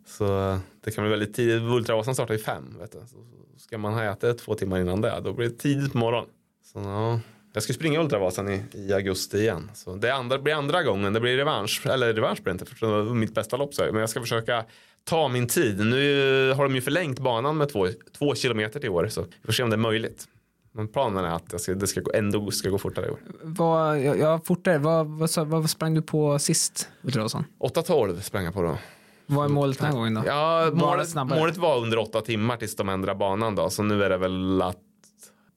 Så 0.07 0.59
det 0.85 0.90
kan 0.90 1.05
bli 1.05 1.11
väldigt 1.11 1.35
tidigt. 1.35 1.62
Ultravasan 1.62 2.14
startar 2.14 2.35
ju 2.35 2.40
fem. 2.40 2.77
Vet 2.81 2.92
du. 2.92 2.98
Så 2.98 3.16
ska 3.57 3.79
man 3.79 3.94
ha 3.94 4.05
ätit 4.05 4.38
två 4.38 4.55
timmar 4.55 4.81
innan 4.81 5.01
det, 5.01 5.20
då 5.24 5.33
blir 5.33 5.48
det 5.48 5.55
tidigt 5.55 5.92
på 5.92 5.98
morgonen. 5.98 6.29
Så, 6.72 6.79
ja. 6.79 7.20
Jag 7.53 7.62
ska 7.62 7.72
springa 7.72 8.01
Ultravasan 8.01 8.48
i, 8.48 8.64
i 8.72 8.92
augusti 8.92 9.38
igen. 9.38 9.70
Så 9.74 9.94
det 9.94 10.14
andra, 10.14 10.38
blir 10.38 10.55
andra 10.55 10.83
gången, 10.83 11.12
det 11.12 11.20
blir 11.20 11.37
revansch. 11.37 11.87
Eller 11.87 12.14
revansch 12.14 12.42
blir 12.42 12.55
det 12.55 12.61
inte, 12.61 12.74
för 12.74 13.14
mitt 13.14 13.35
bästa 13.35 13.57
lopp. 13.57 13.74
Så. 13.74 13.83
Men 13.83 14.01
jag 14.01 14.11
ska 14.11 14.20
försöka 14.20 14.64
ta 15.05 15.29
min 15.29 15.46
tid. 15.46 15.79
Nu 15.79 16.53
har 16.53 16.64
de 16.64 16.74
ju 16.74 16.81
förlängt 16.81 17.18
banan 17.18 17.57
med 17.57 17.68
två, 17.68 17.88
två 18.18 18.35
kilometer 18.35 18.81
till 18.81 18.90
år. 18.90 19.09
Så 19.09 19.22
vi 19.22 19.46
får 19.46 19.53
se 19.53 19.62
om 19.62 19.70
det 19.70 19.77
är 19.77 19.79
möjligt. 19.79 20.29
Men 20.79 20.88
planen 20.88 21.25
är 21.25 21.29
att 21.29 21.45
jag 21.53 21.61
ska, 21.61 21.75
det 21.75 21.87
ska 21.87 22.01
gå, 22.01 22.11
ändå 22.14 22.51
ska 22.51 22.71
gå 22.71 22.79
fortare 22.79 23.07
i 23.07 23.11
år. 23.11 23.19
Vad, 23.43 24.01
jag 24.01 24.47
fortare, 24.47 24.79
vad, 24.79 25.07
vad, 25.07 25.47
vad 25.47 25.71
sprang 25.71 25.95
du 25.95 26.03
på 26.03 26.38
sist, 26.38 26.88
Ultravasan? 27.03 27.45
8.12 27.61 28.21
sprang 28.21 28.45
jag 28.45 28.55
på 28.55 28.62
då. 28.62 28.79
Vad 29.27 29.45
är 29.45 29.49
målet 29.49 29.79
den 29.79 29.87
här 29.87 29.95
gången 29.95 30.14
då? 30.14 30.23
Ja, 30.27 30.71
målet, 30.73 31.14
målet 31.14 31.57
var 31.57 31.79
under 31.79 31.99
åtta 31.99 32.21
timmar 32.21 32.57
tills 32.57 32.77
de 32.77 32.88
ändrade 32.88 33.19
banan 33.19 33.55
då. 33.55 33.71
Så 33.71 33.83
nu 33.83 34.05
är 34.05 34.11
det 34.11 34.17
väl 34.17 34.62
att 34.62 34.77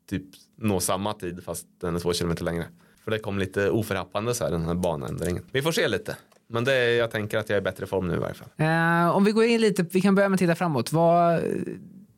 typ 0.10 0.26
nå 0.58 0.80
samma 0.80 1.14
tid 1.14 1.44
fast 1.44 1.68
den 1.82 1.96
är 1.96 2.00
två 2.00 2.14
kilometer 2.14 2.44
längre. 2.44 2.66
För 3.04 3.12
det 3.12 3.20
kom 3.20 3.40
lite 3.40 3.70
oförhappande 3.70 4.34
så 4.34 4.44
här 4.44 4.52
den 4.52 4.66
här 4.66 4.76
banändringen. 4.76 5.44
Vi 5.52 5.62
får 5.62 5.72
se 5.72 5.88
lite. 5.88 6.18
Men 6.48 6.64
det 6.64 6.74
är, 6.74 6.98
jag 6.98 7.12
tänker 7.12 7.38
att 7.38 7.50
jag 7.50 7.56
är 7.56 7.62
i 7.62 7.64
bättre 7.64 7.86
form 7.86 8.08
nu 8.08 8.14
i 8.14 8.20
varje 8.20 8.34
fall. 8.34 8.50
Eh, 8.58 9.16
om 9.16 9.24
vi 9.24 9.32
går 9.32 9.44
in 9.44 9.62
lite, 9.62 9.86
vi 9.92 10.02
kan 10.02 10.16
börja 10.16 10.30
med 10.30 10.36
att 10.36 10.40
titta 10.40 10.56
framåt. 10.56 10.92
Vad, 10.92 11.42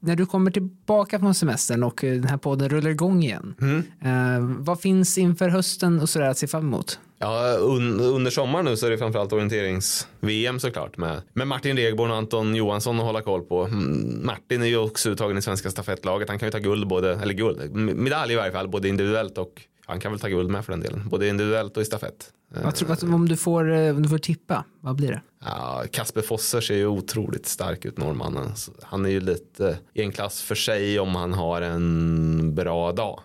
när 0.03 0.15
du 0.15 0.25
kommer 0.25 0.51
tillbaka 0.51 1.19
från 1.19 1.33
semestern 1.33 1.83
och 1.83 2.03
eh, 2.03 2.13
den 2.13 2.29
här 2.29 2.37
podden 2.37 2.69
rullar 2.69 2.89
igång 2.89 3.23
igen. 3.23 3.55
Eh, 4.03 4.39
vad 4.39 4.81
finns 4.81 5.17
inför 5.17 5.49
hösten 5.49 6.01
och 6.01 6.09
sådär 6.09 6.29
att 6.29 6.37
se 6.37 6.47
fram 6.47 6.63
emot? 6.63 6.99
Ja, 7.19 7.57
un, 7.59 7.99
under 7.99 8.31
sommaren 8.31 8.65
nu 8.65 8.77
så 8.77 8.85
är 8.85 8.91
det 8.91 8.97
framförallt 8.97 9.33
orienterings-VM 9.33 10.59
såklart 10.59 10.97
med, 10.97 11.21
med 11.33 11.47
Martin 11.47 11.77
Regborn 11.77 12.11
och 12.11 12.17
Anton 12.17 12.55
Johansson 12.55 12.99
att 12.99 13.05
hålla 13.05 13.21
koll 13.21 13.41
på. 13.41 13.63
Mm, 13.63 14.25
Martin 14.25 14.61
är 14.61 14.65
ju 14.65 14.77
också 14.77 15.09
uttagen 15.09 15.37
i 15.37 15.41
svenska 15.41 15.71
stafettlaget. 15.71 16.29
Han 16.29 16.39
kan 16.39 16.47
ju 16.47 16.51
ta 16.51 16.57
guld, 16.57 16.87
både, 16.87 17.15
eller 17.15 17.33
guld, 17.33 17.75
medalj 17.75 18.33
i 18.33 18.35
varje 18.35 18.51
fall, 18.51 18.67
både 18.67 18.89
individuellt 18.89 19.37
och 19.37 19.61
han 19.85 19.99
kan 19.99 20.11
väl 20.11 20.19
ta 20.19 20.27
guld 20.27 20.49
med 20.49 20.65
för 20.65 20.71
den 20.71 20.81
delen. 20.81 21.09
Både 21.09 21.27
individuellt 21.27 21.77
och 21.77 21.83
i 21.83 21.85
stafett. 21.85 22.33
Vad 22.63 22.75
tror, 22.75 22.87
vad, 22.87 23.03
om, 23.03 23.27
du 23.27 23.37
får, 23.37 23.71
eh, 23.71 23.95
om 23.95 24.03
du 24.03 24.09
får 24.09 24.17
tippa, 24.17 24.65
vad 24.79 24.95
blir 24.95 25.11
det? 25.11 25.21
Ja, 25.45 25.83
Kasper 25.91 26.21
Fosser 26.21 26.61
ser 26.61 26.75
ju 26.75 26.87
otroligt 26.87 27.45
stark 27.45 27.85
ut, 27.85 27.97
norrmannen. 27.97 28.51
Han 28.81 29.05
är 29.05 29.09
ju 29.09 29.19
lite 29.19 29.79
i 29.93 30.01
en 30.01 30.11
klass 30.11 30.41
för 30.41 30.55
sig 30.55 30.99
om 30.99 31.15
han 31.15 31.33
har 31.33 31.61
en 31.61 32.55
bra 32.55 32.91
dag. 32.91 33.19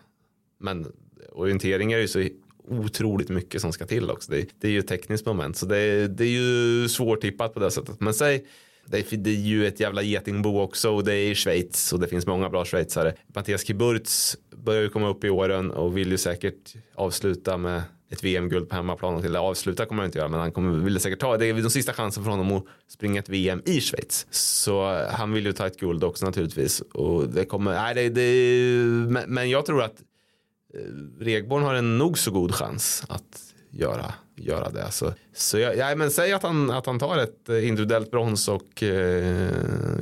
Men 0.60 0.92
orientering 1.32 1.92
är 1.92 1.98
ju 1.98 2.08
så 2.08 2.28
otroligt 2.68 3.28
mycket 3.28 3.60
som 3.60 3.72
ska 3.72 3.86
till 3.86 4.10
också. 4.10 4.32
Det, 4.32 4.48
det 4.60 4.68
är 4.68 4.72
ju 4.72 4.78
ett 4.78 4.88
tekniskt 4.88 5.26
moment 5.26 5.56
så 5.56 5.66
det, 5.66 6.08
det 6.08 6.24
är 6.24 6.28
ju 6.28 6.88
svårtippat 6.88 7.54
på 7.54 7.60
det 7.60 7.70
sättet. 7.70 8.00
Men 8.00 8.14
säg, 8.14 8.46
det, 8.90 9.12
är- 9.12 9.16
det 9.16 9.30
är 9.30 9.34
ju 9.34 9.66
ett 9.66 9.80
jävla 9.80 10.02
getingbo 10.02 10.60
också 10.60 10.90
och 10.90 11.04
det 11.04 11.14
är 11.14 11.30
i 11.30 11.34
Schweiz 11.34 11.92
och 11.92 12.00
det 12.00 12.08
finns 12.08 12.26
många 12.26 12.50
bra 12.50 12.64
schweizare. 12.64 13.14
Mattias 13.34 13.64
Kiburz 13.66 14.36
börjar 14.56 14.82
ju 14.82 14.88
komma 14.88 15.08
upp 15.08 15.24
i 15.24 15.30
åren 15.30 15.70
och 15.70 15.96
vill 15.96 16.10
ju 16.10 16.18
säkert 16.18 16.74
avsluta 16.94 17.56
med 17.56 17.82
ett 18.10 18.24
VM-guld 18.24 18.68
på 18.68 18.76
hemmaplan. 18.76 19.14
Och 19.14 19.22
till 19.22 19.32
det 19.32 19.38
avsluta 19.38 19.86
kommer 19.86 20.02
han 20.02 20.06
inte 20.08 20.18
göra 20.18 20.28
men 20.28 20.40
han 20.40 20.52
kommer, 20.52 20.78
vill 20.78 21.00
säkert 21.00 21.18
ta 21.20 21.36
det. 21.36 21.46
Är 21.46 21.54
de 21.54 21.70
sista 21.70 21.92
chansen 21.92 22.24
för 22.24 22.30
honom 22.30 22.52
att 22.52 22.64
springa 22.92 23.20
ett 23.20 23.28
VM 23.28 23.62
i 23.66 23.80
Schweiz. 23.80 24.26
Så 24.30 25.02
han 25.10 25.32
vill 25.32 25.46
ju 25.46 25.52
ta 25.52 25.66
ett 25.66 25.80
guld 25.80 26.04
också 26.04 26.26
naturligtvis. 26.26 26.80
Och 26.80 27.28
det 27.28 27.44
kommer, 27.44 27.72
nej 27.74 27.94
det, 27.94 28.08
det 28.08 28.84
men, 29.10 29.34
men 29.34 29.50
jag 29.50 29.66
tror 29.66 29.82
att 29.82 29.94
eh, 30.74 30.80
Regborn 31.24 31.62
har 31.62 31.74
en 31.74 31.98
nog 31.98 32.18
så 32.18 32.30
god 32.30 32.54
chans 32.54 33.04
att 33.08 33.40
göra, 33.70 34.14
göra 34.38 34.70
det. 34.70 34.90
Så, 34.90 35.12
så 35.34 35.58
jag, 35.58 35.76
ja, 35.76 35.96
men 35.96 36.10
säg 36.10 36.32
att 36.32 36.42
han, 36.42 36.70
att 36.70 36.86
han 36.86 36.98
tar 36.98 37.18
ett 37.18 37.48
eh, 37.48 37.68
individuellt 37.68 38.10
brons 38.10 38.48
och 38.48 38.82
eh, 38.82 39.40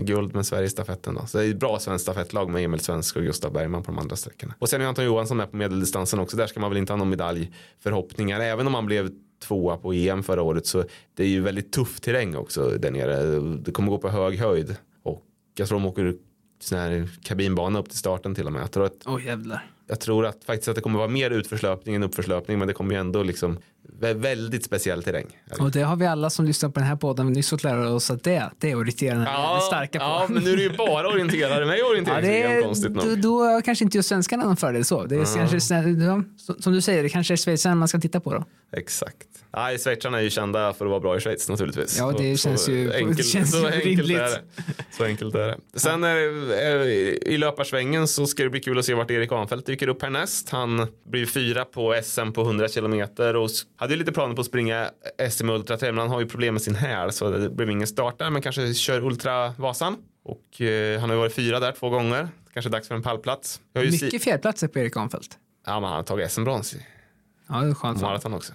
guld 0.00 0.34
med 0.34 0.46
Sverigestafetten 0.46 1.14
då. 1.14 1.26
Så 1.26 1.38
det 1.38 1.44
är 1.44 1.50
ett 1.50 1.56
bra 1.56 1.78
svenskt 1.78 2.02
stafettlag 2.02 2.50
med 2.50 2.64
Emil 2.64 2.80
Svensk 2.80 3.16
och 3.16 3.22
Gustav 3.22 3.52
Bergman 3.52 3.82
på 3.82 3.92
de 3.92 3.98
andra 3.98 4.16
sträckorna. 4.16 4.54
Och 4.58 4.68
sen 4.68 4.80
är 4.80 4.86
Anton 4.86 5.04
Johansson 5.04 5.36
med 5.36 5.50
på 5.50 5.56
medeldistansen 5.56 6.18
också. 6.18 6.36
Där 6.36 6.46
ska 6.46 6.60
man 6.60 6.70
väl 6.70 6.78
inte 6.78 6.92
ha 6.92 6.98
någon 6.98 7.10
medaljförhoppningar. 7.10 8.40
Även 8.40 8.66
om 8.66 8.72
man 8.72 8.86
blev 8.86 9.10
tvåa 9.42 9.76
på 9.76 9.92
EM 9.92 10.22
förra 10.22 10.42
året 10.42 10.66
så 10.66 10.84
det 11.14 11.22
är 11.22 11.28
ju 11.28 11.40
väldigt 11.40 11.72
tuff 11.72 12.00
terräng 12.00 12.36
också 12.36 12.70
där 12.70 12.90
nere. 12.90 13.40
Det 13.40 13.72
kommer 13.72 13.90
gå 13.90 13.98
på 13.98 14.08
hög 14.08 14.38
höjd 14.38 14.76
och 15.02 15.22
jag 15.56 15.68
tror 15.68 15.78
de 15.78 15.86
åker 15.86 16.14
sån 16.60 16.78
här 16.78 17.08
kabinbana 17.22 17.78
upp 17.78 17.88
till 17.88 17.98
starten 17.98 18.34
till 18.34 18.46
och 18.46 18.52
med. 18.52 18.62
Jag 18.62 18.70
tror 18.70 18.86
att, 18.86 19.06
oh, 19.06 19.24
jävlar. 19.24 19.70
jag 19.86 20.00
tror 20.00 20.26
att 20.26 20.44
faktiskt 20.44 20.68
att 20.68 20.74
det 20.74 20.80
kommer 20.80 20.98
vara 20.98 21.08
mer 21.08 21.30
utförslöpning 21.30 21.94
än 21.94 22.02
uppförslöpning 22.02 22.58
men 22.58 22.68
det 22.68 22.74
kommer 22.74 22.94
ju 22.94 23.00
ändå 23.00 23.22
liksom 23.22 23.58
väldigt 24.14 24.64
speciell 24.64 25.02
terräng. 25.02 25.26
Och 25.60 25.70
det 25.70 25.80
har 25.82 25.96
vi 25.96 26.06
alla 26.06 26.30
som 26.30 26.44
lyssnar 26.44 26.70
på 26.70 26.80
den 26.80 26.88
här 26.88 26.96
podden 26.96 27.32
nyss 27.32 27.50
fått 27.50 27.64
lära 27.64 27.88
oss 27.90 28.10
att 28.10 28.24
det, 28.24 28.50
det 28.58 28.70
är 28.70 28.76
orienterarna 28.76 29.56
är 29.56 29.60
starka 29.60 29.98
på. 29.98 30.04
ja, 30.04 30.26
men 30.30 30.42
nu 30.44 30.52
är 30.52 30.56
det 30.56 30.62
ju 30.62 30.76
bara 30.76 31.08
orienterare 31.08 31.66
med 31.66 31.78
Ja, 31.78 31.82
det 31.84 31.90
orienteringsVM 31.90 32.52
är, 32.58 32.62
konstigt 32.62 32.92
nog. 32.92 33.04
då, 33.04 33.16
då 33.16 33.60
kanske 33.64 33.84
inte 33.84 33.98
just 33.98 34.08
svenskarna 34.08 34.42
har 34.42 34.48
någon 34.48 34.56
fördel 34.56 34.84
så. 34.84 35.04
Det 35.04 35.14
är 35.16 35.18
kanske, 35.36 35.56
ja, 36.04 36.22
som- 36.60 36.72
du 36.72 36.80
säger, 36.80 37.02
det 37.02 37.08
kanske 37.08 37.34
är 37.34 37.36
schweizarna 37.36 37.74
man 37.74 37.88
ska 37.88 37.98
titta 37.98 38.20
på 38.20 38.34
då. 38.34 38.44
Exakt. 38.76 39.16
Nej, 39.56 39.78
schweizarna 39.78 40.18
är 40.18 40.22
ju 40.22 40.30
kända 40.30 40.72
för 40.72 40.84
att 40.84 40.90
vara 40.90 41.00
bra 41.00 41.16
i 41.16 41.20
Schweiz 41.20 41.48
naturligtvis. 41.48 41.98
Ja, 41.98 42.14
det 42.18 42.36
Så- 42.36 42.48
känns 42.48 42.64
så 42.64 42.70
ju- 42.70 42.92
enkelt, 42.94 43.16
det 43.16 43.22
känns 43.22 43.50
så 43.60 43.66
enkelt 43.66 43.84
rimligt. 43.84 44.16
är 44.18 44.22
det. 44.22 44.40
Så 44.90 45.04
enkelt 45.04 45.34
är 45.34 45.46
det. 45.48 45.56
Sen 45.74 46.04
är 46.04 46.16
är, 46.52 46.84
i 47.28 47.38
löparsvängen 47.38 48.08
så 48.08 48.26
ska 48.26 48.42
det 48.42 48.50
bli 48.50 48.60
kul 48.60 48.78
att 48.78 48.84
se 48.84 48.94
vart 48.94 49.10
Erik 49.10 49.32
Ahnfeldt 49.32 49.66
dyker 49.66 49.88
upp 49.88 50.02
härnäst. 50.02 50.50
Han 50.50 50.86
blir 51.10 51.26
fyra 51.26 51.64
på 51.64 52.00
SM 52.04 52.32
på 52.32 52.40
100 52.42 52.68
kilometer 52.68 53.36
och 53.36 53.50
hade 53.76 53.96
lite 53.96 54.12
planer 54.12 54.34
på 54.34 54.40
att 54.40 54.46
springa 54.46 54.90
SM 55.30 55.50
Ultra 55.50 55.76
men 55.80 55.98
han 55.98 56.08
har 56.08 56.20
ju 56.20 56.26
problem 56.28 56.54
med 56.54 56.62
sin 56.62 56.74
häl 56.74 57.12
så 57.12 57.30
det 57.30 57.50
blev 57.50 57.70
ingen 57.70 57.86
start 57.86 58.18
där, 58.18 58.30
men 58.30 58.42
kanske 58.42 58.74
kör 58.74 59.04
Ultra 59.04 59.48
Vasan. 59.58 59.96
Och 60.24 60.60
eh, 60.60 61.00
han 61.00 61.08
har 61.10 61.16
ju 61.16 61.20
varit 61.20 61.34
fyra 61.34 61.60
där 61.60 61.72
två 61.72 61.88
gånger. 61.90 62.28
Kanske 62.52 62.68
dags 62.70 62.88
för 62.88 62.94
en 62.94 63.02
pallplats. 63.02 63.60
Ju 63.74 63.92
si- 63.92 64.04
Mycket 64.04 64.22
fjärdeplatser 64.22 64.68
på 64.68 64.78
Erik 64.78 64.96
Ahnfeldt. 64.96 65.38
ja, 65.66 65.80
men 65.80 65.84
han 65.88 65.96
har 65.96 66.02
tagit 66.02 66.30
SM-brons 66.32 66.74
i 66.74 66.86
Ja, 67.48 67.54
det 67.60 67.68
är 67.70 67.74
skönt. 67.74 68.00
maraton 68.00 68.34
också. 68.34 68.52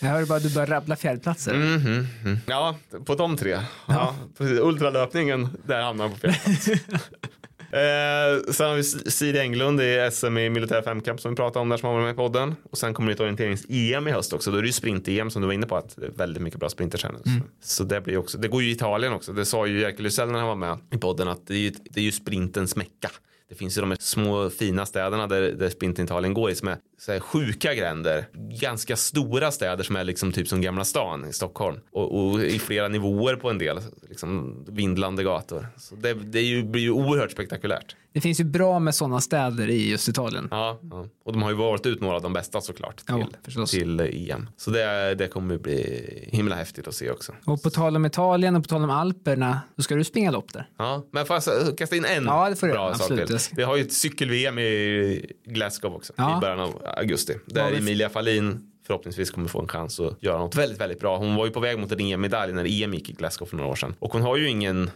Jag 0.00 0.08
hörde 0.08 0.26
bara 0.26 0.36
att 0.36 0.42
du 0.42 0.54
börjar 0.54 0.66
rabbla 0.66 0.96
fjärdeplatser. 0.96 1.54
Mhm, 1.54 2.06
mhm. 2.24 2.38
Ja, 2.46 2.76
på 3.06 3.14
de 3.14 3.36
tre. 3.36 3.58
Ja. 3.88 4.14
på 4.36 4.44
ultralöpningen, 4.44 5.48
där 5.66 5.82
hamnar 5.82 6.04
han 6.08 6.12
på 6.14 6.20
fel 6.20 6.34
plats. 6.34 6.68
eh, 7.72 8.52
sen 8.52 8.68
har 8.68 8.76
vi 8.76 8.82
Siri 8.82 9.38
Englund 9.38 9.80
i 9.80 10.08
SM 10.12 10.38
i 10.38 10.50
militär 10.50 10.82
femkamp 10.82 11.20
som 11.20 11.30
vi 11.30 11.36
pratade 11.36 11.62
om 11.62 11.68
där 11.68 11.76
som 11.76 11.86
har 11.86 11.94
varit 11.94 12.04
med 12.04 12.12
i 12.12 12.16
podden. 12.16 12.54
Och 12.70 12.78
sen 12.78 12.94
kommer 12.94 13.08
det 13.08 13.14
ett 13.14 13.20
orienterings-EM 13.20 14.08
i 14.08 14.10
höst 14.10 14.32
också. 14.32 14.50
Då 14.50 14.58
är 14.58 14.62
det 14.62 14.66
ju 14.68 14.72
sprint-EM 14.72 15.30
som 15.30 15.42
du 15.42 15.46
var 15.46 15.54
inne 15.54 15.66
på 15.66 15.76
att 15.76 15.96
det 15.96 16.06
är 16.06 16.10
väldigt 16.10 16.42
mycket 16.42 16.60
bra 16.60 16.68
sprinters 16.68 17.04
här 17.04 17.12
nu. 17.12 17.40
Så 17.62 17.84
det 17.84 18.00
blir 18.00 18.16
också, 18.16 18.38
det 18.38 18.48
går 18.48 18.62
ju 18.62 18.68
i 18.68 18.72
Italien 18.72 19.12
också. 19.12 19.32
Det 19.32 19.44
sa 19.44 19.66
ju 19.66 19.80
Jerker 19.80 20.02
Lysell 20.02 20.30
när 20.30 20.38
han 20.38 20.48
var 20.48 20.56
med 20.56 20.78
i 20.90 20.98
podden 20.98 21.28
att 21.28 21.46
det 21.46 21.54
är 21.54 21.58
ju, 21.58 21.72
det 21.90 22.00
är 22.00 22.04
ju 22.04 22.12
sprintens 22.12 22.76
mecka. 22.76 23.10
Det 23.48 23.54
finns 23.54 23.78
ju 23.78 23.80
de 23.80 23.96
små 24.00 24.50
fina 24.50 24.86
städerna 24.86 25.26
där, 25.26 25.52
där 25.52 25.68
sprinten 25.68 26.04
Italien 26.04 26.34
går 26.34 26.50
i 26.50 26.54
som 26.54 26.68
är 26.68 26.76
här, 27.08 27.20
sjuka 27.20 27.74
gränder. 27.74 28.26
Ganska 28.60 28.96
stora 28.96 29.50
städer 29.50 29.84
som 29.84 29.96
är 29.96 30.04
liksom 30.04 30.32
typ 30.32 30.48
som 30.48 30.60
Gamla 30.60 30.84
stan 30.84 31.24
i 31.28 31.32
Stockholm. 31.32 31.80
Och, 31.92 32.24
och 32.30 32.40
i 32.42 32.58
flera 32.58 32.88
nivåer 32.88 33.36
på 33.36 33.50
en 33.50 33.58
del. 33.58 33.80
Liksom 34.08 34.64
vindlande 34.68 35.22
gator. 35.24 35.66
Så 35.76 35.94
det, 35.94 36.14
det 36.14 36.40
ju, 36.40 36.62
blir 36.62 36.82
ju 36.82 36.90
oerhört 36.90 37.30
spektakulärt. 37.30 37.96
Det 38.12 38.20
finns 38.20 38.40
ju 38.40 38.44
bra 38.44 38.78
med 38.78 38.94
sådana 38.94 39.20
städer 39.20 39.70
i 39.70 39.90
just 39.90 40.08
Italien. 40.08 40.48
Ja, 40.50 40.78
ja. 40.90 41.06
Och 41.24 41.32
de 41.32 41.42
har 41.42 41.50
ju 41.50 41.56
valt 41.56 41.86
ut 41.86 42.00
några 42.00 42.16
av 42.16 42.22
de 42.22 42.32
bästa 42.32 42.60
såklart 42.60 42.96
till, 42.96 43.24
Ja, 43.56 43.66
till 43.66 44.00
EM. 44.00 44.48
Så 44.56 44.70
det, 44.70 45.14
det 45.14 45.28
kommer 45.28 45.58
bli 45.58 46.28
himla 46.32 46.54
häftigt 46.56 46.88
att 46.88 46.94
se 46.94 47.10
också. 47.10 47.32
Och 47.46 47.62
på 47.62 47.70
tal 47.70 47.96
om 47.96 48.06
Italien 48.06 48.56
och 48.56 48.62
på 48.62 48.68
tal 48.68 48.84
om 48.84 48.90
Alperna, 48.90 49.60
då 49.76 49.82
ska 49.82 49.94
du 49.94 50.04
springa 50.04 50.30
lopp 50.30 50.52
där. 50.52 50.68
Ja, 50.78 51.06
men 51.12 51.26
får 51.26 51.40
jag 51.46 51.78
kasta 51.78 51.96
in 51.96 52.04
en 52.04 52.24
Ja, 52.24 52.50
det 52.50 52.56
får 52.56 52.66
bra 52.66 52.76
göra. 52.76 52.94
sak 52.94 53.00
Absolut. 53.02 53.26
till? 53.26 53.36
Jag 53.50 53.56
Vi 53.56 53.62
har 53.62 53.76
ju 53.76 53.82
ett 53.82 53.92
cykel-VM 53.92 54.58
i 54.58 55.32
Glasgow 55.46 55.94
också 55.94 56.12
Ja. 56.16 56.36
i 56.36 56.40
början 56.40 56.60
av 56.60 56.82
augusti. 56.96 57.36
Där 57.46 57.70
Ja, 57.70 57.76
Emilia 57.78 58.08
Fahlin 58.08 58.70
förhoppningsvis 58.86 59.30
kommer 59.30 59.48
få 59.48 59.60
en 59.60 59.68
chans 59.68 60.00
att 60.00 60.22
göra 60.22 60.38
något 60.38 60.54
väldigt, 60.56 60.80
väldigt 60.80 61.00
bra. 61.00 61.16
Hon 61.16 61.34
var 61.34 61.46
ju 61.46 61.52
på 61.52 61.60
väg 61.60 61.78
mot 61.78 61.92
en 61.92 62.00
EM-medalj 62.00 62.52
när 62.52 62.82
EM 62.82 62.94
gick 62.94 63.10
i 63.10 63.12
Glasgow 63.12 63.46
för 63.46 63.56
några 63.56 63.70
år 63.70 63.74
sedan. 63.74 63.94
Och 63.98 64.12
hon 64.12 64.22
har 64.22 64.36
ju 64.36 64.48
ingen 64.48 64.90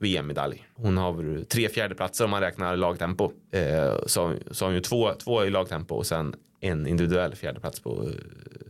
VM-medalj. 0.00 0.66
Hon 0.74 0.96
har 0.96 1.44
tre 1.44 1.68
fjärdeplatser 1.68 2.24
om 2.24 2.30
man 2.30 2.40
räknar 2.40 2.76
lagtempo. 2.76 3.32
Eh, 3.52 3.94
så, 4.06 4.34
så 4.50 4.64
har 4.64 4.68
hon 4.68 4.74
ju 4.74 4.80
två, 4.80 5.12
två 5.12 5.44
i 5.44 5.50
lagtempo 5.50 5.94
och 5.94 6.06
sen 6.06 6.34
en 6.60 6.86
individuell 6.86 7.34
fjärdeplats 7.34 7.80
på 7.80 7.90
eh, 7.90 8.10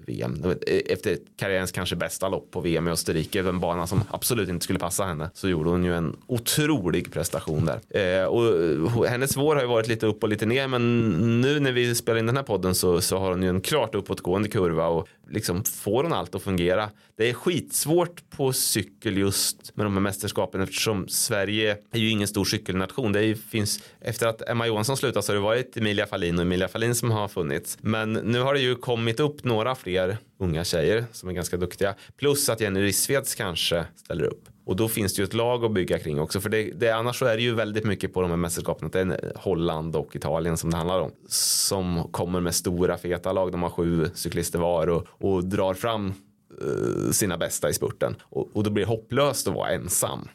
VM. 0.09 0.45
Eh, 0.67 0.81
efter 0.87 1.17
karriärens 1.37 1.73
kanske 1.73 1.97
bästa 1.97 2.29
lopp 2.29 2.51
på 2.51 2.61
VM 2.61 2.89
i 2.89 2.91
Österrike, 2.91 3.41
en 3.41 3.61
bana 3.61 3.87
som 3.87 4.03
absolut 4.11 4.49
inte 4.49 4.65
skulle 4.65 4.79
passa 4.79 5.05
henne, 5.05 5.31
så 5.35 5.49
gjorde 5.49 5.71
hon 5.71 5.85
ju 5.85 5.95
en 5.95 6.17
otrolig 6.27 7.13
prestation 7.13 7.65
där. 7.65 7.81
Eh, 8.01 8.25
och 8.25 9.05
eh, 9.05 9.11
hennes 9.11 9.37
vår 9.37 9.55
har 9.55 9.63
ju 9.63 9.69
varit 9.69 9.89
lite 9.89 10.07
upp 10.07 10.23
och 10.23 10.29
lite 10.29 10.47
ner, 10.47 10.69
men 10.69 11.11
nu 11.41 11.61
när 11.61 11.73
vi 11.73 11.95
spelar 11.95 12.19
in 12.19 12.27
den 12.27 12.37
här 12.37 12.43
podden 12.43 12.75
så, 12.75 13.01
så 13.01 13.19
har 13.19 13.31
hon 13.31 13.43
ju 13.43 13.49
en 13.49 13.61
klart 13.61 13.95
uppåtgående 13.95 14.49
kurva 14.49 14.87
och 14.87 15.09
liksom 15.31 15.65
får 15.65 16.03
hon 16.03 16.13
allt 16.13 16.35
att 16.35 16.43
fungera. 16.43 16.91
Det 17.17 17.31
är 17.31 17.35
skitsvårt 17.35 18.31
på 18.31 18.53
cykel 18.53 19.19
just 19.19 19.77
med 19.77 19.87
de 19.87 19.93
här 19.93 20.01
mästerskapen 20.01 20.61
eftersom 20.61 21.09
Sverige 21.09 21.77
är 21.93 21.99
ju 21.99 22.11
ingen 22.11 22.29
stor 22.29 22.45
cykelnation. 22.45 23.13
Det 23.13 23.35
finns, 23.35 23.81
efter 24.01 24.27
att 24.27 24.49
Emma 24.49 24.67
Johansson 24.67 24.97
slutade 24.97 25.23
så 25.23 25.33
har 25.33 25.35
det 25.35 25.43
varit 25.43 25.77
Emilia 25.77 26.07
Fahlin 26.07 26.35
och 26.35 26.43
Emilia 26.43 26.69
Fahlin 26.69 26.95
som 26.95 27.11
har 27.11 27.29
funnits. 27.29 27.79
Men 27.81 28.13
nu 28.13 28.41
har 28.41 28.55
det 28.55 28.61
ju 28.61 28.75
kommit 28.75 29.21
upp 29.21 29.45
några 29.45 29.75
fler 29.75 30.19
unga 30.39 30.65
tjejer 30.65 31.05
som 31.13 31.29
är 31.29 31.33
ganska 31.33 31.57
duktiga. 31.57 31.95
Plus 32.17 32.49
att 32.49 32.61
Jenny 32.61 32.83
Rissveds 32.83 33.35
kanske 33.35 33.85
ställer 33.97 34.25
upp. 34.25 34.49
Och 34.69 34.77
då 34.77 34.89
finns 34.89 35.15
det 35.15 35.23
ju 35.23 35.25
ett 35.25 35.35
lag 35.35 35.65
att 35.65 35.73
bygga 35.73 35.99
kring 35.99 36.21
också. 36.21 36.41
För 36.41 36.49
det, 36.49 36.63
det, 36.63 36.91
annars 36.91 37.19
så 37.19 37.27
är 37.27 37.37
det 37.37 37.43
ju 37.43 37.55
väldigt 37.55 37.85
mycket 37.85 38.15
på 38.15 38.21
de 38.21 38.31
här 38.31 38.37
mästerskapen. 38.37 38.87
Att 38.87 38.93
det 38.93 39.01
är 39.01 39.33
Holland 39.37 39.97
och 39.97 40.17
Italien 40.17 40.57
som 40.57 40.71
det 40.71 40.77
handlar 40.77 41.01
om. 41.01 41.11
Som 41.29 42.09
kommer 42.11 42.41
med 42.41 42.55
stora 42.55 42.99
feta 42.99 43.33
lag. 43.33 43.53
De 43.53 43.63
har 43.63 43.71
sju 43.71 44.11
cyklister 44.15 44.59
var 44.59 44.87
och, 44.87 45.07
och 45.11 45.45
drar 45.45 45.75
fram 45.75 46.13
eh, 46.61 47.11
sina 47.11 47.39
bästa 47.39 47.71
i 47.71 47.73
spurten. 47.73 48.17
Och, 48.23 48.49
och 48.57 48.63
då 48.63 48.71
blir 48.71 48.85
det 48.85 48.91
hopplöst 48.91 49.49
att 49.49 49.55
vara 49.55 49.71
ensam. 49.71 50.29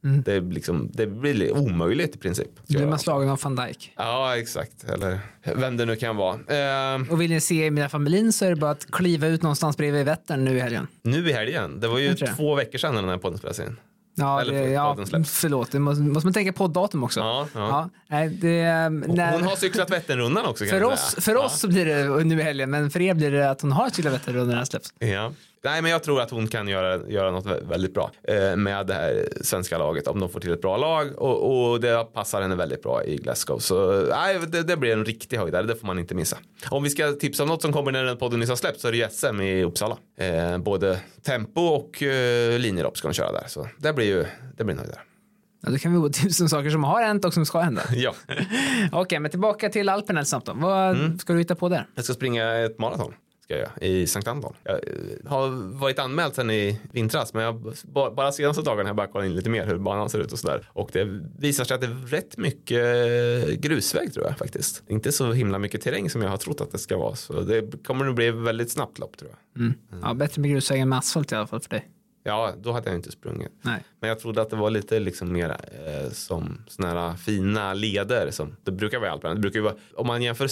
Det, 0.00 0.32
är 0.32 0.40
liksom, 0.40 0.90
det 0.92 1.06
blir 1.06 1.56
omöjligt 1.56 2.14
i 2.14 2.18
princip. 2.18 2.66
Blir 2.66 2.86
man 2.86 2.98
slagen 2.98 3.28
av 3.28 3.40
van 3.42 3.56
Dijk. 3.56 3.92
Ja, 3.96 4.36
exakt. 4.36 4.84
Eller 4.84 5.18
vem 5.54 5.76
det 5.76 5.84
nu 5.84 5.96
kan 5.96 6.16
vara. 6.16 6.34
Eh, 6.94 7.00
Och 7.10 7.20
vill 7.20 7.30
ni 7.30 7.40
se 7.40 7.66
Emilia 7.66 7.88
Familjen 7.88 8.32
så 8.32 8.44
är 8.44 8.50
det 8.50 8.56
bara 8.56 8.70
att 8.70 8.90
kliva 8.90 9.26
ut 9.26 9.42
någonstans 9.42 9.76
bredvid 9.76 10.04
Vättern 10.04 10.44
nu 10.44 10.56
i 10.56 10.60
helgen. 10.60 10.86
nu 11.02 11.28
i 11.30 11.32
helgen. 11.32 11.80
Det 11.80 11.88
var 11.88 11.98
ju 11.98 12.14
det. 12.14 12.26
två 12.26 12.54
veckor 12.54 12.78
sedan 12.78 12.94
när 12.94 13.00
den 13.02 13.10
här 13.10 13.18
podden 13.18 13.38
spelades 13.38 13.60
in. 13.60 13.76
Ja, 14.20 14.40
Eller 14.40 14.52
det, 14.52 14.70
ja 14.70 14.96
förlåt, 15.26 15.72
det 15.72 15.78
måste, 15.78 16.02
måste 16.02 16.26
man 16.26 16.32
tänka 16.34 16.52
på 16.52 16.66
datum 16.66 17.04
också. 17.04 17.20
Ja, 17.20 17.48
ja. 17.54 17.90
nej, 18.08 18.28
det, 18.28 18.62
när, 18.88 19.32
Hon 19.32 19.42
har 19.42 19.56
cyklat 19.56 19.90
Vätternrundan 19.90 20.46
också 20.46 20.64
kan 20.64 20.70
för 20.70 20.84
oss, 20.84 21.16
för 21.18 21.36
oss 21.36 21.60
så 21.60 21.68
blir 21.68 21.84
det 21.86 22.24
nu 22.24 22.40
i 22.40 22.42
helgen, 22.42 22.70
men 22.70 22.90
för 22.90 23.00
er 23.00 23.14
blir 23.14 23.30
det 23.30 23.50
att 23.50 23.60
hon 23.60 23.72
har 23.72 23.90
cyklat 23.90 24.14
Vätternrundan 24.14 24.48
när 24.48 24.56
den 24.56 24.66
släpps. 24.66 24.92
Ja. 24.98 25.32
Nej, 25.64 25.82
men 25.82 25.90
jag 25.90 26.02
tror 26.02 26.20
att 26.20 26.30
hon 26.30 26.46
kan 26.48 26.68
göra, 26.68 27.08
göra 27.08 27.30
något 27.30 27.46
vä- 27.46 27.68
väldigt 27.68 27.94
bra 27.94 28.10
eh, 28.22 28.56
med 28.56 28.86
det 28.86 28.94
här 28.94 29.28
svenska 29.42 29.78
laget 29.78 30.06
om 30.06 30.20
de 30.20 30.28
får 30.28 30.40
till 30.40 30.52
ett 30.52 30.60
bra 30.60 30.76
lag 30.76 31.08
och, 31.22 31.70
och 31.70 31.80
det 31.80 32.04
passar 32.14 32.42
henne 32.42 32.56
väldigt 32.56 32.82
bra 32.82 33.04
i 33.04 33.16
Glasgow. 33.16 33.58
Så 33.58 34.02
nej, 34.10 34.38
det, 34.48 34.62
det 34.62 34.76
blir 34.76 34.92
en 34.92 35.04
riktig 35.04 35.36
höjdare, 35.36 35.62
det 35.66 35.76
får 35.76 35.86
man 35.86 35.98
inte 35.98 36.14
missa. 36.14 36.36
Om 36.70 36.82
vi 36.82 36.90
ska 36.90 37.12
tipsa 37.12 37.42
om 37.42 37.48
något 37.48 37.62
som 37.62 37.72
kommer 37.72 37.92
när 37.92 38.04
den 38.04 38.16
podden 38.16 38.40
nyss 38.40 38.48
har 38.48 38.56
släppt 38.56 38.80
så 38.80 38.88
är 38.88 38.92
det 38.92 39.12
SM 39.12 39.40
i 39.40 39.64
Uppsala. 39.64 39.96
Eh, 40.18 40.58
både 40.58 40.98
tempo 41.22 41.60
och 41.60 42.02
eh, 42.02 42.58
linjelopp 42.58 42.96
ska 42.98 43.08
de 43.08 43.14
köra 43.14 43.32
där, 43.32 43.44
så 43.48 43.68
det 43.78 43.92
blir 43.92 44.06
ju 44.06 44.24
det 44.56 44.64
blir 44.64 44.72
en 44.74 44.78
höjdare. 44.78 45.00
Ja, 45.62 45.70
då 45.70 45.78
kan 45.78 45.92
vi 45.92 45.98
gå 45.98 46.08
till 46.08 46.22
tusen 46.22 46.48
saker 46.48 46.70
som 46.70 46.84
har 46.84 47.02
hänt 47.02 47.24
och 47.24 47.34
som 47.34 47.46
ska 47.46 47.58
hända. 47.60 47.82
Ja, 47.92 48.14
Okej, 48.92 49.18
men 49.20 49.30
tillbaka 49.30 49.68
till 49.68 49.88
Alperna 49.88 50.24
snabbt 50.24 50.46
då. 50.46 50.52
Vad 50.56 50.96
Mm. 50.96 51.18
ska 51.18 51.32
du 51.32 51.38
hitta 51.38 51.54
på 51.54 51.68
där? 51.68 51.86
jag 51.94 52.04
ska 52.04 52.14
springa 52.14 52.54
ett 52.58 52.78
maraton. 52.78 53.12
Ska 53.48 53.54
jag 53.54 53.60
göra, 53.60 53.72
I 53.80 54.06
Sankt 54.06 54.28
Anton. 54.28 54.54
Jag 54.62 54.74
eh, 54.74 55.30
har 55.30 55.48
varit 55.78 55.98
anmäld 55.98 56.34
sen 56.34 56.50
i 56.50 56.80
vintras 56.92 57.34
men 57.34 57.42
jag, 57.42 57.74
bara 57.92 58.32
senaste 58.32 58.62
dagarna 58.62 58.82
har 58.82 58.88
jag 58.88 58.96
bara 58.96 59.06
kollat 59.06 59.26
in 59.26 59.34
lite 59.34 59.50
mer 59.50 59.66
hur 59.66 59.78
banan 59.78 60.10
ser 60.10 60.18
ut 60.18 60.32
och 60.32 60.38
sådär. 60.38 60.68
Och 60.72 60.90
det 60.92 61.04
visar 61.38 61.64
sig 61.64 61.74
att 61.74 61.80
det 61.80 61.86
är 61.86 62.06
rätt 62.06 62.36
mycket 62.36 62.78
eh, 62.78 63.54
grusväg 63.54 64.14
tror 64.14 64.26
jag 64.26 64.38
faktiskt. 64.38 64.82
Inte 64.88 65.12
så 65.12 65.32
himla 65.32 65.58
mycket 65.58 65.80
terräng 65.80 66.10
som 66.10 66.22
jag 66.22 66.30
har 66.30 66.36
trott 66.36 66.60
att 66.60 66.72
det 66.72 66.78
ska 66.78 66.96
vara. 66.98 67.14
Så 67.14 67.40
det 67.40 67.84
kommer 67.84 68.04
nog 68.04 68.14
bli 68.14 68.30
väldigt 68.30 68.70
snabbt 68.70 68.98
lopp 68.98 69.16
tror 69.16 69.30
jag. 69.30 69.62
Mm. 69.62 69.74
Ja, 70.02 70.14
bättre 70.14 70.42
med 70.42 70.50
grusväg 70.50 70.80
än 70.80 70.88
med 70.88 70.98
asfalt 70.98 71.32
i 71.32 71.34
alla 71.34 71.46
fall 71.46 71.60
för 71.60 71.70
dig. 71.70 71.88
Ja, 72.28 72.52
då 72.62 72.72
hade 72.72 72.90
jag 72.90 72.98
inte 72.98 73.12
sprungit. 73.12 73.52
Nej. 73.62 73.84
Men 74.00 74.08
jag 74.08 74.18
trodde 74.18 74.42
att 74.42 74.50
det 74.50 74.56
var 74.56 74.70
lite 74.70 75.00
liksom 75.00 75.32
mer 75.32 75.50
eh, 75.50 76.10
som 76.12 76.64
såna 76.68 76.88
här 76.88 77.16
fina 77.16 77.74
leder 77.74 78.30
som 78.30 78.56
det 78.64 78.70
brukar 78.70 78.98
vara 78.98 79.08
i 79.08 79.12
Alperna. 79.12 79.34
Det 79.34 79.40
brukar 79.40 79.58
ju 79.58 79.64
vara, 79.64 79.74
om 79.94 80.06
man 80.06 80.22
jämför 80.22 80.48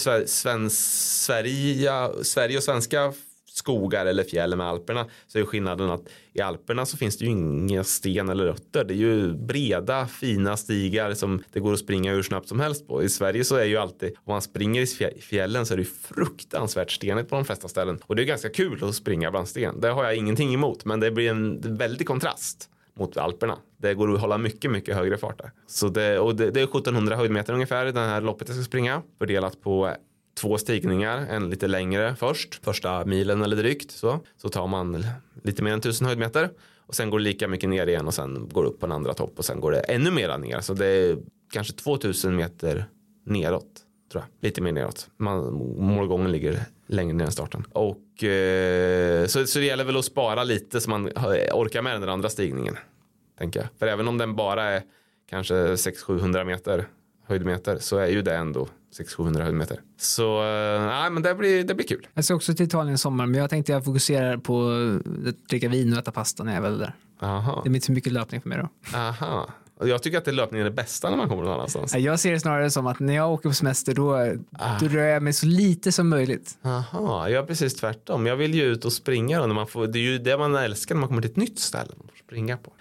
Sverige, 0.67 2.23
Sverige 2.23 2.57
och 2.57 2.63
svenska 2.63 3.13
skogar 3.57 4.05
eller 4.05 4.23
fjäll 4.23 4.55
med 4.55 4.67
Alperna 4.67 5.05
så 5.27 5.39
är 5.39 5.45
skillnaden 5.45 5.89
att 5.89 6.01
i 6.33 6.41
Alperna 6.41 6.85
så 6.85 6.97
finns 6.97 7.17
det 7.17 7.25
ju 7.25 7.31
inga 7.31 7.83
sten 7.83 8.29
eller 8.29 8.45
rötter. 8.45 8.83
Det 8.83 8.93
är 8.93 8.95
ju 8.95 9.33
breda 9.33 10.07
fina 10.07 10.57
stigar 10.57 11.13
som 11.13 11.43
det 11.53 11.59
går 11.59 11.73
att 11.73 11.79
springa 11.79 12.11
hur 12.11 12.23
snabbt 12.23 12.47
som 12.47 12.59
helst 12.59 12.87
på. 12.87 13.03
I 13.03 13.09
Sverige 13.09 13.43
så 13.43 13.55
är 13.55 13.65
ju 13.65 13.77
alltid 13.77 14.09
om 14.09 14.33
man 14.33 14.41
springer 14.41 14.81
i 14.81 15.21
fjällen 15.21 15.65
så 15.65 15.73
är 15.73 15.77
det 15.77 15.83
ju 15.83 15.89
fruktansvärt 15.89 16.91
stenigt 16.91 17.29
på 17.29 17.35
de 17.35 17.45
flesta 17.45 17.67
ställen 17.67 17.99
och 18.05 18.15
det 18.15 18.23
är 18.23 18.25
ganska 18.25 18.49
kul 18.49 18.83
att 18.83 18.95
springa 18.95 19.31
bland 19.31 19.47
sten. 19.47 19.81
Det 19.81 19.89
har 19.89 20.03
jag 20.03 20.15
ingenting 20.15 20.53
emot 20.53 20.85
men 20.85 20.99
det 20.99 21.11
blir 21.11 21.29
en 21.29 21.77
väldig 21.77 22.07
kontrast 22.07 22.69
mot 22.97 23.17
Alperna. 23.17 23.57
Det 23.77 23.93
går 23.93 24.13
att 24.13 24.21
hålla 24.21 24.37
mycket, 24.37 24.71
mycket 24.71 24.95
högre 24.95 25.17
fart 25.17 25.37
där. 25.37 25.51
Så 25.67 25.87
det, 25.87 26.19
och 26.19 26.35
det, 26.35 26.51
det 26.51 26.59
är 26.59 26.63
1700 26.63 27.15
höjdmeter 27.15 27.53
ungefär 27.53 27.85
i 27.85 27.91
det 27.91 27.99
här 27.99 28.21
loppet 28.21 28.47
jag 28.47 28.57
ska 28.57 28.65
springa. 28.65 29.01
Fördelat 29.17 29.61
på 29.61 29.95
två 30.37 30.57
stigningar, 30.57 31.17
en 31.29 31.49
lite 31.49 31.67
längre 31.67 32.15
först, 32.15 32.65
första 32.65 33.05
milen 33.05 33.41
eller 33.41 33.55
drygt 33.55 33.91
så, 33.91 34.19
så 34.37 34.49
tar 34.49 34.67
man 34.67 35.05
lite 35.43 35.63
mer 35.63 35.73
än 35.73 35.81
tusen 35.81 36.07
höjdmeter 36.07 36.49
och 36.87 36.95
sen 36.95 37.09
går 37.09 37.19
det 37.19 37.23
lika 37.23 37.47
mycket 37.47 37.69
ner 37.69 37.87
igen 37.87 38.07
och 38.07 38.13
sen 38.13 38.49
går 38.51 38.63
det 38.63 38.69
upp 38.69 38.79
på 38.79 38.85
en 38.85 38.91
andra 38.91 39.13
topp 39.13 39.33
och 39.37 39.45
sen 39.45 39.59
går 39.59 39.71
det 39.71 39.79
ännu 39.79 40.11
mera 40.11 40.37
ner 40.37 40.59
så 40.59 40.73
det 40.73 40.85
är 40.85 41.17
kanske 41.51 41.73
2000 41.73 42.35
meter 42.35 42.85
neråt 43.25 43.83
tror 44.11 44.23
jag, 44.23 44.47
lite 44.49 44.61
mer 44.61 44.71
neråt. 44.71 45.09
Man, 45.17 45.53
målgången 45.77 46.31
ligger 46.31 46.59
längre 46.87 47.13
ner 47.13 47.25
än 47.25 47.31
starten 47.31 47.65
och 47.71 48.23
eh, 48.23 49.25
så, 49.25 49.47
så 49.47 49.59
det 49.59 49.65
gäller 49.65 49.83
väl 49.83 49.97
att 49.97 50.05
spara 50.05 50.43
lite 50.43 50.81
så 50.81 50.89
man 50.89 51.07
eh, 51.07 51.53
orkar 51.53 51.81
med 51.81 52.01
den 52.01 52.09
andra 52.09 52.29
stigningen 52.29 52.77
tänker 53.37 53.59
jag. 53.59 53.69
För 53.79 53.87
även 53.87 54.07
om 54.07 54.17
den 54.17 54.35
bara 54.35 54.63
är 54.63 54.83
kanske 55.29 55.53
600-700 55.53 56.43
meter 56.43 56.87
höjdmeter 57.27 57.77
så 57.77 57.97
är 57.97 58.07
ju 58.07 58.21
det 58.21 58.35
ändå 58.35 58.67
600-700 58.99 59.41
höjdmeter. 59.41 59.81
Så 59.97 60.43
eh, 60.43 60.85
nej, 60.85 61.09
men 61.09 61.23
det 61.23 61.35
blir, 61.35 61.63
det 61.63 61.75
blir 61.75 61.87
kul. 61.87 62.07
Jag 62.13 62.25
ska 62.25 62.35
också 62.35 62.53
till 62.53 62.65
Italien 62.65 62.95
i 62.95 62.97
sommar, 62.97 63.25
men 63.25 63.41
jag 63.41 63.49
tänkte 63.49 63.71
jag 63.71 63.85
fokuserar 63.85 64.37
på 64.37 64.69
att 64.69 65.49
dricka 65.49 65.69
vin 65.69 65.93
och 65.93 65.99
äta 65.99 66.11
pasta 66.11 66.43
när 66.43 66.51
jag 66.51 66.65
är 66.65 66.69
väl 66.69 66.79
där. 66.79 66.95
Aha. 67.19 67.61
Det 67.63 67.69
är 67.69 67.75
inte 67.75 67.85
så 67.85 67.91
mycket 67.91 68.13
löpning 68.13 68.41
för 68.41 68.49
mig 68.49 68.57
då. 68.57 68.97
Aha. 68.97 69.49
Jag 69.79 70.03
tycker 70.03 70.17
att 70.17 70.25
det 70.25 70.31
löpningen 70.31 70.67
är 70.67 70.69
det 70.69 70.75
bästa 70.75 71.09
när 71.09 71.17
man 71.17 71.29
kommer 71.29 71.43
någon 71.43 71.53
annanstans. 71.53 71.95
Jag 71.95 72.19
ser 72.19 72.31
det 72.31 72.39
snarare 72.39 72.69
som 72.69 72.87
att 72.87 72.99
när 72.99 73.15
jag 73.15 73.33
åker 73.33 73.49
på 73.49 73.55
semester 73.55 73.93
då, 73.93 74.35
ah. 74.59 74.79
då 74.79 74.87
rör 74.87 75.03
jag 75.03 75.23
mig 75.23 75.33
så 75.33 75.45
lite 75.45 75.91
som 75.91 76.09
möjligt. 76.09 76.57
Aha, 76.63 77.29
jag 77.29 77.43
är 77.43 77.47
precis 77.47 77.75
tvärtom. 77.75 78.25
Jag 78.25 78.35
vill 78.35 78.53
ju 78.53 78.63
ut 78.63 78.85
och 78.85 78.93
springa 78.93 79.39
då 79.39 79.47
när 79.47 79.55
man 79.55 79.67
får, 79.67 79.87
det 79.87 79.99
är 79.99 80.03
ju 80.03 80.17
det 80.17 80.37
man 80.37 80.55
älskar 80.55 80.95
när 80.95 80.99
man 80.99 81.07
kommer 81.07 81.21
till 81.21 81.31
ett 81.31 81.37
nytt 81.37 81.59
ställe. 81.59 81.93
Springa 82.27 82.57
på. 82.57 82.73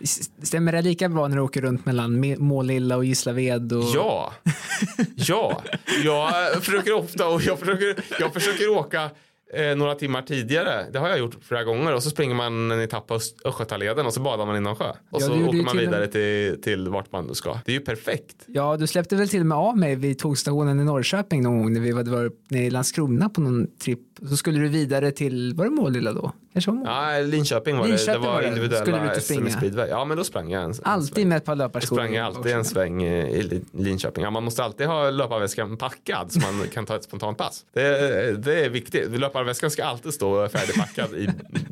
Stämmer 0.42 0.72
det 0.72 0.82
lika 0.82 1.08
bra 1.08 1.28
när 1.28 1.36
du 1.36 1.42
åker 1.42 1.60
runt 1.62 1.86
mellan 1.86 2.34
Målilla 2.38 2.96
och 2.96 3.04
Gislaved? 3.04 3.72
Och... 3.72 3.84
Ja, 3.94 4.32
ja. 5.16 5.62
Jag 6.04 6.64
försöker 6.64 6.92
ofta 6.92 7.28
och 7.28 7.42
jag 7.42 7.58
försöker, 7.58 8.04
jag 8.20 8.32
försöker 8.32 8.68
åka 8.68 9.10
eh, 9.54 9.76
några 9.76 9.94
timmar 9.94 10.22
tidigare. 10.22 10.86
Det 10.92 10.98
har 10.98 11.08
jag 11.08 11.18
gjort 11.18 11.36
flera 11.42 11.64
gånger 11.64 11.94
och 11.94 12.02
så 12.02 12.10
springer 12.10 12.34
man 12.34 12.70
en 12.70 12.80
etapp 12.80 13.06
på 13.06 13.14
Östgötaleden 13.14 14.06
och 14.06 14.14
så 14.14 14.20
badar 14.20 14.46
man 14.46 14.56
i 14.56 14.60
någon 14.60 14.76
sjö. 14.76 14.88
Och 14.88 15.22
ja, 15.22 15.26
så 15.26 15.46
åker 15.46 15.62
man 15.62 15.76
vidare 15.76 16.04
en... 16.04 16.10
till, 16.10 16.62
till 16.62 16.88
vart 16.88 17.12
man 17.12 17.34
ska. 17.34 17.58
Det 17.64 17.72
är 17.72 17.78
ju 17.78 17.84
perfekt. 17.84 18.36
Ja, 18.46 18.76
du 18.76 18.86
släppte 18.86 19.16
väl 19.16 19.28
till 19.28 19.40
och 19.40 19.46
med 19.46 19.58
av 19.58 19.78
mig 19.78 19.96
vid 19.96 20.18
tågstationen 20.18 20.80
i 20.80 20.84
Norrköping 20.84 21.42
någon 21.42 21.58
gång 21.58 21.72
när 21.72 21.80
vi 21.80 21.92
var, 21.92 22.04
var 22.04 22.30
i 22.48 22.70
Landskrona 22.70 23.28
på 23.28 23.40
någon 23.40 23.66
tripp. 23.78 24.00
Så 24.28 24.36
skulle 24.36 24.58
du 24.58 24.68
vidare 24.68 25.10
till, 25.10 25.54
var 25.54 25.64
det 25.64 25.70
Målilla 25.70 26.12
då? 26.12 26.32
Kanske 26.56 26.70
var 26.70 26.82
Ja, 26.84 27.20
Linköping 27.20 27.76
var 27.76 27.88
Linköping 27.88 28.12
det. 28.14 28.18
Det 28.20 28.26
var, 28.26 28.34
var 28.34 28.42
det. 28.42 28.48
individuella 28.48 29.14
SM 29.14 29.48
speedway. 29.48 29.88
Ja, 29.88 30.04
men 30.04 30.16
då 30.16 30.24
sprang 30.24 30.50
jag 30.50 30.62
en, 30.64 30.70
en 30.70 30.76
Alltid 30.82 31.14
sväng. 31.14 31.28
med 31.28 31.36
ett 31.36 31.44
par 31.44 31.54
löparskor. 31.56 31.98
Jag 31.98 32.06
sprang 32.06 32.14
jag 32.16 32.26
alltid 32.26 32.52
en 32.52 32.64
sväng 32.64 33.02
i 33.04 33.62
Linköping. 33.72 34.24
Ja, 34.24 34.30
man 34.30 34.44
måste 34.44 34.64
alltid 34.64 34.86
ha 34.86 35.10
löparväskan 35.10 35.76
packad 35.76 36.32
så 36.32 36.40
man 36.40 36.68
kan 36.72 36.86
ta 36.86 36.96
ett 36.96 37.04
spontant 37.04 37.38
pass. 37.38 37.64
Det, 37.72 38.36
det 38.44 38.64
är 38.64 38.70
viktigt. 38.70 39.10
Löparväskan 39.20 39.70
ska 39.70 39.84
alltid 39.84 40.14
stå 40.14 40.48
färdigpackad 40.48 41.14
i 41.14 41.28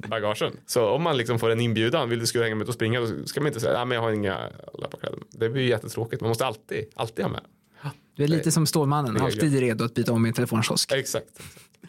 bagagen. 0.08 0.52
Så 0.66 0.88
om 0.88 1.02
man 1.02 1.16
liksom 1.16 1.38
får 1.38 1.50
en 1.50 1.60
inbjudan, 1.60 2.08
vill 2.08 2.18
du 2.18 2.26
skulle 2.26 2.44
hänga 2.44 2.56
med 2.56 2.68
och 2.68 2.74
springa, 2.74 3.00
då 3.00 3.06
ska 3.26 3.40
man 3.40 3.46
inte 3.46 3.60
säga, 3.60 3.72
ja, 3.72 3.84
men 3.84 3.94
jag 3.96 4.02
har 4.02 4.12
inga 4.12 4.38
löparkläder. 4.78 5.18
Det 5.30 5.48
blir 5.48 5.62
jättetråkigt. 5.62 6.20
Man 6.22 6.28
måste 6.28 6.46
alltid, 6.46 6.84
alltid 6.94 7.24
ha 7.24 7.32
med. 7.32 7.40
Du 8.16 8.24
är 8.24 8.28
lite 8.28 8.52
som 8.52 8.66
Stålmannen, 8.66 9.20
alltid 9.20 9.58
redo 9.60 9.84
att 9.84 9.94
byta 9.94 10.12
om 10.12 10.26
i 10.26 10.28
en 10.28 10.34
telefonkiosk. 10.34 10.92
Exakt. 10.92 11.26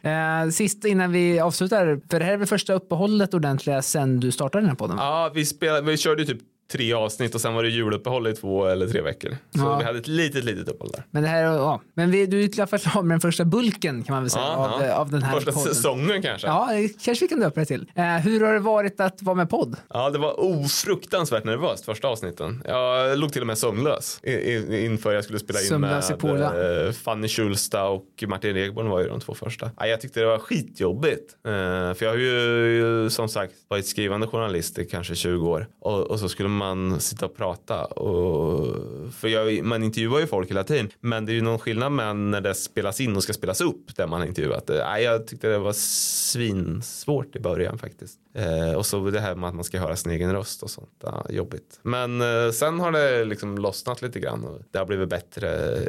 Eh, 0.05 0.49
sist 0.49 0.85
innan 0.85 1.11
vi 1.11 1.39
avslutar, 1.39 2.01
för 2.09 2.19
det 2.19 2.25
här 2.25 2.33
är 2.33 2.37
väl 2.37 2.47
första 2.47 2.73
uppehållet 2.73 3.33
ordentliga 3.33 3.81
sen 3.81 4.19
du 4.19 4.31
startade 4.31 4.61
den 4.61 4.69
här 4.69 4.75
podden? 4.75 4.97
Ja, 4.97 5.31
vi, 5.33 5.45
spelade, 5.45 5.81
vi 5.81 5.97
körde 5.97 6.21
ju 6.21 6.27
typ 6.27 6.41
tre 6.71 6.93
avsnitt 6.93 7.35
och 7.35 7.41
sen 7.41 7.53
var 7.53 7.63
det 7.63 7.69
juluppehåll 7.69 8.27
i 8.27 8.33
två 8.33 8.65
eller 8.65 8.87
tre 8.87 9.01
veckor. 9.01 9.29
Så 9.29 9.59
ja. 9.59 9.77
vi 9.77 9.83
hade 9.83 9.99
ett 9.99 10.07
litet, 10.07 10.43
litet 10.43 10.69
uppehåll 10.69 10.91
där. 10.91 11.03
Men 11.11 11.23
det 11.23 11.29
här, 11.29 11.43
ja. 11.43 11.81
Men 11.93 12.11
vi, 12.11 12.25
du 12.25 12.43
är 12.43 12.43
i 12.43 12.61
alla 12.61 12.67
fall 12.67 12.79
klar 12.79 13.01
med 13.03 13.13
den 13.13 13.21
första 13.21 13.45
bulken 13.45 14.03
kan 14.03 14.13
man 14.13 14.23
väl 14.23 14.29
säga 14.29 14.45
ja, 14.45 14.75
av, 14.75 14.85
ja. 14.85 14.93
av 14.93 15.11
den 15.11 15.23
här 15.23 15.33
Första 15.33 15.51
podden. 15.51 15.75
säsongen 15.75 16.21
kanske. 16.21 16.47
Ja, 16.47 16.69
kanske 17.01 17.25
vi 17.25 17.29
kan 17.29 17.39
döpa 17.39 17.59
det 17.59 17.65
till. 17.65 17.91
Eh, 17.95 18.03
hur 18.03 18.45
har 18.45 18.53
det 18.53 18.59
varit 18.59 18.99
att 18.99 19.21
vara 19.21 19.35
med 19.35 19.49
podd? 19.49 19.75
Ja, 19.89 20.09
det 20.09 20.19
var 20.19 20.39
ofruktansvärt 20.39 21.43
nervöst 21.43 21.85
första 21.85 22.07
avsnitten. 22.07 22.63
Jag 22.65 23.19
låg 23.19 23.33
till 23.33 23.41
och 23.41 23.47
med 23.47 23.57
sömnlös 23.57 24.19
inför 24.23 25.13
jag 25.13 25.23
skulle 25.23 25.39
spela 25.39 25.59
in 25.59 25.65
Sömnlös 25.65 26.11
med 26.23 26.87
eh, 26.87 26.91
Fanny 26.91 27.27
Schulsta 27.27 27.87
och 27.87 28.23
Martin 28.27 28.53
Regborn 28.53 28.89
var 28.89 29.01
ju 29.01 29.07
de 29.07 29.19
två 29.19 29.33
första. 29.33 29.71
Ja, 29.77 29.87
jag 29.87 30.01
tyckte 30.01 30.19
det 30.19 30.25
var 30.25 30.39
skitjobbigt. 30.39 31.35
Eh, 31.45 31.51
för 31.93 31.97
jag 31.99 32.09
har 32.09 32.17
ju 32.17 33.09
som 33.09 33.29
sagt 33.29 33.53
varit 33.67 33.85
skrivande 33.85 34.27
journalist 34.27 34.79
i 34.79 34.85
kanske 34.85 35.15
20 35.15 35.49
år 35.49 35.67
och, 35.81 36.01
och 36.01 36.19
så 36.19 36.29
skulle 36.29 36.49
man 36.49 36.54
sitta 36.99 37.25
och 37.25 37.35
prata. 37.35 37.85
Och, 37.85 38.75
för 39.13 39.27
jag, 39.27 39.63
man 39.63 39.83
intervjuar 39.83 40.19
ju 40.19 40.27
folk 40.27 40.49
hela 40.49 40.63
tiden. 40.63 40.89
Men 40.99 41.25
det 41.25 41.31
är 41.31 41.33
ju 41.33 41.41
någon 41.41 41.59
skillnad 41.59 41.91
med 41.91 42.15
när 42.15 42.41
det 42.41 42.55
spelas 42.55 43.01
in 43.01 43.15
och 43.15 43.23
ska 43.23 43.33
spelas 43.33 43.61
upp 43.61 43.95
där 43.95 44.07
man 44.07 44.19
har 44.21 44.27
intervjuat. 44.27 44.69
Äh, 44.69 44.99
jag 44.99 45.27
tyckte 45.27 45.47
det 45.47 45.57
var 45.57 45.73
svinsvårt 45.73 47.35
i 47.35 47.39
början 47.39 47.77
faktiskt. 47.77 48.19
Eh, 48.33 48.73
och 48.73 48.85
så 48.85 49.09
det 49.09 49.19
här 49.19 49.35
med 49.35 49.49
att 49.49 49.55
man 49.55 49.63
ska 49.63 49.79
höra 49.79 49.95
sin 49.95 50.11
egen 50.11 50.33
röst 50.33 50.63
och 50.63 50.69
sånt. 50.69 50.89
Ja, 51.03 51.25
jobbigt. 51.29 51.79
Men 51.81 52.21
eh, 52.21 52.51
sen 52.51 52.79
har 52.79 52.91
det 52.91 53.25
liksom 53.25 53.57
lossnat 53.57 54.01
lite 54.01 54.19
grann. 54.19 54.43
Och 54.43 54.61
det 54.71 54.77
har 54.77 54.85
blivit 54.85 55.09
bättre. 55.09 55.75
Eh, 55.75 55.83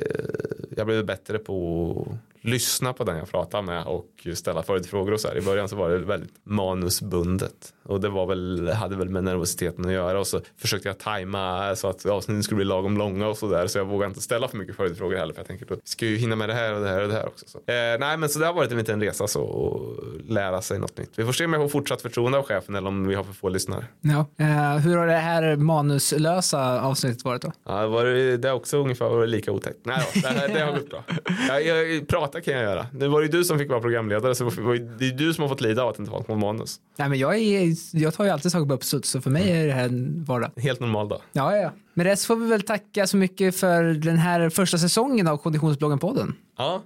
jag 0.71 0.79
har 0.79 0.85
blivit 0.85 1.07
bättre 1.07 1.39
på 1.39 2.19
lyssna 2.41 2.93
på 2.93 3.05
den 3.05 3.17
jag 3.17 3.31
pratar 3.31 3.63
med 3.63 3.85
och 3.85 4.27
ställa 4.35 4.63
följdfrågor 4.63 5.13
och 5.13 5.21
så 5.21 5.29
här. 5.29 5.37
I 5.37 5.43
början 5.43 5.69
så 5.69 5.77
var 5.77 5.91
det 5.91 5.99
väldigt 5.99 6.35
manusbundet 6.45 7.73
och 7.89 8.01
det 8.01 8.09
var 8.09 8.27
väl, 8.27 8.69
hade 8.69 8.97
väl 8.97 9.09
med 9.09 9.25
nervositeten 9.25 9.85
att 9.87 9.93
göra 9.93 10.21
och 10.21 10.27
så 10.27 10.41
försökte 10.59 10.89
jag 10.89 10.99
tajma 10.99 11.77
så 11.77 11.89
att 11.89 12.07
avsnitten 12.07 12.43
skulle 12.43 12.57
bli 12.57 12.65
lagom 12.65 12.97
långa 12.97 13.29
och 13.29 13.37
så 13.37 13.49
där 13.49 13.67
så 13.67 13.79
jag 13.79 13.85
vågade 13.85 14.09
inte 14.09 14.21
ställa 14.21 14.49
för 14.49 14.57
mycket 14.57 14.77
följdfrågor 14.77 15.17
heller 15.17 15.33
för 15.33 15.41
jag 15.41 15.47
tänker 15.47 15.67
på 15.67 15.77
ska 15.85 16.07
ju 16.07 16.17
hinna 16.17 16.37
med 16.37 16.49
det 16.49 16.55
här 16.55 16.75
och 16.75 16.81
det 16.81 16.89
här 16.89 17.03
och 17.03 17.09
det 17.09 17.15
här 17.15 17.27
också. 17.27 17.45
Så. 17.49 17.59
Eh, 17.59 17.99
nej 18.01 18.17
men 18.17 18.29
så 18.29 18.39
det 18.39 18.47
har 18.47 18.53
varit 18.53 18.71
en 18.73 18.79
liten 18.79 19.01
resa 19.01 19.27
så 19.27 19.43
och 19.43 20.05
lära 20.29 20.63
sig 20.63 20.79
något 20.79 20.99
nytt. 20.99 21.11
Vi 21.17 21.25
får 21.25 21.33
se 21.33 21.45
om 21.45 21.53
jag 21.53 21.63
får 21.63 21.69
fortsatt 21.69 22.03
förtroende 22.03 22.39
av 22.39 22.45
chefen 22.45 22.75
eller 22.75 22.89
om 22.89 23.07
vi 23.07 23.15
har 23.15 23.25
för 23.25 23.33
få 23.33 23.49
lyssnare. 23.49 23.85
Ja. 24.01 24.27
Eh, 24.39 24.77
hur 24.77 24.97
har 24.97 25.07
det 25.07 25.13
här 25.13 25.57
manuslösa 25.57 26.81
avsnittet 26.81 27.25
varit 27.25 27.43
då? 27.43 27.53
Ja, 27.67 27.81
det, 27.81 27.89
var, 27.89 28.05
det 28.37 28.49
är 28.49 28.53
också 28.53 28.79
ungefär 28.79 29.27
lika 29.27 29.53
otäckt. 29.53 29.79
Nej 29.85 30.07
då, 30.15 30.21
det, 30.21 30.55
det 30.55 30.61
har 30.61 30.73
gått 30.73 30.91
bra. 30.91 31.05
Jag, 31.49 31.63
jag 31.63 32.09
prata 32.09 32.41
kan 32.41 32.55
jag 32.55 32.63
göra. 32.63 32.87
Det 32.93 33.09
var 33.09 33.23
ju 33.23 33.29
du 33.29 33.45
som 33.45 33.59
fick 33.59 33.71
vara 33.71 33.81
programledare 33.81 34.35
så 34.35 34.45
det 34.45 35.07
är 35.09 35.17
du 35.17 35.35
som 35.35 35.43
har 35.43 35.49
fått 35.49 35.61
lida 35.61 35.83
av 35.83 35.89
att 35.89 35.97
det 35.97 36.01
inte 36.01 36.13
var 36.13 36.25
någon 36.29 36.41
manus. 36.41 36.81
Nej, 36.97 37.09
men 37.09 37.19
jag, 37.19 37.39
är, 37.39 37.76
jag 37.93 38.15
tar 38.15 38.25
ju 38.25 38.31
alltid 38.31 38.53
saker 38.53 38.67
på 38.67 38.75
uppstuds 38.75 39.11
så 39.11 39.21
för 39.21 39.31
mig 39.31 39.51
är 39.51 39.67
det 39.67 39.73
här 39.73 39.91
vardag. 40.27 40.51
Helt 40.57 40.81
normal 40.81 41.09
dag. 41.09 41.21
Ja, 41.33 41.57
ja. 41.57 41.73
Men 41.95 42.07
resten 42.07 42.27
får 42.27 42.37
vi 42.37 42.51
väl 42.51 42.63
tacka 42.63 43.07
så 43.07 43.17
mycket 43.17 43.57
för 43.57 43.85
den 43.85 44.17
här 44.17 44.51
första 44.51 44.79
säsongen 44.79 45.29
av 45.29 45.37
Konditionsbloggen-podden. 45.43 46.33
Ja, 46.59 46.83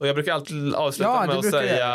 och 0.00 0.06
jag 0.06 0.14
brukar 0.14 0.32
alltid 0.32 0.74
avsluta 0.74 1.10
ja, 1.10 1.26
med 1.26 1.36
att 1.36 1.50
säga. 1.50 1.86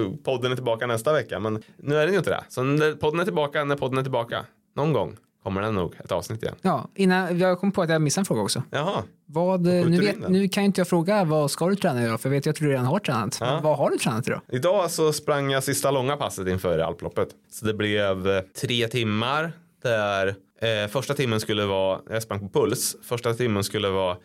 Eh, 0.00 0.10
podden 0.24 0.52
är 0.52 0.56
tillbaka 0.56 0.86
nästa 0.86 1.12
vecka. 1.12 1.40
Men 1.40 1.62
nu 1.76 1.96
är 1.96 2.04
den 2.04 2.12
ju 2.12 2.18
inte 2.18 2.30
det. 2.30 2.44
Så 2.48 2.62
podden 3.00 3.20
är 3.20 3.24
tillbaka 3.24 3.64
när 3.64 3.76
podden 3.76 3.98
är 3.98 4.02
tillbaka. 4.02 4.44
Någon 4.76 4.92
gång 4.92 5.16
kommer 5.42 5.62
det 5.62 5.70
nog 5.70 5.94
ett 6.04 6.12
avsnitt 6.12 6.42
igen. 6.42 6.54
Ja, 6.62 6.88
innan, 6.94 7.38
jag 7.38 7.60
kom 7.60 7.72
på 7.72 7.82
att 7.82 7.90
jag 7.90 8.02
missade 8.02 8.20
en 8.20 8.24
fråga 8.24 8.42
också. 8.42 8.62
Jaha. 8.70 9.02
Vad, 9.26 9.60
nu, 9.60 10.00
vet, 10.00 10.28
nu 10.28 10.48
kan 10.48 10.64
inte 10.64 10.80
jag 10.80 10.88
fråga 10.88 11.24
vad 11.24 11.50
ska 11.50 11.68
du 11.68 11.76
träna 11.76 12.04
idag 12.04 12.20
för 12.20 12.28
jag 12.28 12.34
vet 12.34 12.46
ju 12.46 12.50
att 12.50 12.56
du 12.56 12.68
redan 12.68 12.86
har 12.86 12.98
tränat. 12.98 13.38
Ja. 13.40 13.60
vad 13.62 13.78
har 13.78 13.90
du 13.90 13.98
tränat 13.98 14.28
idag? 14.28 14.40
Idag 14.48 14.90
så 14.90 15.12
sprang 15.12 15.50
jag 15.50 15.64
sista 15.64 15.90
långa 15.90 16.16
passet 16.16 16.48
inför 16.48 16.78
alploppet. 16.78 17.28
Så 17.50 17.66
det 17.66 17.74
blev 17.74 18.28
eh, 18.28 18.40
tre 18.60 18.88
timmar 18.88 19.52
där 19.82 20.34
eh, 20.60 20.88
första 20.88 21.14
timmen 21.14 21.40
skulle 21.40 21.66
vara, 21.66 22.00
jag 22.10 22.22
sprang 22.22 22.40
på 22.40 22.60
puls, 22.60 22.96
första 23.02 23.34
timmen 23.34 23.64
skulle 23.64 23.88
vara 23.88 24.16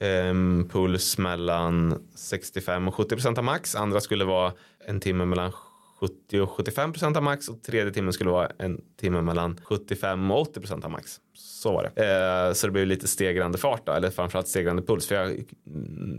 eh, 0.00 0.34
puls 0.72 1.18
mellan 1.18 2.02
65 2.14 2.88
och 2.88 2.94
70 2.94 3.08
procent 3.08 3.38
av 3.38 3.44
max, 3.44 3.74
andra 3.74 4.00
skulle 4.00 4.24
vara 4.24 4.52
en 4.86 5.00
timme 5.00 5.24
mellan 5.24 5.52
70 6.00 6.40
och 6.40 6.50
75 6.50 6.92
procent 6.92 7.16
av 7.16 7.22
max 7.22 7.48
och 7.48 7.62
tredje 7.62 7.92
timmen 7.92 8.12
skulle 8.12 8.30
vara 8.30 8.50
en 8.58 8.80
timme 8.96 9.22
mellan 9.22 9.60
75 9.64 10.30
och 10.30 10.40
80 10.40 10.60
procent 10.60 10.84
av 10.84 10.90
max. 10.90 11.20
Så 11.36 11.72
var 11.72 11.90
det. 11.94 12.04
Eh, 12.48 12.52
så 12.52 12.66
det 12.66 12.70
blev 12.70 12.86
lite 12.86 13.08
stegrande 13.08 13.58
fart 13.58 13.86
då, 13.86 13.92
eller 13.92 14.10
framförallt 14.10 14.48
stegrande 14.48 14.82
puls. 14.82 15.06
För 15.06 15.14
jag, 15.14 15.44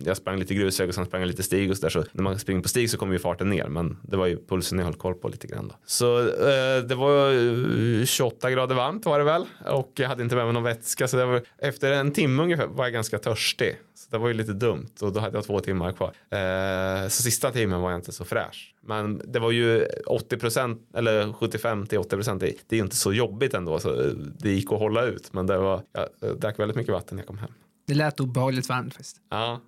jag 0.05 0.17
sprang 0.17 0.39
lite 0.39 0.53
grusväg 0.53 0.89
och 0.89 0.95
sen 0.95 1.05
sprang 1.05 1.21
jag 1.21 1.27
lite 1.27 1.43
stig 1.43 1.71
och 1.71 1.77
så 1.77 1.81
där. 1.81 1.89
Så 1.89 2.03
när 2.11 2.23
man 2.23 2.39
springer 2.39 2.61
på 2.61 2.69
stig 2.69 2.89
så 2.89 2.97
kommer 2.97 3.13
ju 3.13 3.19
farten 3.19 3.49
ner. 3.49 3.67
Men 3.67 3.97
det 4.03 4.17
var 4.17 4.27
ju 4.27 4.37
pulsen 4.47 4.77
jag 4.77 4.85
höll 4.85 4.95
koll 4.95 5.13
på 5.13 5.27
lite 5.27 5.47
grann 5.47 5.67
då. 5.67 5.75
Så 5.85 6.19
eh, 6.19 6.83
det 6.87 6.95
var 6.95 8.05
28 8.05 8.51
grader 8.51 8.75
varmt 8.75 9.05
var 9.05 9.19
det 9.19 9.25
väl. 9.25 9.45
Och 9.65 9.91
jag 9.95 10.07
hade 10.07 10.23
inte 10.23 10.35
med 10.35 10.45
mig 10.45 10.53
någon 10.53 10.63
vätska. 10.63 11.07
Så 11.07 11.17
det 11.17 11.25
var, 11.25 11.41
efter 11.57 11.91
en 11.91 12.11
timme 12.11 12.43
ungefär 12.43 12.67
var 12.67 12.85
jag 12.85 12.93
ganska 12.93 13.19
törstig. 13.19 13.75
Så 13.95 14.07
det 14.11 14.17
var 14.17 14.27
ju 14.27 14.33
lite 14.33 14.53
dumt 14.53 14.89
och 15.01 15.13
då 15.13 15.19
hade 15.19 15.37
jag 15.37 15.45
två 15.45 15.59
timmar 15.59 15.91
kvar. 15.91 16.13
Eh, 16.29 17.07
så 17.07 17.23
sista 17.23 17.51
timmen 17.51 17.81
var 17.81 17.91
jag 17.91 17.97
inte 17.97 18.11
så 18.11 18.25
fräsch. 18.25 18.73
Men 18.81 19.21
det 19.25 19.39
var 19.39 19.51
ju 19.51 19.85
80 20.05 20.37
procent 20.37 20.81
eller 20.95 21.33
75 21.33 21.87
till 21.87 21.99
80 21.99 22.09
procent. 22.09 22.39
Det, 22.39 22.45
det 22.45 22.75
är 22.75 22.77
ju 22.77 22.83
inte 22.83 22.95
så 22.95 23.13
jobbigt 23.13 23.53
ändå. 23.53 23.79
Så 23.79 24.13
det 24.39 24.49
gick 24.51 24.71
att 24.71 24.79
hålla 24.79 25.06
ut. 25.07 25.33
Men 25.33 25.47
det 25.47 25.57
var, 25.57 25.81
jag 26.19 26.37
drack 26.39 26.59
väldigt 26.59 26.77
mycket 26.77 26.93
vatten 26.93 27.15
när 27.15 27.21
jag 27.21 27.27
kom 27.27 27.37
hem. 27.37 27.51
Det 27.87 27.93
lät 27.93 28.19
obehagligt 28.19 28.69
varmt 28.69 28.93
faktiskt. 28.93 29.17
Ja. 29.29 29.61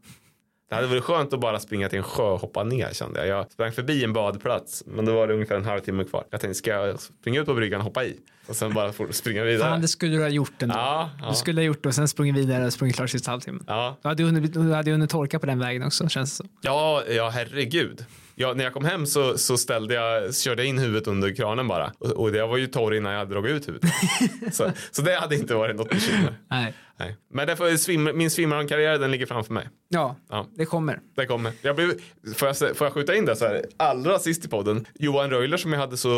Det 0.70 0.76
hade 0.76 0.88
varit 0.88 1.04
skönt 1.04 1.34
att 1.34 1.40
bara 1.40 1.60
springa 1.60 1.90
till 1.90 1.98
en 1.98 2.04
sjö 2.04 2.24
och 2.24 2.42
hoppa 2.42 2.64
ner 2.64 2.94
kände 2.94 3.20
jag. 3.20 3.38
Jag 3.38 3.52
sprang 3.52 3.72
förbi 3.72 4.04
en 4.04 4.14
badplats 4.14 4.84
men 4.86 5.06
då 5.06 5.16
var 5.16 5.28
det 5.28 5.34
ungefär 5.34 5.56
en 5.56 5.66
halvtimme 5.66 6.04
kvar. 6.04 6.26
Jag 6.30 6.42
tänkte 6.42 6.58
ska 6.58 6.72
jag 6.72 7.00
springa 7.00 7.42
ut 7.42 7.46
på 7.46 7.54
bryggan 7.54 7.80
och 7.80 7.86
hoppa 7.86 8.04
i? 8.04 8.18
Och 8.48 8.56
sen 8.56 8.74
bara 8.74 8.94
springa 9.12 9.44
vidare. 9.44 9.70
Fan, 9.70 9.82
det 9.82 9.88
skulle 9.88 10.16
du 10.16 10.22
ha 10.22 10.30
gjort 10.30 10.62
ändå. 10.62 10.76
Ja, 10.76 11.10
ja. 11.22 11.30
Du 11.30 11.36
skulle 11.36 11.62
ha 11.62 11.66
gjort 11.66 11.84
det 11.84 11.90
och 11.90 11.96
sen 11.96 12.08
sprungit 12.08 12.36
vidare 12.36 12.66
och 12.66 12.74
sprungit 12.74 12.96
klart 12.96 13.10
sista 13.10 13.32
halvtimmen. 13.32 13.64
Ja. 13.68 13.98
Du 14.02 14.08
hade, 14.08 14.24
hunnit, 14.24 14.56
hade 14.56 14.92
hunnit 14.92 15.10
torka 15.10 15.40
på 15.40 15.46
den 15.46 15.60
vägen 15.60 15.84
också 15.84 16.10
känns 16.10 16.32
det 16.32 16.36
som. 16.36 16.50
Ja, 16.62 17.04
ja 17.10 17.30
herregud. 17.30 18.06
Ja, 18.42 18.54
när 18.54 18.64
jag 18.64 18.74
kom 18.74 18.86
hem 18.86 19.06
så, 19.06 19.38
så 19.38 19.58
ställde 19.58 19.94
jag, 19.94 20.36
körde 20.36 20.62
jag 20.62 20.70
in 20.70 20.78
huvudet 20.78 21.08
under 21.08 21.36
kranen 21.36 21.68
bara. 21.68 21.92
Och, 22.00 22.12
och 22.12 22.36
jag 22.36 22.48
var 22.48 22.58
ju 22.58 22.68
torr 22.68 22.96
innan 22.96 23.12
jag 23.12 23.20
hade 23.20 23.34
dragit 23.34 23.52
ut 23.52 23.68
huvudet. 23.68 23.92
så, 24.56 24.72
så 24.92 25.02
det 25.02 25.16
hade 25.16 25.36
inte 25.36 25.56
varit 25.56 25.76
något 25.76 25.90
bekymmer. 25.90 26.34
Nej. 26.50 26.74
Nej. 27.00 27.18
Men 27.34 27.48
därför 27.48 27.78
svim, 27.78 28.04
min 28.14 28.30
swimrun-karriär 28.30 28.98
den 29.00 29.12
ligger 29.12 29.26
framför 29.26 29.54
mig. 29.54 29.70
Ja, 29.90 30.16
Ja. 30.30 30.48
det 30.58 30.66
kommer. 30.66 31.00
Det 31.16 31.26
kommer. 31.26 31.52
Jag 31.62 31.76
blev, 31.76 31.94
får, 32.36 32.48
jag, 32.48 32.58
får 32.78 32.88
jag 32.88 32.94
skjuta 32.94 33.16
in 33.16 33.26
det 33.26 33.36
så 33.36 33.46
här? 33.46 33.66
Allra 33.78 34.20
sist 34.20 34.46
i 34.46 34.48
podden. 34.48 34.88
Johan 35.00 35.30
Röjler 35.30 35.58
som 35.58 35.74
jag 35.74 35.80
hade 35.80 35.98
så, 35.98 36.10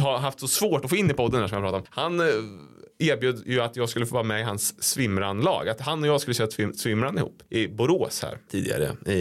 har 0.00 0.18
haft 0.18 0.40
så 0.40 0.48
svårt 0.48 0.84
att 0.84 0.90
få 0.90 0.96
in 0.96 1.10
i 1.10 1.14
podden 1.14 1.40
här 1.40 1.48
som 1.48 1.62
jag 1.62 1.72
pratade 1.72 1.82
om. 1.82 1.86
Han 1.90 2.20
eh, 2.20 2.26
erbjöd 3.08 3.42
ju 3.46 3.60
att 3.60 3.76
jag 3.76 3.88
skulle 3.88 4.06
få 4.06 4.14
vara 4.14 4.24
med 4.24 4.40
i 4.40 4.42
hans 4.42 4.82
swimrun-lag. 4.82 5.68
Att 5.68 5.80
han 5.80 6.00
och 6.02 6.08
jag 6.08 6.20
skulle 6.20 6.34
köra 6.34 6.72
swimrun 6.74 7.18
ihop 7.18 7.42
i 7.50 7.68
Borås 7.68 8.22
här 8.22 8.38
tidigare 8.50 8.96
i, 9.06 9.12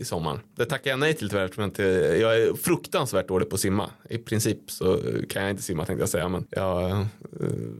i 0.00 0.04
sommaren. 0.04 0.38
Det 0.56 0.64
tackade 0.64 0.90
jag 0.90 0.98
nej 0.98 1.14
till 1.14 1.28
tyvärr. 1.30 1.44
eftersom 1.44 1.62
Jag, 1.62 1.68
inte, 1.68 1.82
jag 2.20 2.36
är 2.42 2.54
fruktansvärt 2.54 3.28
dålig 3.28 3.48
på 3.50 3.54
att 3.54 3.60
simma. 3.60 3.90
I 4.10 4.18
princip 4.18 4.58
så 4.70 5.00
kan 5.28 5.42
jag 5.42 5.50
inte 5.50 5.62
simma 5.62 5.84
tänkte 5.86 6.02
jag 6.02 6.08
säga. 6.08 6.28
Men 6.28 6.46
jag 6.50 6.90
är 6.90 7.00
eh, 7.00 7.06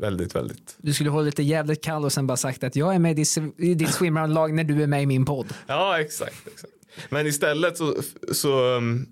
väldigt, 0.00 0.34
väldigt 0.34 0.74
Du 0.78 0.92
skulle 0.92 1.10
hålla 1.10 1.24
lite 1.24 1.42
jävligt 1.42 1.84
kall 1.84 2.04
och 2.04 2.12
sen 2.12 2.26
bara 2.26 2.36
sagt 2.36 2.64
att 2.64 2.76
jag 2.76 2.94
är 2.94 2.98
med 2.98 3.10
i 3.12 3.14
ditt, 3.14 3.36
i 3.58 3.74
ditt 3.74 3.90
swimrun-lag 3.94 4.54
när 4.54 4.64
du 4.64 4.82
är 4.82 4.86
med 4.86 5.02
i 5.02 5.06
min 5.06 5.24
podd. 5.24 5.46
Ja, 5.66 6.00
exakt. 6.00 6.46
exakt. 6.46 6.72
Men 7.08 7.26
istället 7.26 7.76
så, 7.76 7.94
så 8.32 8.64
um, 8.76 9.02
s- 9.02 9.06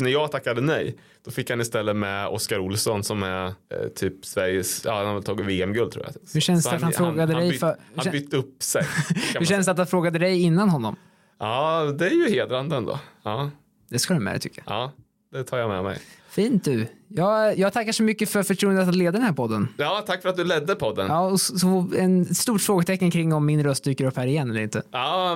när 0.00 0.10
jag 0.10 0.32
tackade 0.32 0.60
nej, 0.60 0.96
då 1.24 1.30
fick 1.30 1.50
han 1.50 1.60
istället 1.60 1.96
med 1.96 2.28
Oskar 2.28 2.58
Olsson 2.58 3.04
som 3.04 3.22
är 3.22 3.46
eh, 3.46 3.52
typ 3.96 4.24
Sveriges, 4.26 4.84
ja 4.84 4.96
han 4.96 5.06
har 5.06 5.22
tagit 5.22 5.46
VM-guld 5.46 5.92
tror 5.92 6.04
jag. 6.04 6.14
Hur 6.34 6.40
känns 6.40 6.64
det 6.64 6.70
att 6.70 6.82
han 6.82 6.92
frågade 6.92 7.32
han 7.32 7.42
dig 7.42 7.50
bytt, 7.50 7.60
för- 7.60 7.76
Han 7.96 8.12
bytte 8.12 8.36
upp 8.36 8.62
sig. 8.62 8.82
Hur 9.38 9.44
känns 9.46 9.66
det 9.66 9.72
att 9.72 9.78
han 9.78 9.86
frågade 9.86 10.18
dig 10.18 10.42
innan 10.42 10.68
honom? 10.68 10.96
Ja, 11.38 11.82
det 11.98 12.06
är 12.06 12.10
ju 12.10 12.30
hedrande 12.30 12.76
ändå. 12.76 12.98
Ja, 13.22 13.50
Det 13.88 13.98
ska 13.98 14.14
du 14.14 14.20
med 14.20 14.40
tycker 14.42 14.62
jag. 14.66 14.74
ja, 14.76 14.92
det 15.32 15.44
tar 15.44 15.58
jag 15.58 15.68
med 15.68 15.84
mig. 15.84 15.98
Fint 16.30 16.64
du. 16.64 16.86
Jag, 17.08 17.58
jag 17.58 17.72
tackar 17.72 17.92
så 17.92 18.02
mycket 18.02 18.28
för 18.30 18.42
förtroendet 18.42 18.88
att 18.88 18.96
leda 18.96 19.12
den 19.12 19.22
här 19.22 19.32
podden. 19.32 19.68
Ja, 19.76 20.02
tack 20.06 20.22
för 20.22 20.28
att 20.28 20.36
du 20.36 20.44
ledde 20.44 20.74
podden. 20.74 21.06
Ja, 21.06 21.14
Ja, 21.14 21.20
och 21.30 21.40
så, 21.40 21.58
så 21.58 21.86
en 21.98 22.34
stort 22.34 22.60
frågetecken 22.60 23.10
kring 23.10 23.32
om 23.32 23.46
min 23.46 23.64
röst 23.64 23.84
dyker 23.84 24.04
upp 24.04 24.16
här 24.16 24.26
igen 24.26 24.50
eller 24.50 24.60
inte. 24.60 24.82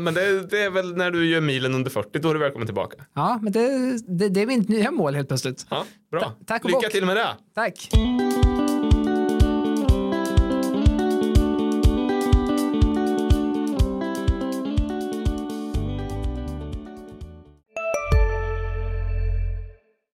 men 0.03 0.15
det, 0.15 0.47
det 0.51 0.63
är 0.63 0.71
väl 0.71 0.97
när 0.97 1.11
du 1.11 1.27
gör 1.27 1.41
milen 1.41 1.75
under 1.75 1.91
40, 1.91 2.19
då 2.19 2.31
är 2.31 2.35
du 2.35 2.41
välkommen 2.41 2.67
tillbaka. 2.67 2.97
Ja, 3.15 3.39
men 3.43 3.53
det, 3.53 3.69
det, 4.19 4.29
det 4.29 4.43
är 4.43 4.47
mitt 4.47 4.69
nya 4.69 4.91
mål 4.91 5.15
helt 5.15 5.29
plötsligt. 5.29 5.67
Ja, 5.71 5.85
bra. 6.11 6.21
Ta- 6.21 6.33
tack 6.47 6.65
och 6.65 6.71
Lycka 6.71 6.81
bock. 6.81 6.93
till 6.93 7.07
med 7.07 7.17
det. 7.17 7.29
Tack. 7.55 7.91